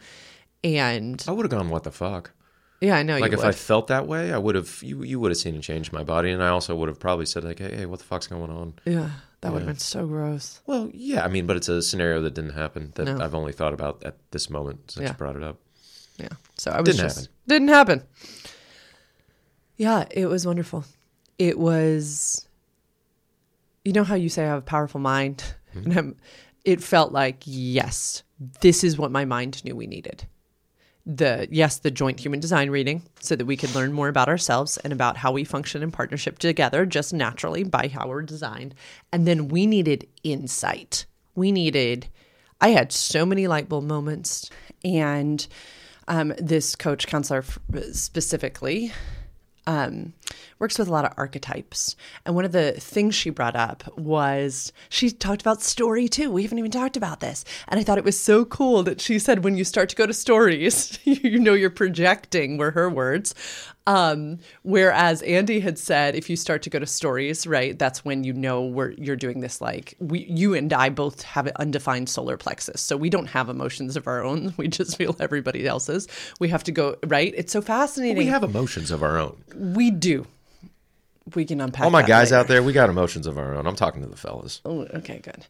And 0.74 1.24
I 1.28 1.32
would 1.32 1.44
have 1.44 1.50
gone, 1.50 1.68
what 1.70 1.84
the 1.84 1.92
fuck? 1.92 2.32
yeah, 2.80 2.96
I 2.96 3.02
know 3.02 3.18
Like 3.18 3.32
if 3.32 3.38
would. 3.38 3.46
I 3.48 3.52
felt 3.52 3.86
that 3.86 4.06
way, 4.06 4.32
I 4.32 4.38
would 4.38 4.54
have. 4.54 4.82
You 4.82 5.02
you 5.02 5.18
would 5.20 5.30
have 5.30 5.38
seen 5.38 5.54
a 5.56 5.60
change 5.60 5.88
in 5.90 5.94
my 5.96 6.02
body, 6.04 6.30
and 6.30 6.42
I 6.42 6.48
also 6.48 6.74
would 6.76 6.88
have 6.88 7.00
probably 7.00 7.24
said 7.26 7.44
like, 7.44 7.58
hey, 7.58 7.74
hey 7.76 7.86
what 7.86 7.98
the 8.00 8.04
fuck's 8.04 8.26
going 8.26 8.50
on? 8.50 8.74
yeah, 8.84 9.10
that 9.40 9.52
would 9.52 9.60
have 9.62 9.66
been 9.66 9.78
so 9.78 10.06
gross. 10.06 10.60
Well, 10.66 10.90
yeah, 10.92 11.24
I 11.24 11.28
mean, 11.28 11.46
but 11.46 11.56
it's 11.56 11.68
a 11.68 11.80
scenario 11.82 12.20
that 12.22 12.34
didn't 12.34 12.54
happen 12.54 12.92
that 12.96 13.04
No. 13.06 13.24
I've 13.24 13.34
only 13.34 13.52
thought 13.52 13.72
about 13.74 14.02
at 14.04 14.16
this 14.30 14.50
moment 14.50 14.90
since 14.90 15.04
Yeah. 15.04 15.10
you 15.12 15.16
brought 15.16 15.36
it 15.36 15.42
up. 15.42 15.58
Yeah. 16.18 16.28
So 16.56 16.70
I 16.70 16.80
was 16.80 16.86
Didn't 16.88 17.00
just 17.00 17.16
happen. 17.18 17.32
didn't 17.46 17.68
happen. 17.68 18.02
Yeah, 19.76 20.04
it 20.10 20.26
was 20.26 20.46
wonderful. 20.46 20.84
It 21.38 21.58
was 21.58 22.46
you 23.84 23.92
know 23.92 24.04
how 24.04 24.14
you 24.16 24.28
say 24.28 24.44
I 24.44 24.48
have 24.48 24.58
a 24.58 24.62
powerful 24.62 25.00
mind? 25.00 25.38
Mm-hmm. 25.38 25.54
And 25.90 25.98
I'm, 25.98 26.16
it 26.64 26.82
felt 26.82 27.12
like, 27.12 27.42
yes, 27.44 28.22
this 28.60 28.82
is 28.82 28.98
what 28.98 29.10
my 29.12 29.24
mind 29.24 29.62
knew 29.64 29.76
we 29.76 29.86
needed. 29.86 30.26
The 31.06 31.46
yes, 31.52 31.78
the 31.78 31.92
joint 31.92 32.18
human 32.18 32.40
design 32.40 32.68
reading, 32.70 33.02
so 33.20 33.36
that 33.36 33.46
we 33.46 33.56
could 33.56 33.74
learn 33.76 33.92
more 33.92 34.08
about 34.08 34.28
ourselves 34.28 34.76
and 34.78 34.92
about 34.92 35.16
how 35.16 35.30
we 35.30 35.44
function 35.44 35.82
in 35.82 35.92
partnership 35.92 36.38
together, 36.38 36.84
just 36.84 37.14
naturally 37.14 37.62
by 37.62 37.88
how 37.88 38.08
we're 38.08 38.22
designed. 38.22 38.74
And 39.12 39.26
then 39.26 39.46
we 39.46 39.66
needed 39.66 40.08
insight. 40.24 41.06
We 41.36 41.52
needed 41.52 42.08
I 42.60 42.68
had 42.68 42.92
so 42.92 43.26
many 43.26 43.46
light 43.46 43.68
bulb 43.68 43.84
moments, 43.84 44.50
and 44.84 45.46
um, 46.08 46.32
this 46.38 46.74
coach 46.74 47.06
counselor 47.06 47.44
specifically 47.92 48.92
um, 49.66 50.14
works 50.58 50.78
with 50.78 50.88
a 50.88 50.92
lot 50.92 51.04
of 51.04 51.12
archetypes. 51.16 51.96
And 52.24 52.34
one 52.34 52.44
of 52.44 52.52
the 52.52 52.72
things 52.72 53.14
she 53.14 53.30
brought 53.30 53.56
up 53.56 53.84
was 53.98 54.72
she 54.88 55.10
talked 55.10 55.40
about 55.40 55.62
story 55.62 56.08
too. 56.08 56.30
We 56.30 56.42
haven't 56.42 56.58
even 56.58 56.70
talked 56.70 56.96
about 56.96 57.20
this. 57.20 57.44
And 57.68 57.78
I 57.78 57.82
thought 57.82 57.98
it 57.98 58.04
was 58.04 58.18
so 58.18 58.44
cool 58.44 58.82
that 58.84 59.00
she 59.00 59.18
said 59.18 59.44
when 59.44 59.56
you 59.56 59.64
start 59.64 59.88
to 59.90 59.96
go 59.96 60.06
to 60.06 60.14
stories, 60.14 60.98
you 61.04 61.38
know 61.38 61.54
you're 61.54 61.70
projecting, 61.70 62.56
were 62.56 62.70
her 62.72 62.88
words. 62.88 63.34
Um, 63.88 64.38
whereas 64.62 65.22
Andie 65.22 65.60
had 65.60 65.78
said, 65.78 66.16
if 66.16 66.28
you 66.28 66.34
start 66.34 66.62
to 66.62 66.70
go 66.70 66.80
to 66.80 66.86
stories, 66.86 67.46
right, 67.46 67.78
that's 67.78 68.04
when 68.04 68.24
you 68.24 68.32
know 68.32 68.62
where 68.62 68.90
you're 68.92 69.14
doing 69.14 69.40
this. 69.40 69.60
Like 69.60 69.94
we, 70.00 70.24
you 70.24 70.54
and 70.54 70.72
I 70.72 70.88
both 70.88 71.22
have 71.22 71.46
an 71.46 71.52
undefined 71.56 72.08
solar 72.08 72.36
plexus, 72.36 72.80
so 72.80 72.96
we 72.96 73.10
don't 73.10 73.26
have 73.26 73.48
emotions 73.48 73.96
of 73.96 74.06
our 74.06 74.24
own. 74.24 74.54
We 74.66 74.68
just 74.68 74.96
feel 74.96 75.14
everybody 75.20 75.66
else's. 75.66 76.08
We 76.40 76.48
have 76.48 76.64
to 76.64 76.72
go 76.72 76.96
right. 77.06 77.32
It's 77.36 77.52
so 77.52 77.60
fascinating. 77.60 78.16
We 78.16 78.26
have 78.26 78.42
emotions 78.42 78.90
of 78.90 79.02
our 79.02 79.18
own. 79.18 79.36
We 79.54 79.90
do. 79.90 80.26
We 81.34 81.44
can 81.44 81.60
unpack. 81.60 81.84
All 81.84 81.90
my 81.90 82.02
guys 82.02 82.30
later. 82.30 82.40
out 82.40 82.48
there, 82.48 82.62
we 82.62 82.72
got 82.72 82.88
emotions 82.88 83.26
of 83.26 83.38
our 83.38 83.54
own. 83.54 83.66
I'm 83.66 83.76
talking 83.76 84.02
to 84.02 84.08
the 84.08 84.16
fellas. 84.16 84.60
Oh, 84.64 84.82
okay, 84.94 85.18
good. 85.18 85.46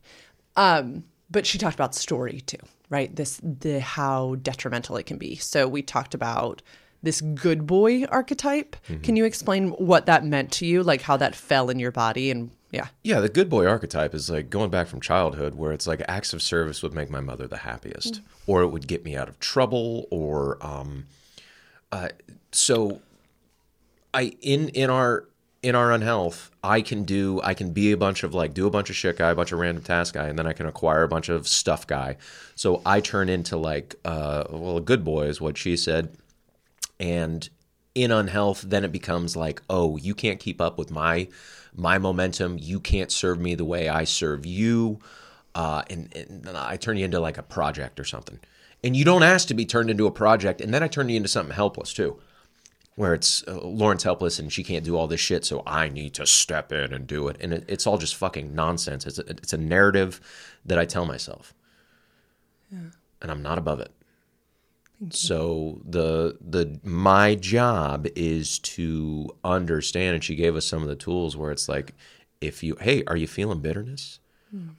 Um, 0.57 1.05
but 1.31 1.47
she 1.47 1.59
talked 1.59 1.75
about 1.75 1.95
story 1.95 2.41
too, 2.41 2.59
right? 2.89 3.15
This 3.15 3.41
the 3.43 3.81
how 3.81 4.37
detrimental 4.37 4.97
it 4.97 5.07
can 5.07 5.19
be. 5.19 5.37
So 5.37 5.69
we 5.69 5.83
talked 5.83 6.15
about 6.15 6.63
this 7.03 7.21
good 7.21 7.67
boy 7.67 8.05
archetype. 8.05 8.75
Can 9.03 9.17
you 9.17 9.25
explain 9.25 9.69
what 9.71 10.07
that 10.07 10.25
meant 10.25 10.51
to 10.53 10.67
you, 10.67 10.83
like 10.83 11.03
how 11.03 11.17
that 11.19 11.35
fell 11.35 11.69
in 11.69 11.79
your 11.79 11.93
body 11.93 12.31
and 12.31 12.51
yeah. 12.73 12.89
Yeah, 13.05 13.21
the 13.21 13.29
good 13.29 13.49
boy 13.49 13.67
archetype 13.67 14.15
is 14.15 14.29
like 14.29 14.51
going 14.51 14.71
back 14.71 14.89
from 14.89 15.01
childhood 15.01 15.55
where 15.55 15.73
it's 15.73 15.87
like 15.87 16.03
acts 16.09 16.33
of 16.33 16.43
service 16.43 16.83
would 16.83 16.93
make 16.93 17.11
my 17.11 17.21
mother 17.21 17.47
the 17.47 17.59
happiest, 17.59 18.21
or 18.47 18.63
it 18.63 18.69
would 18.69 18.87
get 18.87 19.05
me 19.05 19.17
out 19.17 19.29
of 19.29 19.39
trouble, 19.39 20.07
or 20.11 20.59
um, 20.61 21.07
uh, 21.93 22.09
so 22.53 23.01
I 24.13 24.33
in 24.41 24.69
in 24.71 24.91
our 24.91 25.25
in 25.67 25.75
our 25.75 25.91
unhealth, 25.91 26.53
I 26.63 26.81
can 26.81 27.03
do 27.03 27.41
I 27.43 27.53
can 27.55 27.73
be 27.73 27.91
a 27.91 27.97
bunch 27.97 28.23
of 28.23 28.33
like 28.33 28.55
do 28.55 28.69
a 28.69 28.71
bunch 28.71 28.89
of 28.89 28.95
shit 28.95 29.19
guy, 29.19 29.31
a 29.31 29.35
bunch 29.35 29.51
of 29.51 29.59
random 29.59 29.83
task 29.83 30.15
guy, 30.15 30.29
and 30.29 30.39
then 30.39 30.47
I 30.47 30.53
can 30.53 30.67
acquire 30.67 31.03
a 31.03 31.09
bunch 31.09 31.29
of 31.29 31.49
stuff 31.49 31.89
guy. 31.89 32.19
So 32.55 32.83
I 32.87 33.01
turn 33.01 33.29
into 33.29 33.57
like 33.57 33.97
uh, 34.05 34.45
well, 34.49 34.77
a 34.77 34.81
good 34.81 35.05
boy 35.05 35.27
is 35.27 35.41
what 35.41 35.59
she 35.59 35.77
said, 35.77 36.17
and 37.01 37.49
in 37.97 38.13
unhealth 38.13 38.63
then 38.63 38.85
it 38.85 38.93
becomes 38.93 39.35
like 39.35 39.61
oh 39.69 39.97
you 39.97 40.15
can't 40.15 40.39
keep 40.39 40.61
up 40.61 40.79
with 40.79 40.93
my 40.93 41.27
my 41.75 41.99
momentum. 41.99 42.59
You 42.61 42.79
can't 42.79 43.11
serve 43.11 43.41
me 43.41 43.57
the 43.57 43.65
way 43.65 43.89
i 43.89 44.05
serve 44.05 44.47
you. 44.47 45.01
Uh, 45.53 45.83
and, 45.91 46.15
and 46.15 46.49
i 46.51 46.77
turn 46.77 46.97
you 46.97 47.05
into 47.05 47.19
like 47.19 47.39
a 47.39 47.43
project 47.43 47.99
or 47.99 48.05
something. 48.05 48.39
And 48.85 48.95
you 48.95 49.05
don't 49.05 49.25
ask 49.25 49.49
to 49.49 49.55
be 49.55 49.67
turned 49.67 49.91
into 49.91 50.07
a 50.07 50.13
project. 50.13 50.61
And 50.61 50.73
then 50.73 50.85
i 50.85 50.87
turn 50.87 51.09
you 51.09 51.17
into 51.17 51.29
something 51.29 51.57
helpless 51.57 51.93
too 51.93 52.21
where 52.97 53.15
it's 53.15 53.45
uh, 53.47 53.61
lauren's 53.61 54.03
helpless 54.03 54.39
and 54.39 54.53
she 54.53 54.65
can't 54.65 54.85
do 54.85 54.97
all 54.97 55.07
this 55.07 55.21
shit 55.21 55.45
so 55.45 55.63
i 55.67 55.89
need 55.89 56.13
to 56.15 56.27
step 56.27 56.73
in 56.73 56.93
and 56.93 57.07
do 57.07 57.29
it. 57.29 57.37
And 57.41 57.53
it, 57.53 57.65
it's 57.69 57.87
all 57.87 57.99
just 57.99 58.17
fucking 58.17 58.55
nonsense. 58.55 59.07
It's 59.07 59.19
a, 59.19 59.25
it's 59.31 59.53
a 59.53 59.59
narrative 59.59 60.21
that 60.65 60.79
i 60.79 60.85
tell 60.85 61.05
myself. 61.07 61.55
And 63.23 63.31
i'm 63.31 63.43
not 63.43 63.59
above 63.59 63.81
it. 63.81 63.93
So 65.11 65.81
the 65.85 66.39
the 66.41 66.81
my 66.83 67.35
job 67.35 68.07
is 68.17 68.59
to 68.61 69.29
understand 69.45 70.15
and 70.15 70.25
she 70.25 70.35
gave 70.35 70.57
us 70.57 70.65
some 70.67 70.83
of 70.83 70.89
the 70.89 70.97
tools 70.97 71.37
where 71.37 71.51
it's 71.53 71.69
like 71.69 71.93
if 72.41 72.63
you 72.63 72.77
hey 72.81 73.03
are 73.07 73.17
you 73.17 73.27
feeling 73.29 73.61
bitterness? 73.61 74.21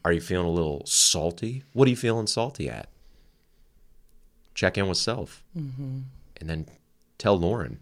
Are 0.03 0.11
you 0.11 0.21
feeling 0.21 0.47
a 0.47 0.51
little 0.51 0.81
salty? 0.85 1.63
What 1.73 1.87
are 1.87 1.91
you 1.91 1.95
feeling 1.97 2.25
salty 2.25 2.67
at? 2.67 2.89
Check 4.55 4.75
in 4.77 4.87
with 4.87 4.97
self. 4.97 5.43
And 6.41 6.49
then 6.49 6.65
tell 7.19 7.37
lauren 7.37 7.79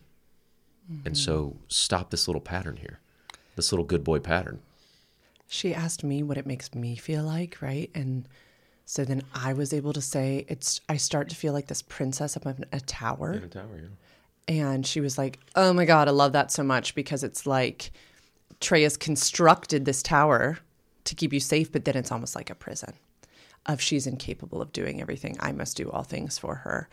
and 1.06 1.18
so 1.18 1.56
stop 1.68 2.12
this 2.12 2.28
little 2.28 2.42
pattern 2.42 2.78
here 2.78 3.00
this 3.56 3.72
little 3.72 3.86
good 3.86 4.04
boy 4.04 4.20
pattern 4.20 4.60
She 5.48 5.74
asked 5.74 6.04
me 6.04 6.24
what 6.24 6.38
it 6.38 6.46
makes 6.48 6.74
me 6.74 6.96
feel 6.96 7.24
like, 7.24 7.62
right? 7.62 7.90
And 7.94 8.28
so 8.86 9.06
then 9.06 9.24
I 9.34 9.54
was 9.54 9.74
able 9.74 9.94
to 9.94 10.02
say 10.02 10.46
it's 10.48 10.82
I 10.90 10.98
start 10.98 11.30
to 11.30 11.36
feel 11.36 11.54
like 11.54 11.68
this 11.68 11.82
princess 11.82 12.36
up 12.36 12.46
in 12.46 12.66
a 12.72 12.80
tower. 12.82 13.34
In 13.34 13.44
a 13.44 13.48
tower, 13.48 13.80
yeah. 13.82 13.88
And 14.48 14.86
she 14.86 15.02
was 15.02 15.18
like, 15.18 15.40
"Oh 15.56 15.74
my 15.74 15.86
god, 15.86 16.08
I 16.08 16.12
love 16.12 16.34
that 16.34 16.52
so 16.52 16.64
much 16.64 16.94
because 16.96 17.24
it's 17.24 17.46
like 17.46 17.92
Trey 18.60 18.84
has 18.84 18.98
constructed 18.98 19.86
this 19.86 20.04
tower 20.04 20.60
to 21.04 21.16
keep 21.16 21.34
you 21.34 21.40
safe, 21.40 21.72
but 21.72 21.86
then 21.86 21.96
it's 21.96 22.12
almost 22.12 22.36
like 22.36 22.50
a 22.50 22.56
prison 22.56 22.94
of 23.66 23.82
she's 23.82 24.06
incapable 24.08 24.62
of 24.62 24.72
doing 24.72 25.02
everything. 25.02 25.36
I 25.40 25.52
must 25.52 25.78
do 25.78 25.90
all 25.90 26.04
things 26.04 26.38
for 26.38 26.56
her." 26.56 26.90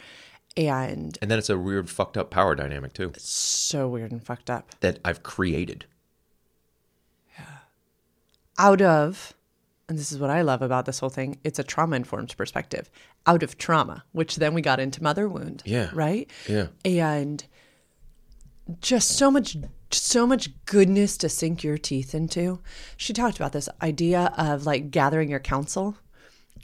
And 0.56 1.18
and 1.22 1.30
then 1.30 1.38
it's 1.38 1.48
a 1.50 1.58
weird 1.58 1.88
fucked 1.88 2.16
up 2.18 2.30
power 2.30 2.54
dynamic 2.54 2.92
too 2.92 3.10
it's 3.14 3.28
so 3.28 3.88
weird 3.88 4.12
and 4.12 4.22
fucked 4.22 4.50
up. 4.50 4.70
that 4.80 4.98
i've 5.04 5.22
created 5.22 5.86
Yeah. 7.38 7.44
out 8.58 8.82
of, 8.82 9.32
and 9.88 9.98
this 9.98 10.12
is 10.12 10.18
what 10.18 10.30
I 10.30 10.42
love 10.42 10.60
about 10.62 10.84
this 10.86 10.98
whole 10.98 11.08
thing, 11.10 11.38
it's 11.44 11.58
a 11.58 11.64
trauma 11.64 11.96
informed 11.96 12.36
perspective. 12.36 12.90
Out 13.26 13.42
of 13.42 13.56
trauma, 13.58 14.04
which 14.12 14.36
then 14.36 14.52
we 14.54 14.60
got 14.62 14.78
into 14.80 15.02
mother 15.02 15.28
wound. 15.28 15.62
Yeah. 15.64 15.90
Right? 15.94 16.30
Yeah. 16.48 16.66
And 16.84 17.44
just 18.80 19.10
so 19.16 19.30
much 19.30 19.56
so 19.90 20.26
much 20.26 20.48
goodness 20.64 21.16
to 21.18 21.28
sink 21.28 21.62
your 21.64 21.76
teeth 21.76 22.14
into. 22.14 22.60
She 22.96 23.12
talked 23.12 23.36
about 23.36 23.52
this 23.52 23.68
idea 23.82 24.32
of 24.38 24.64
like 24.64 24.90
gathering 24.90 25.28
your 25.28 25.40
counsel, 25.40 25.96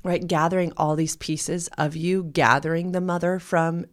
right? 0.05 0.27
Gathering 0.27 0.73
all 0.77 0.97
these 0.97 1.17
pieces 1.17 1.69
of 1.79 1.97
you, 1.97 2.25
gathering 2.25 2.93
the 2.93 3.01
mother 3.01 3.39
from 3.39 3.87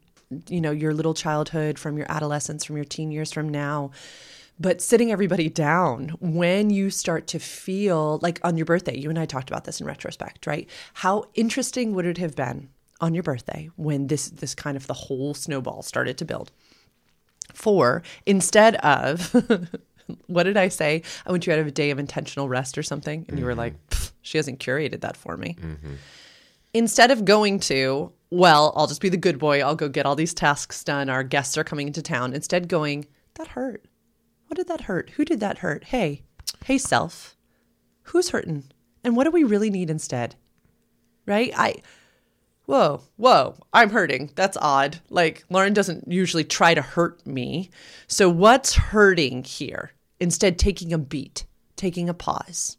you 0.49 0.59
know 0.59 0.71
your 0.71 0.93
little 0.93 1.13
childhood, 1.13 1.77
from 1.77 1.97
your 1.97 2.07
adolescence, 2.09 2.65
from 2.65 2.75
your 2.75 2.85
teen 2.85 3.11
years 3.11 3.31
from 3.31 3.49
now. 3.49 3.91
But 4.59 4.81
sitting 4.81 5.11
everybody 5.11 5.49
down 5.49 6.15
when 6.21 6.69
you 6.69 6.89
start 6.89 7.27
to 7.27 7.39
feel 7.39 8.19
like 8.21 8.39
on 8.43 8.55
your 8.55 8.65
birthday, 8.65 8.97
you 8.97 9.09
and 9.09 9.19
I 9.19 9.25
talked 9.25 9.49
about 9.49 9.65
this 9.65 9.81
in 9.81 9.87
retrospect, 9.87 10.47
right? 10.47 10.69
How 10.93 11.25
interesting 11.33 11.93
would 11.93 12.05
it 12.05 12.17
have 12.19 12.35
been 12.35 12.69
on 13.01 13.13
your 13.13 13.23
birthday 13.23 13.69
when 13.75 14.07
this 14.07 14.29
this 14.29 14.55
kind 14.55 14.77
of 14.77 14.87
the 14.87 14.93
whole 14.93 15.33
snowball 15.33 15.81
started 15.81 16.17
to 16.19 16.25
build? 16.25 16.51
For 17.53 18.01
instead 18.25 18.75
of 18.77 19.33
what 20.27 20.43
did 20.43 20.57
I 20.57 20.69
say? 20.69 21.01
I 21.25 21.31
want 21.31 21.45
you 21.45 21.53
out 21.53 21.59
of 21.59 21.67
a 21.67 21.71
day 21.71 21.91
of 21.91 21.99
intentional 21.99 22.47
rest 22.47 22.77
or 22.77 22.83
something, 22.83 23.25
and 23.27 23.37
you 23.37 23.45
were 23.45 23.51
mm-hmm. 23.51 23.59
like, 23.59 23.89
"Pff, 23.89 24.04
she 24.25 24.37
hasn't 24.37 24.59
curated 24.59 25.01
that 25.01 25.15
for 25.15 25.37
me. 25.37 25.55
Mm-hmm. 25.59 25.93
Instead 26.73 27.11
of 27.11 27.23
going 27.23 27.59
to, 27.61 28.11
well, 28.31 28.73
I'll 28.75 28.87
just 28.87 28.99
be 28.99 29.09
the 29.09 29.17
good 29.17 29.39
boy. 29.39 29.61
I'll 29.61 29.75
go 29.75 29.87
get 29.87 30.05
all 30.05 30.15
these 30.15 30.33
tasks 30.33 30.83
done. 30.83 31.09
Our 31.09 31.23
guests 31.23 31.57
are 31.57 31.63
coming 31.63 31.87
into 31.87 32.01
town. 32.01 32.33
Instead, 32.33 32.67
going, 32.67 33.05
that 33.35 33.49
hurt. 33.49 33.85
What 34.47 34.57
did 34.57 34.67
that 34.67 34.81
hurt? 34.81 35.11
Who 35.11 35.25
did 35.25 35.39
that 35.41 35.59
hurt? 35.59 35.85
Hey, 35.85 36.23
hey, 36.65 36.77
self, 36.77 37.37
who's 38.03 38.29
hurting? 38.29 38.65
And 39.03 39.15
what 39.15 39.25
do 39.25 39.31
we 39.31 39.43
really 39.43 39.69
need 39.69 39.89
instead? 39.89 40.35
Right? 41.27 41.53
I, 41.55 41.75
whoa, 42.65 43.01
whoa, 43.17 43.55
I'm 43.71 43.91
hurting. 43.91 44.31
That's 44.35 44.57
odd. 44.59 44.99
Like, 45.09 45.45
Lauren 45.49 45.73
doesn't 45.73 46.11
usually 46.11 46.43
try 46.43 46.73
to 46.73 46.81
hurt 46.81 47.25
me. 47.25 47.69
So, 48.07 48.27
what's 48.27 48.73
hurting 48.73 49.43
here? 49.43 49.91
Instead, 50.19 50.57
taking 50.57 50.93
a 50.93 50.97
beat, 50.97 51.45
taking 51.75 52.09
a 52.09 52.13
pause, 52.13 52.77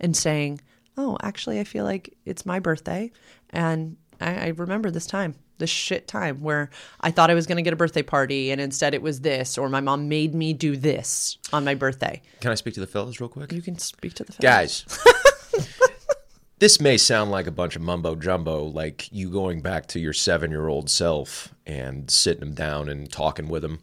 and 0.00 0.16
saying, 0.16 0.60
oh, 0.96 1.16
actually, 1.22 1.60
I 1.60 1.64
feel 1.64 1.84
like 1.84 2.16
it's 2.24 2.44
my 2.44 2.58
birthday. 2.58 3.10
And 3.50 3.96
I, 4.20 4.34
I 4.34 4.46
remember 4.48 4.90
this 4.90 5.06
time, 5.06 5.34
this 5.58 5.70
shit 5.70 6.06
time 6.08 6.40
where 6.40 6.70
I 7.00 7.10
thought 7.10 7.30
I 7.30 7.34
was 7.34 7.46
going 7.46 7.56
to 7.56 7.62
get 7.62 7.72
a 7.72 7.76
birthday 7.76 8.02
party 8.02 8.50
and 8.50 8.60
instead 8.60 8.94
it 8.94 9.02
was 9.02 9.20
this, 9.20 9.58
or 9.58 9.68
my 9.68 9.80
mom 9.80 10.08
made 10.08 10.34
me 10.34 10.52
do 10.52 10.76
this 10.76 11.38
on 11.52 11.64
my 11.64 11.74
birthday. 11.74 12.20
can 12.40 12.50
i 12.50 12.54
speak 12.54 12.74
to 12.74 12.80
the 12.80 12.86
fellas 12.86 13.20
real 13.20 13.28
quick 13.28 13.52
You 13.52 13.62
can 13.62 13.78
speak 13.78 14.14
to 14.14 14.24
the 14.24 14.32
fellas. 14.32 14.84
Guys, 14.84 15.78
this 16.58 16.80
may 16.80 16.96
sound 16.96 17.30
like 17.30 17.46
a 17.46 17.52
bunch 17.52 17.76
of 17.76 17.82
mumbo 17.82 18.14
jumbo, 18.14 18.64
like 18.64 19.10
you 19.12 19.30
going 19.30 19.60
back 19.60 19.86
to 19.88 20.00
your 20.00 20.12
seven 20.12 20.50
year 20.50 20.68
old 20.68 20.90
self 20.90 21.54
and 21.66 22.10
sitting 22.10 22.42
him 22.42 22.54
down 22.54 22.88
and 22.88 23.10
talking 23.10 23.48
with 23.48 23.64
him 23.64 23.80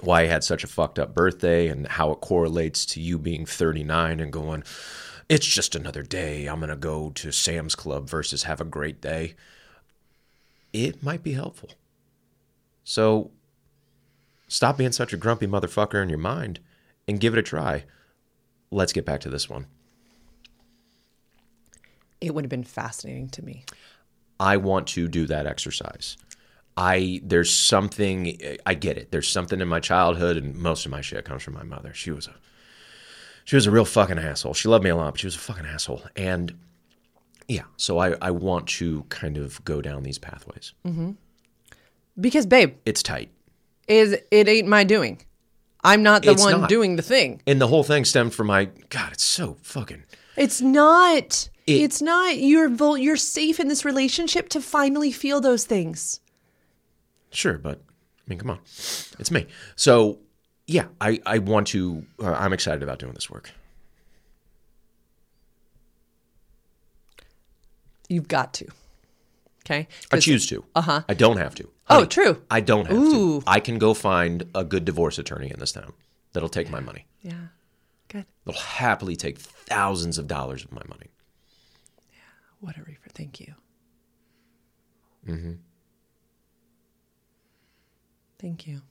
why 0.00 0.24
he 0.24 0.28
had 0.28 0.44
such 0.44 0.64
a 0.64 0.66
fucked 0.66 0.98
up 0.98 1.14
birthday 1.14 1.68
and 1.68 1.86
how 1.86 2.10
it 2.10 2.20
correlates 2.20 2.84
to 2.84 3.00
you 3.00 3.18
being 3.18 3.46
39 3.46 4.20
and 4.20 4.32
going, 4.32 4.62
it's 5.28 5.46
just 5.46 5.74
another 5.74 6.02
day. 6.02 6.46
I'm 6.46 6.58
going 6.60 6.70
to 6.70 6.76
go 6.76 7.10
to 7.10 7.32
Sam's 7.32 7.74
Club 7.74 8.08
versus 8.08 8.44
have 8.44 8.60
a 8.60 8.64
great 8.64 9.00
day. 9.00 9.34
It 10.72 11.02
might 11.02 11.22
be 11.22 11.32
helpful. 11.32 11.70
So 12.82 13.30
stop 14.48 14.76
being 14.76 14.92
such 14.92 15.12
a 15.12 15.16
grumpy 15.16 15.46
motherfucker 15.46 16.02
in 16.02 16.08
your 16.08 16.18
mind 16.18 16.60
and 17.08 17.20
give 17.20 17.32
it 17.32 17.38
a 17.38 17.42
try. 17.42 17.84
Let's 18.70 18.92
get 18.92 19.04
back 19.04 19.20
to 19.20 19.30
this 19.30 19.48
one. 19.48 19.66
It 22.20 22.34
would 22.34 22.44
have 22.44 22.50
been 22.50 22.64
fascinating 22.64 23.28
to 23.30 23.44
me. 23.44 23.64
I 24.40 24.56
want 24.56 24.88
to 24.88 25.08
do 25.08 25.26
that 25.26 25.46
exercise. 25.46 26.16
I 26.76 27.20
there's 27.22 27.52
something 27.52 28.36
I 28.66 28.74
get 28.74 28.98
it. 28.98 29.12
There's 29.12 29.28
something 29.28 29.60
in 29.60 29.68
my 29.68 29.78
childhood 29.80 30.36
and 30.36 30.56
most 30.56 30.84
of 30.84 30.90
my 30.90 31.00
shit 31.00 31.24
comes 31.24 31.42
from 31.42 31.54
my 31.54 31.62
mother. 31.62 31.94
She 31.94 32.10
was 32.10 32.26
a 32.26 32.34
she 33.44 33.56
was 33.56 33.66
a 33.66 33.70
real 33.70 33.84
fucking 33.84 34.18
asshole. 34.18 34.54
She 34.54 34.68
loved 34.68 34.84
me 34.84 34.90
a 34.90 34.96
lot, 34.96 35.12
but 35.12 35.20
she 35.20 35.26
was 35.26 35.34
a 35.36 35.38
fucking 35.38 35.66
asshole. 35.66 36.02
And 36.16 36.54
yeah, 37.48 37.62
so 37.76 37.98
I 37.98 38.14
I 38.22 38.30
want 38.30 38.66
to 38.78 39.02
kind 39.08 39.36
of 39.36 39.62
go 39.64 39.80
down 39.82 40.02
these 40.02 40.18
pathways. 40.18 40.72
Mm-hmm. 40.86 41.12
Because, 42.20 42.46
babe, 42.46 42.76
It's 42.86 43.02
tight. 43.02 43.30
is 43.88 44.16
it 44.30 44.48
ain't 44.48 44.68
my 44.68 44.84
doing. 44.84 45.20
I'm 45.82 46.02
not 46.02 46.22
the 46.22 46.30
It's 46.30 46.42
one 46.42 46.60
not. 46.62 46.68
doing 46.70 46.96
the 46.96 47.02
thing. 47.02 47.42
And 47.46 47.60
the 47.60 47.66
whole 47.66 47.82
thing 47.84 48.04
stemmed 48.06 48.32
from 48.34 48.46
my 48.46 48.66
God. 48.88 49.12
It's 49.12 49.24
so 49.24 49.58
fucking. 49.62 50.04
It's 50.36 50.60
not. 50.62 51.48
It- 51.66 51.80
it's 51.82 52.00
not. 52.00 52.38
You're 52.38 52.68
vul- 52.70 52.96
you're 52.98 53.16
safe 53.16 53.60
in 53.60 53.68
this 53.68 53.84
relationship 53.84 54.48
to 54.50 54.60
finally 54.60 55.12
feel 55.12 55.40
those 55.40 55.64
things. 55.64 56.20
Sure, 57.30 57.58
but 57.58 57.78
I 57.78 58.22
mean, 58.28 58.38
come 58.38 58.50
on, 58.50 58.58
it's 59.18 59.30
me. 59.30 59.46
So 59.76 60.18
yeah, 60.66 60.86
I 61.00 61.20
I 61.26 61.38
want 61.38 61.66
to. 61.68 62.04
Uh, 62.22 62.32
I'm 62.32 62.52
excited 62.52 62.82
about 62.82 62.98
doing 62.98 63.12
this 63.14 63.28
work. 63.30 63.50
You've 68.08 68.28
got 68.28 68.52
to. 68.54 68.66
Okay. 69.64 69.88
I 70.12 70.18
choose 70.18 70.46
to. 70.48 70.62
Uh 70.74 70.78
Uh-huh. 70.78 71.02
I 71.08 71.14
don't 71.14 71.38
have 71.38 71.54
to. 71.56 71.64
Oh, 71.88 71.94
Honey, 71.96 72.06
true. 72.06 72.42
I 72.50 72.60
don't 72.60 72.86
have 72.86 72.96
Ooh. 72.96 73.40
to. 73.40 73.44
I 73.46 73.60
can 73.60 73.78
go 73.78 73.94
find 73.94 74.44
a 74.54 74.64
good 74.64 74.84
divorce 74.84 75.18
attorney 75.18 75.50
in 75.50 75.58
this 75.58 75.72
town 75.72 75.92
that'll 76.32 76.48
take 76.50 76.70
my 76.70 76.80
money. 76.80 77.06
Yeah. 77.22 77.48
Good. 78.08 78.26
They'll 78.44 78.54
happily 78.56 79.16
take 79.16 79.38
thousands 79.38 80.18
of 80.18 80.26
dollars 80.26 80.64
of 80.64 80.72
my 80.72 80.82
money. 80.88 81.06
Yeah. 82.12 82.18
What 82.60 82.76
a 82.76 82.82
reefer. 82.82 83.08
Thank 83.14 83.40
you. 83.40 83.54
Mm-hmm. 85.26 85.52
Thank 88.38 88.66
you. 88.66 88.82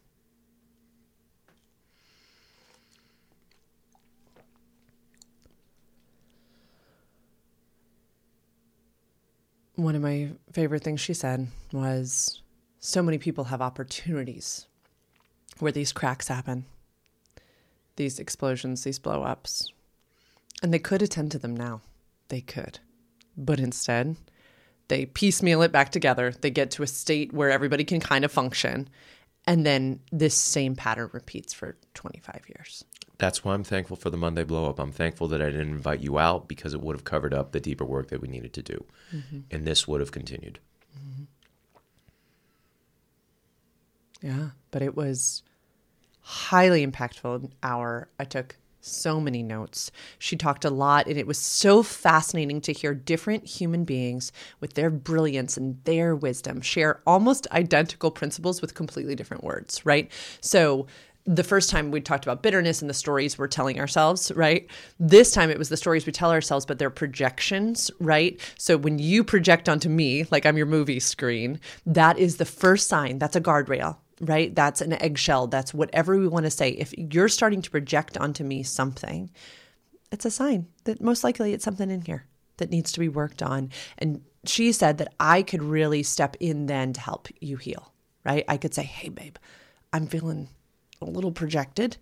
One 9.75 9.95
of 9.95 10.01
my 10.01 10.29
favorite 10.51 10.83
things 10.83 11.01
she 11.01 11.13
said 11.13 11.47
was 11.71 12.41
so 12.79 13.01
many 13.01 13.17
people 13.17 13.45
have 13.45 13.61
opportunities 13.61 14.67
where 15.59 15.71
these 15.71 15.91
cracks 15.91 16.27
happen, 16.27 16.65
these 17.95 18.19
explosions, 18.19 18.83
these 18.83 18.99
blow 18.99 19.23
ups, 19.23 19.71
and 20.61 20.73
they 20.73 20.79
could 20.79 21.01
attend 21.01 21.31
to 21.31 21.39
them 21.39 21.55
now. 21.55 21.81
They 22.27 22.41
could. 22.41 22.79
But 23.35 23.59
instead, 23.59 24.15
they 24.87 25.05
piecemeal 25.05 25.61
it 25.63 25.71
back 25.71 25.91
together. 25.91 26.33
They 26.39 26.51
get 26.51 26.71
to 26.71 26.83
a 26.83 26.87
state 26.87 27.33
where 27.33 27.49
everybody 27.49 27.83
can 27.83 27.99
kind 27.99 28.23
of 28.23 28.31
function. 28.31 28.87
And 29.45 29.65
then 29.65 29.99
this 30.11 30.35
same 30.35 30.75
pattern 30.75 31.09
repeats 31.13 31.53
for 31.53 31.77
25 31.95 32.41
years. 32.47 32.85
That's 33.19 33.43
why 33.43 33.53
I'm 33.53 33.63
thankful 33.63 33.95
for 33.95 34.09
the 34.09 34.17
Monday 34.17 34.43
blow 34.43 34.69
up. 34.69 34.79
I'm 34.79 34.91
thankful 34.91 35.27
that 35.29 35.41
I 35.41 35.45
didn't 35.45 35.69
invite 35.69 36.01
you 36.01 36.17
out 36.17 36.47
because 36.47 36.73
it 36.73 36.81
would 36.81 36.95
have 36.95 37.03
covered 37.03 37.33
up 37.33 37.51
the 37.51 37.59
deeper 37.59 37.85
work 37.85 38.09
that 38.09 38.21
we 38.21 38.27
needed 38.27 38.53
to 38.53 38.61
do. 38.61 38.85
Mm-hmm. 39.13 39.39
And 39.51 39.65
this 39.65 39.87
would 39.87 39.99
have 39.99 40.11
continued. 40.11 40.59
Mm-hmm. 40.97 41.23
Yeah. 44.27 44.49
But 44.71 44.81
it 44.81 44.95
was 44.95 45.43
highly 46.21 46.85
impactful 46.85 47.51
hour. 47.61 48.09
I 48.17 48.23
took 48.23 48.55
so 48.85 49.19
many 49.19 49.43
notes. 49.43 49.91
She 50.19 50.35
talked 50.35 50.65
a 50.65 50.69
lot, 50.69 51.07
and 51.07 51.17
it 51.17 51.27
was 51.27 51.37
so 51.37 51.83
fascinating 51.83 52.61
to 52.61 52.73
hear 52.73 52.93
different 52.93 53.45
human 53.45 53.85
beings 53.85 54.31
with 54.59 54.73
their 54.73 54.89
brilliance 54.89 55.55
and 55.57 55.81
their 55.85 56.15
wisdom 56.15 56.61
share 56.61 57.01
almost 57.07 57.47
identical 57.51 58.11
principles 58.11 58.61
with 58.61 58.73
completely 58.73 59.15
different 59.15 59.43
words, 59.43 59.85
right? 59.85 60.11
So, 60.41 60.87
the 61.25 61.43
first 61.43 61.69
time 61.69 61.91
we 61.91 62.01
talked 62.01 62.25
about 62.25 62.43
bitterness 62.43 62.81
and 62.81 62.89
the 62.89 62.93
stories 62.93 63.37
we're 63.37 63.47
telling 63.47 63.79
ourselves, 63.79 64.31
right? 64.35 64.69
This 64.99 65.31
time 65.31 65.49
it 65.49 65.57
was 65.57 65.69
the 65.69 65.77
stories 65.77 66.05
we 66.05 66.11
tell 66.11 66.31
ourselves, 66.31 66.65
but 66.65 66.79
they're 66.79 66.89
projections, 66.89 67.89
right? 67.99 68.39
So 68.57 68.75
when 68.77 68.99
you 68.99 69.23
project 69.23 69.69
onto 69.69 69.89
me, 69.89 70.25
like 70.31 70.45
I'm 70.45 70.57
your 70.57 70.65
movie 70.65 70.99
screen, 70.99 71.59
that 71.85 72.17
is 72.17 72.37
the 72.37 72.45
first 72.45 72.87
sign. 72.87 73.19
That's 73.19 73.37
a 73.37 73.41
guardrail, 73.41 73.97
right? 74.19 74.53
That's 74.53 74.81
an 74.81 74.93
eggshell. 74.93 75.47
That's 75.47 75.73
whatever 75.73 76.17
we 76.17 76.27
want 76.27 76.45
to 76.45 76.51
say. 76.51 76.71
If 76.71 76.93
you're 76.97 77.29
starting 77.29 77.61
to 77.61 77.71
project 77.71 78.17
onto 78.17 78.43
me 78.43 78.63
something, 78.63 79.31
it's 80.11 80.25
a 80.25 80.31
sign 80.31 80.67
that 80.83 81.01
most 81.01 81.23
likely 81.23 81.53
it's 81.53 81.65
something 81.65 81.89
in 81.89 82.01
here 82.01 82.25
that 82.57 82.69
needs 82.69 82.91
to 82.91 82.99
be 82.99 83.09
worked 83.09 83.41
on. 83.41 83.71
And 83.97 84.21
she 84.45 84.73
said 84.73 84.97
that 84.97 85.13
I 85.19 85.41
could 85.41 85.63
really 85.63 86.03
step 86.03 86.35
in 86.39 86.65
then 86.65 86.93
to 86.93 86.99
help 86.99 87.29
you 87.39 87.55
heal, 87.55 87.93
right? 88.25 88.43
I 88.47 88.57
could 88.57 88.73
say, 88.73 88.83
hey, 88.83 89.09
babe, 89.09 89.37
I'm 89.93 90.07
feeling 90.07 90.49
a 91.03 91.09
little 91.09 91.31
projected. 91.31 91.97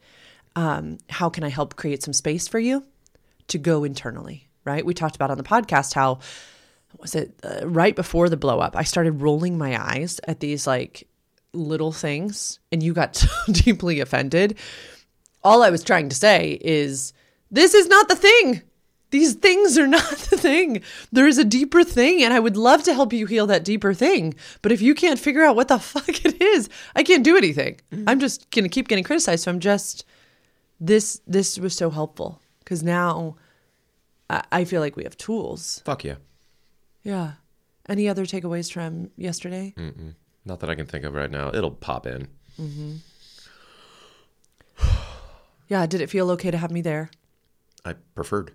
Um, 0.55 0.97
how 1.09 1.29
can 1.29 1.43
I 1.43 1.49
help 1.49 1.75
create 1.75 2.03
some 2.03 2.13
space 2.13 2.47
for 2.47 2.59
you 2.59 2.85
to 3.47 3.57
go 3.57 3.83
internally, 3.83 4.49
right? 4.65 4.85
We 4.85 4.93
talked 4.93 5.15
about 5.15 5.31
on 5.31 5.37
the 5.37 5.43
podcast 5.43 5.93
how 5.93 6.19
was 6.99 7.15
it 7.15 7.33
uh, 7.43 7.67
right 7.67 7.95
before 7.95 8.29
the 8.29 8.37
blow 8.37 8.59
up? 8.59 8.75
I 8.75 8.83
started 8.83 9.21
rolling 9.21 9.57
my 9.57 9.81
eyes 9.81 10.19
at 10.27 10.39
these 10.39 10.67
like 10.67 11.07
little 11.53 11.91
things, 11.91 12.59
and 12.71 12.81
you 12.83 12.93
got 12.93 13.15
so 13.15 13.29
deeply 13.51 13.99
offended. 13.99 14.57
All 15.43 15.63
I 15.63 15.69
was 15.69 15.83
trying 15.83 16.09
to 16.09 16.15
say 16.15 16.57
is, 16.61 17.13
this 17.49 17.73
is 17.73 17.87
not 17.87 18.07
the 18.07 18.15
thing. 18.15 18.61
These 19.11 19.35
things 19.35 19.77
are 19.77 19.87
not 19.97 20.09
the 20.09 20.37
thing. 20.37 20.81
There 21.11 21.27
is 21.27 21.37
a 21.37 21.43
deeper 21.45 21.83
thing, 21.83 22.23
and 22.23 22.33
I 22.33 22.39
would 22.39 22.57
love 22.57 22.83
to 22.83 22.93
help 22.93 23.13
you 23.13 23.25
heal 23.27 23.45
that 23.47 23.63
deeper 23.63 23.93
thing. 23.93 24.33
But 24.61 24.71
if 24.71 24.81
you 24.81 24.95
can't 24.95 25.19
figure 25.19 25.43
out 25.43 25.55
what 25.55 25.67
the 25.67 25.79
fuck 25.93 26.25
it 26.25 26.41
is, 26.41 26.69
I 26.95 27.03
can't 27.03 27.23
do 27.23 27.37
anything. 27.37 27.79
Mm-hmm. 27.91 28.09
I'm 28.09 28.19
just 28.19 28.49
gonna 28.51 28.69
keep 28.69 28.87
getting 28.87 29.03
criticized. 29.03 29.43
So 29.43 29.51
I'm 29.51 29.59
just 29.59 30.05
this. 30.79 31.21
This 31.27 31.59
was 31.59 31.75
so 31.75 31.89
helpful 31.89 32.41
because 32.59 32.81
now 32.81 33.35
I, 34.29 34.43
I 34.51 34.63
feel 34.65 34.81
like 34.81 34.95
we 34.95 35.03
have 35.03 35.17
tools. 35.17 35.81
Fuck 35.85 36.03
yeah. 36.03 36.15
Yeah. 37.03 37.33
Any 37.89 38.07
other 38.07 38.25
takeaways 38.25 38.71
from 38.71 39.11
yesterday? 39.17 39.73
Not 40.45 40.59
that 40.61 40.69
I 40.69 40.75
can 40.75 40.85
think 40.85 41.03
of 41.03 41.13
right 41.13 41.29
now. 41.29 41.51
It'll 41.53 41.71
pop 41.71 42.07
in. 42.07 42.27
Mm-hmm. 42.59 42.95
Yeah. 45.67 45.85
Did 45.85 46.01
it 46.01 46.09
feel 46.09 46.29
okay 46.31 46.51
to 46.51 46.57
have 46.57 46.69
me 46.69 46.81
there? 46.81 47.09
I 47.85 47.93
preferred. 48.13 48.51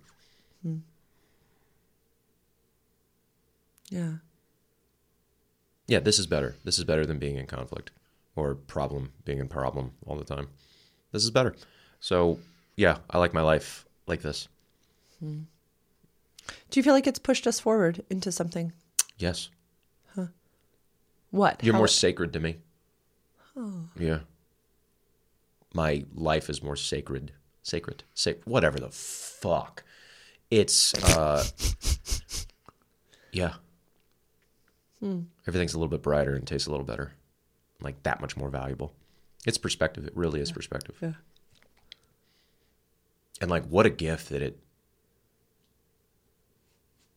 Yeah. 3.90 4.12
Yeah, 5.86 6.00
this 6.00 6.18
is 6.18 6.26
better. 6.26 6.56
This 6.64 6.78
is 6.78 6.84
better 6.84 7.06
than 7.06 7.18
being 7.18 7.36
in 7.36 7.46
conflict 7.46 7.90
or 8.34 8.54
problem, 8.54 9.12
being 9.24 9.38
in 9.38 9.48
problem 9.48 9.92
all 10.06 10.16
the 10.16 10.24
time. 10.24 10.48
This 11.12 11.22
is 11.24 11.30
better. 11.30 11.54
So, 12.00 12.38
yeah, 12.76 12.98
I 13.10 13.18
like 13.18 13.32
my 13.32 13.42
life 13.42 13.86
like 14.06 14.22
this. 14.22 14.48
Do 15.20 15.46
you 16.74 16.82
feel 16.82 16.92
like 16.92 17.06
it's 17.06 17.18
pushed 17.18 17.46
us 17.46 17.58
forward 17.60 18.04
into 18.10 18.30
something? 18.30 18.72
Yes. 19.18 19.48
Huh. 20.14 20.26
What? 21.30 21.62
You're 21.64 21.72
How- 21.74 21.78
more 21.80 21.88
sacred 21.88 22.32
to 22.34 22.40
me. 22.40 22.56
Yeah. 23.98 24.18
My 25.72 26.04
life 26.14 26.50
is 26.50 26.62
more 26.62 26.76
sacred. 26.76 27.32
Sacred. 27.62 28.04
Sac- 28.14 28.44
whatever 28.44 28.78
the 28.78 28.90
fuck. 28.90 29.82
It's, 30.50 30.92
uh, 31.16 31.42
yeah. 33.32 33.54
Everything's 35.02 35.74
a 35.74 35.78
little 35.78 35.90
bit 35.90 36.02
brighter 36.02 36.34
and 36.34 36.46
tastes 36.46 36.66
a 36.66 36.70
little 36.70 36.86
better. 36.86 37.12
Like 37.80 38.02
that 38.02 38.20
much 38.20 38.36
more 38.36 38.48
valuable. 38.50 38.92
It's 39.46 39.58
perspective. 39.58 40.04
It 40.06 40.16
really 40.16 40.40
is 40.40 40.50
perspective. 40.50 40.96
Yeah. 41.00 41.12
And 43.40 43.50
like, 43.50 43.66
what 43.66 43.86
a 43.86 43.90
gift 43.90 44.30
that 44.30 44.42
it. 44.42 44.58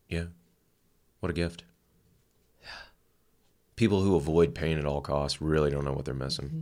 Yeah. 0.08 0.24
What 1.20 1.30
a 1.30 1.32
gift. 1.32 1.64
Yeah. 2.62 2.68
People 3.76 4.02
who 4.02 4.14
avoid 4.16 4.54
pain 4.54 4.78
at 4.78 4.84
all 4.84 5.00
costs 5.00 5.40
really 5.40 5.70
don't 5.70 5.84
know 5.84 5.92
what 5.92 6.04
they're 6.04 6.14
missing. 6.14 6.46
Mm-hmm. 6.46 6.60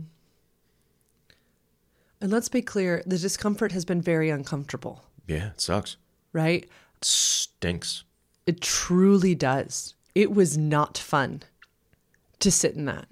And 2.21 2.31
let's 2.31 2.49
be 2.49 2.61
clear 2.61 3.01
the 3.05 3.17
discomfort 3.17 3.71
has 3.71 3.85
been 3.85 4.01
very 4.01 4.29
uncomfortable, 4.29 5.03
Yeah, 5.27 5.49
it 5.51 5.61
sucks. 5.61 5.95
right? 6.33 6.63
It 6.63 7.05
stinks. 7.05 8.03
It 8.45 8.59
truly 8.61 9.35
does. 9.35 9.93
It 10.15 10.33
was 10.33 10.57
not 10.57 10.97
fun 10.97 11.43
to 12.39 12.51
sit 12.51 12.75
in 12.75 12.85
that, 12.85 13.07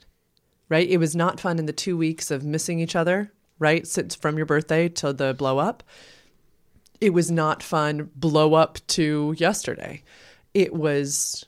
right? 0.70 0.88
It 0.88 0.98
was 0.98 1.16
not 1.16 1.40
fun 1.40 1.60
in 1.60 1.66
the 1.66 1.74
two 1.74 1.98
weeks 1.98 2.32
of 2.32 2.44
missing 2.44 2.80
each 2.80 2.96
other, 2.96 3.32
right? 3.60 3.86
Since 3.86 4.16
from 4.16 4.38
your 4.38 4.46
birthday 4.46 4.90
till 4.90 5.14
the 5.14 5.34
blow 5.34 5.58
up. 5.58 5.84
It 7.00 7.14
was 7.14 7.30
not 7.30 7.62
fun 7.62 8.10
blow 8.16 8.56
up 8.56 8.80
to 8.88 9.36
yesterday. 9.38 10.04
It 10.54 10.74
was 10.74 11.46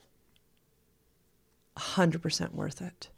100% 1.76 2.54
worth 2.54 2.80
it. 2.80 3.08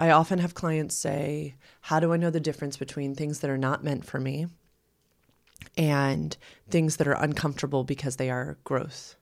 I 0.00 0.10
often 0.10 0.38
have 0.38 0.54
clients 0.54 0.96
say, 0.96 1.54
How 1.82 2.00
do 2.00 2.12
I 2.12 2.16
know 2.16 2.30
the 2.30 2.40
difference 2.40 2.76
between 2.76 3.14
things 3.14 3.40
that 3.40 3.50
are 3.50 3.58
not 3.58 3.84
meant 3.84 4.06
for 4.06 4.18
me 4.18 4.46
and 5.76 6.36
things 6.70 6.96
that 6.96 7.06
are 7.06 7.12
uncomfortable 7.12 7.84
because 7.84 8.16
they 8.16 8.30
are 8.30 8.56
growth? 8.64 9.16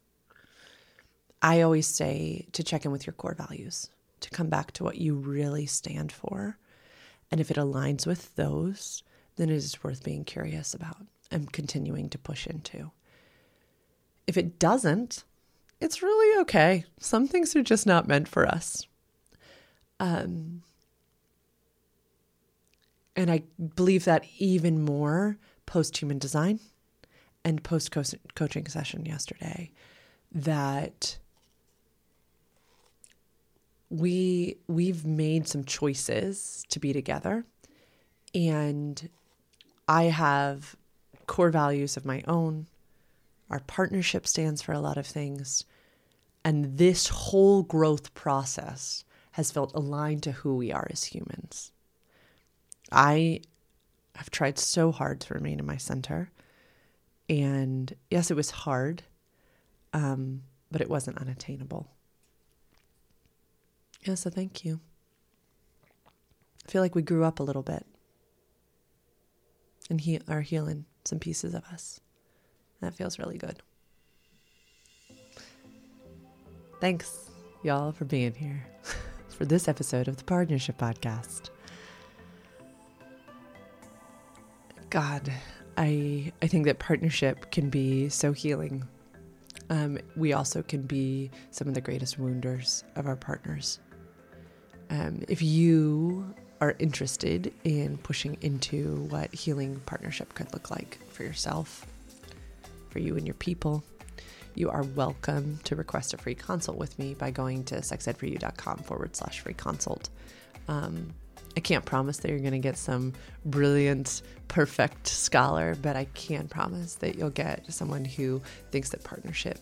I 1.42 1.60
always 1.60 1.86
say 1.86 2.46
to 2.52 2.64
check 2.64 2.84
in 2.84 2.90
with 2.90 3.06
your 3.06 3.14
core 3.14 3.34
values, 3.34 3.90
to 4.20 4.30
come 4.30 4.48
back 4.48 4.72
to 4.72 4.84
what 4.84 4.98
you 4.98 5.14
really 5.14 5.66
stand 5.66 6.10
for. 6.10 6.58
And 7.30 7.40
if 7.40 7.50
it 7.50 7.56
aligns 7.56 8.06
with 8.06 8.34
those, 8.36 9.02
then 9.36 9.50
it 9.50 9.54
is 9.54 9.82
worth 9.84 10.02
being 10.02 10.24
curious 10.24 10.74
about 10.74 11.06
and 11.30 11.52
continuing 11.52 12.08
to 12.10 12.18
push 12.18 12.46
into. 12.46 12.90
If 14.26 14.36
it 14.36 14.58
doesn't, 14.58 15.24
it's 15.80 16.02
really 16.02 16.40
okay. 16.42 16.84
Some 16.98 17.28
things 17.28 17.54
are 17.54 17.62
just 17.62 17.86
not 17.86 18.08
meant 18.08 18.28
for 18.28 18.46
us. 18.46 18.86
Um, 20.00 20.62
and 23.14 23.30
I 23.30 23.42
believe 23.76 24.04
that 24.04 24.24
even 24.38 24.84
more 24.84 25.38
post 25.66 25.96
human 25.98 26.18
design 26.18 26.60
and 27.44 27.62
post 27.62 27.90
coaching 28.34 28.66
session 28.66 29.06
yesterday 29.06 29.70
that 30.32 31.18
we 33.90 34.56
we've 34.66 35.04
made 35.04 35.48
some 35.48 35.64
choices 35.64 36.64
to 36.68 36.78
be 36.78 36.92
together 36.92 37.44
and 38.34 39.08
I 39.88 40.04
have 40.04 40.76
core 41.26 41.50
values 41.50 41.96
of 41.96 42.04
my 42.04 42.22
own. 42.26 42.66
Our 43.50 43.60
partnership 43.60 44.26
stands 44.26 44.60
for 44.60 44.72
a 44.72 44.80
lot 44.80 44.98
of 44.98 45.06
things. 45.06 45.64
And 46.44 46.76
this 46.78 47.08
whole 47.08 47.62
growth 47.62 48.12
process 48.14 49.04
has 49.32 49.50
felt 49.50 49.74
aligned 49.74 50.22
to 50.24 50.32
who 50.32 50.56
we 50.56 50.72
are 50.72 50.86
as 50.90 51.04
humans. 51.04 51.72
I 52.92 53.40
have 54.16 54.30
tried 54.30 54.58
so 54.58 54.92
hard 54.92 55.20
to 55.22 55.34
remain 55.34 55.58
in 55.58 55.66
my 55.66 55.76
center. 55.76 56.30
And 57.28 57.94
yes, 58.10 58.30
it 58.30 58.34
was 58.34 58.50
hard, 58.50 59.02
um, 59.92 60.42
but 60.70 60.80
it 60.80 60.90
wasn't 60.90 61.18
unattainable. 61.18 61.88
Yeah, 64.08 64.14
so 64.14 64.30
thank 64.30 64.64
you. 64.64 64.80
I 66.66 66.70
feel 66.70 66.80
like 66.80 66.94
we 66.94 67.02
grew 67.02 67.24
up 67.24 67.40
a 67.40 67.42
little 67.42 67.62
bit 67.62 67.84
and 69.90 70.00
he 70.00 70.18
are 70.26 70.40
healing 70.40 70.86
some 71.04 71.18
pieces 71.18 71.52
of 71.52 71.62
us. 71.64 72.00
That 72.80 72.94
feels 72.94 73.18
really 73.18 73.36
good. 73.36 73.60
Thanks, 76.80 77.28
y'all, 77.62 77.92
for 77.92 78.06
being 78.06 78.32
here 78.32 78.64
for 79.28 79.44
this 79.44 79.68
episode 79.68 80.08
of 80.08 80.16
the 80.16 80.24
Partnership 80.24 80.78
Podcast. 80.78 81.50
God, 84.88 85.30
I 85.76 86.32
I 86.40 86.46
think 86.46 86.64
that 86.64 86.78
partnership 86.78 87.50
can 87.50 87.68
be 87.68 88.08
so 88.08 88.32
healing. 88.32 88.88
Um, 89.68 89.98
we 90.16 90.32
also 90.32 90.62
can 90.62 90.80
be 90.80 91.30
some 91.50 91.68
of 91.68 91.74
the 91.74 91.82
greatest 91.82 92.18
wounders 92.18 92.84
of 92.96 93.06
our 93.06 93.16
partners. 93.16 93.80
Um, 94.90 95.22
if 95.28 95.42
you 95.42 96.34
are 96.60 96.74
interested 96.78 97.52
in 97.64 97.98
pushing 97.98 98.36
into 98.40 99.06
what 99.10 99.32
healing 99.34 99.80
partnership 99.86 100.34
could 100.34 100.52
look 100.52 100.70
like 100.70 100.98
for 101.10 101.22
yourself, 101.22 101.86
for 102.90 102.98
you 102.98 103.16
and 103.16 103.26
your 103.26 103.34
people, 103.34 103.84
you 104.54 104.70
are 104.70 104.82
welcome 104.82 105.60
to 105.64 105.76
request 105.76 106.14
a 106.14 106.16
free 106.16 106.34
consult 106.34 106.78
with 106.78 106.98
me 106.98 107.14
by 107.14 107.30
going 107.30 107.64
to 107.64 107.76
sexedforyou.com 107.76 108.78
forward 108.78 109.14
slash 109.14 109.40
free 109.40 109.54
consult. 109.54 110.08
Um, 110.66 111.14
I 111.56 111.60
can't 111.60 111.84
promise 111.84 112.18
that 112.18 112.28
you're 112.28 112.40
going 112.40 112.52
to 112.52 112.58
get 112.58 112.76
some 112.76 113.12
brilliant, 113.44 114.22
perfect 114.48 115.06
scholar, 115.06 115.76
but 115.80 115.96
I 115.96 116.06
can 116.14 116.48
promise 116.48 116.96
that 116.96 117.16
you'll 117.16 117.30
get 117.30 117.72
someone 117.72 118.04
who 118.04 118.42
thinks 118.70 118.90
that 118.90 119.04
partnership 119.04 119.58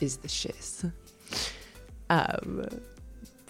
is 0.00 0.18
the 0.18 0.28
shiz. 0.28 0.84
Um, 2.08 2.66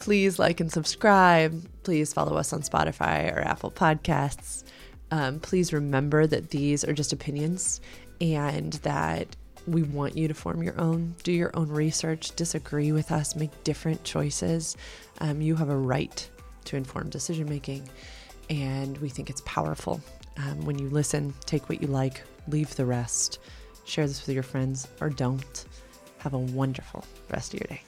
please 0.06 0.38
like 0.38 0.60
and 0.60 0.70
subscribe. 0.70 1.60
Please 1.82 2.12
follow 2.12 2.36
us 2.36 2.52
on 2.52 2.62
Spotify 2.62 3.36
or 3.36 3.40
Apple 3.40 3.72
Podcasts. 3.72 4.62
Um, 5.10 5.40
please 5.40 5.72
remember 5.72 6.28
that 6.28 6.50
these 6.50 6.84
are 6.84 6.92
just 6.92 7.12
opinions 7.12 7.80
and 8.20 8.74
that 8.84 9.34
we 9.66 9.82
want 9.82 10.16
you 10.16 10.28
to 10.28 10.32
form 10.34 10.62
your 10.62 10.80
own, 10.80 11.16
do 11.24 11.32
your 11.32 11.50
own 11.54 11.68
research, 11.70 12.36
disagree 12.36 12.92
with 12.92 13.10
us, 13.10 13.34
make 13.34 13.50
different 13.64 14.04
choices. 14.04 14.76
Um, 15.18 15.40
you 15.40 15.56
have 15.56 15.70
a 15.70 15.76
right 15.76 16.30
to 16.66 16.76
informed 16.76 17.10
decision 17.10 17.48
making, 17.48 17.88
and 18.48 18.96
we 18.98 19.08
think 19.08 19.28
it's 19.28 19.42
powerful. 19.44 20.00
Um, 20.36 20.64
when 20.64 20.78
you 20.78 20.88
listen, 20.88 21.34
take 21.46 21.68
what 21.68 21.82
you 21.82 21.88
like, 21.88 22.22
leave 22.46 22.72
the 22.76 22.86
rest, 22.86 23.40
share 23.86 24.06
this 24.06 24.24
with 24.24 24.32
your 24.32 24.44
friends, 24.44 24.86
or 25.00 25.10
don't. 25.10 25.64
Have 26.18 26.34
a 26.34 26.38
wonderful 26.38 27.04
rest 27.28 27.54
of 27.54 27.60
your 27.60 27.66
day. 27.76 27.85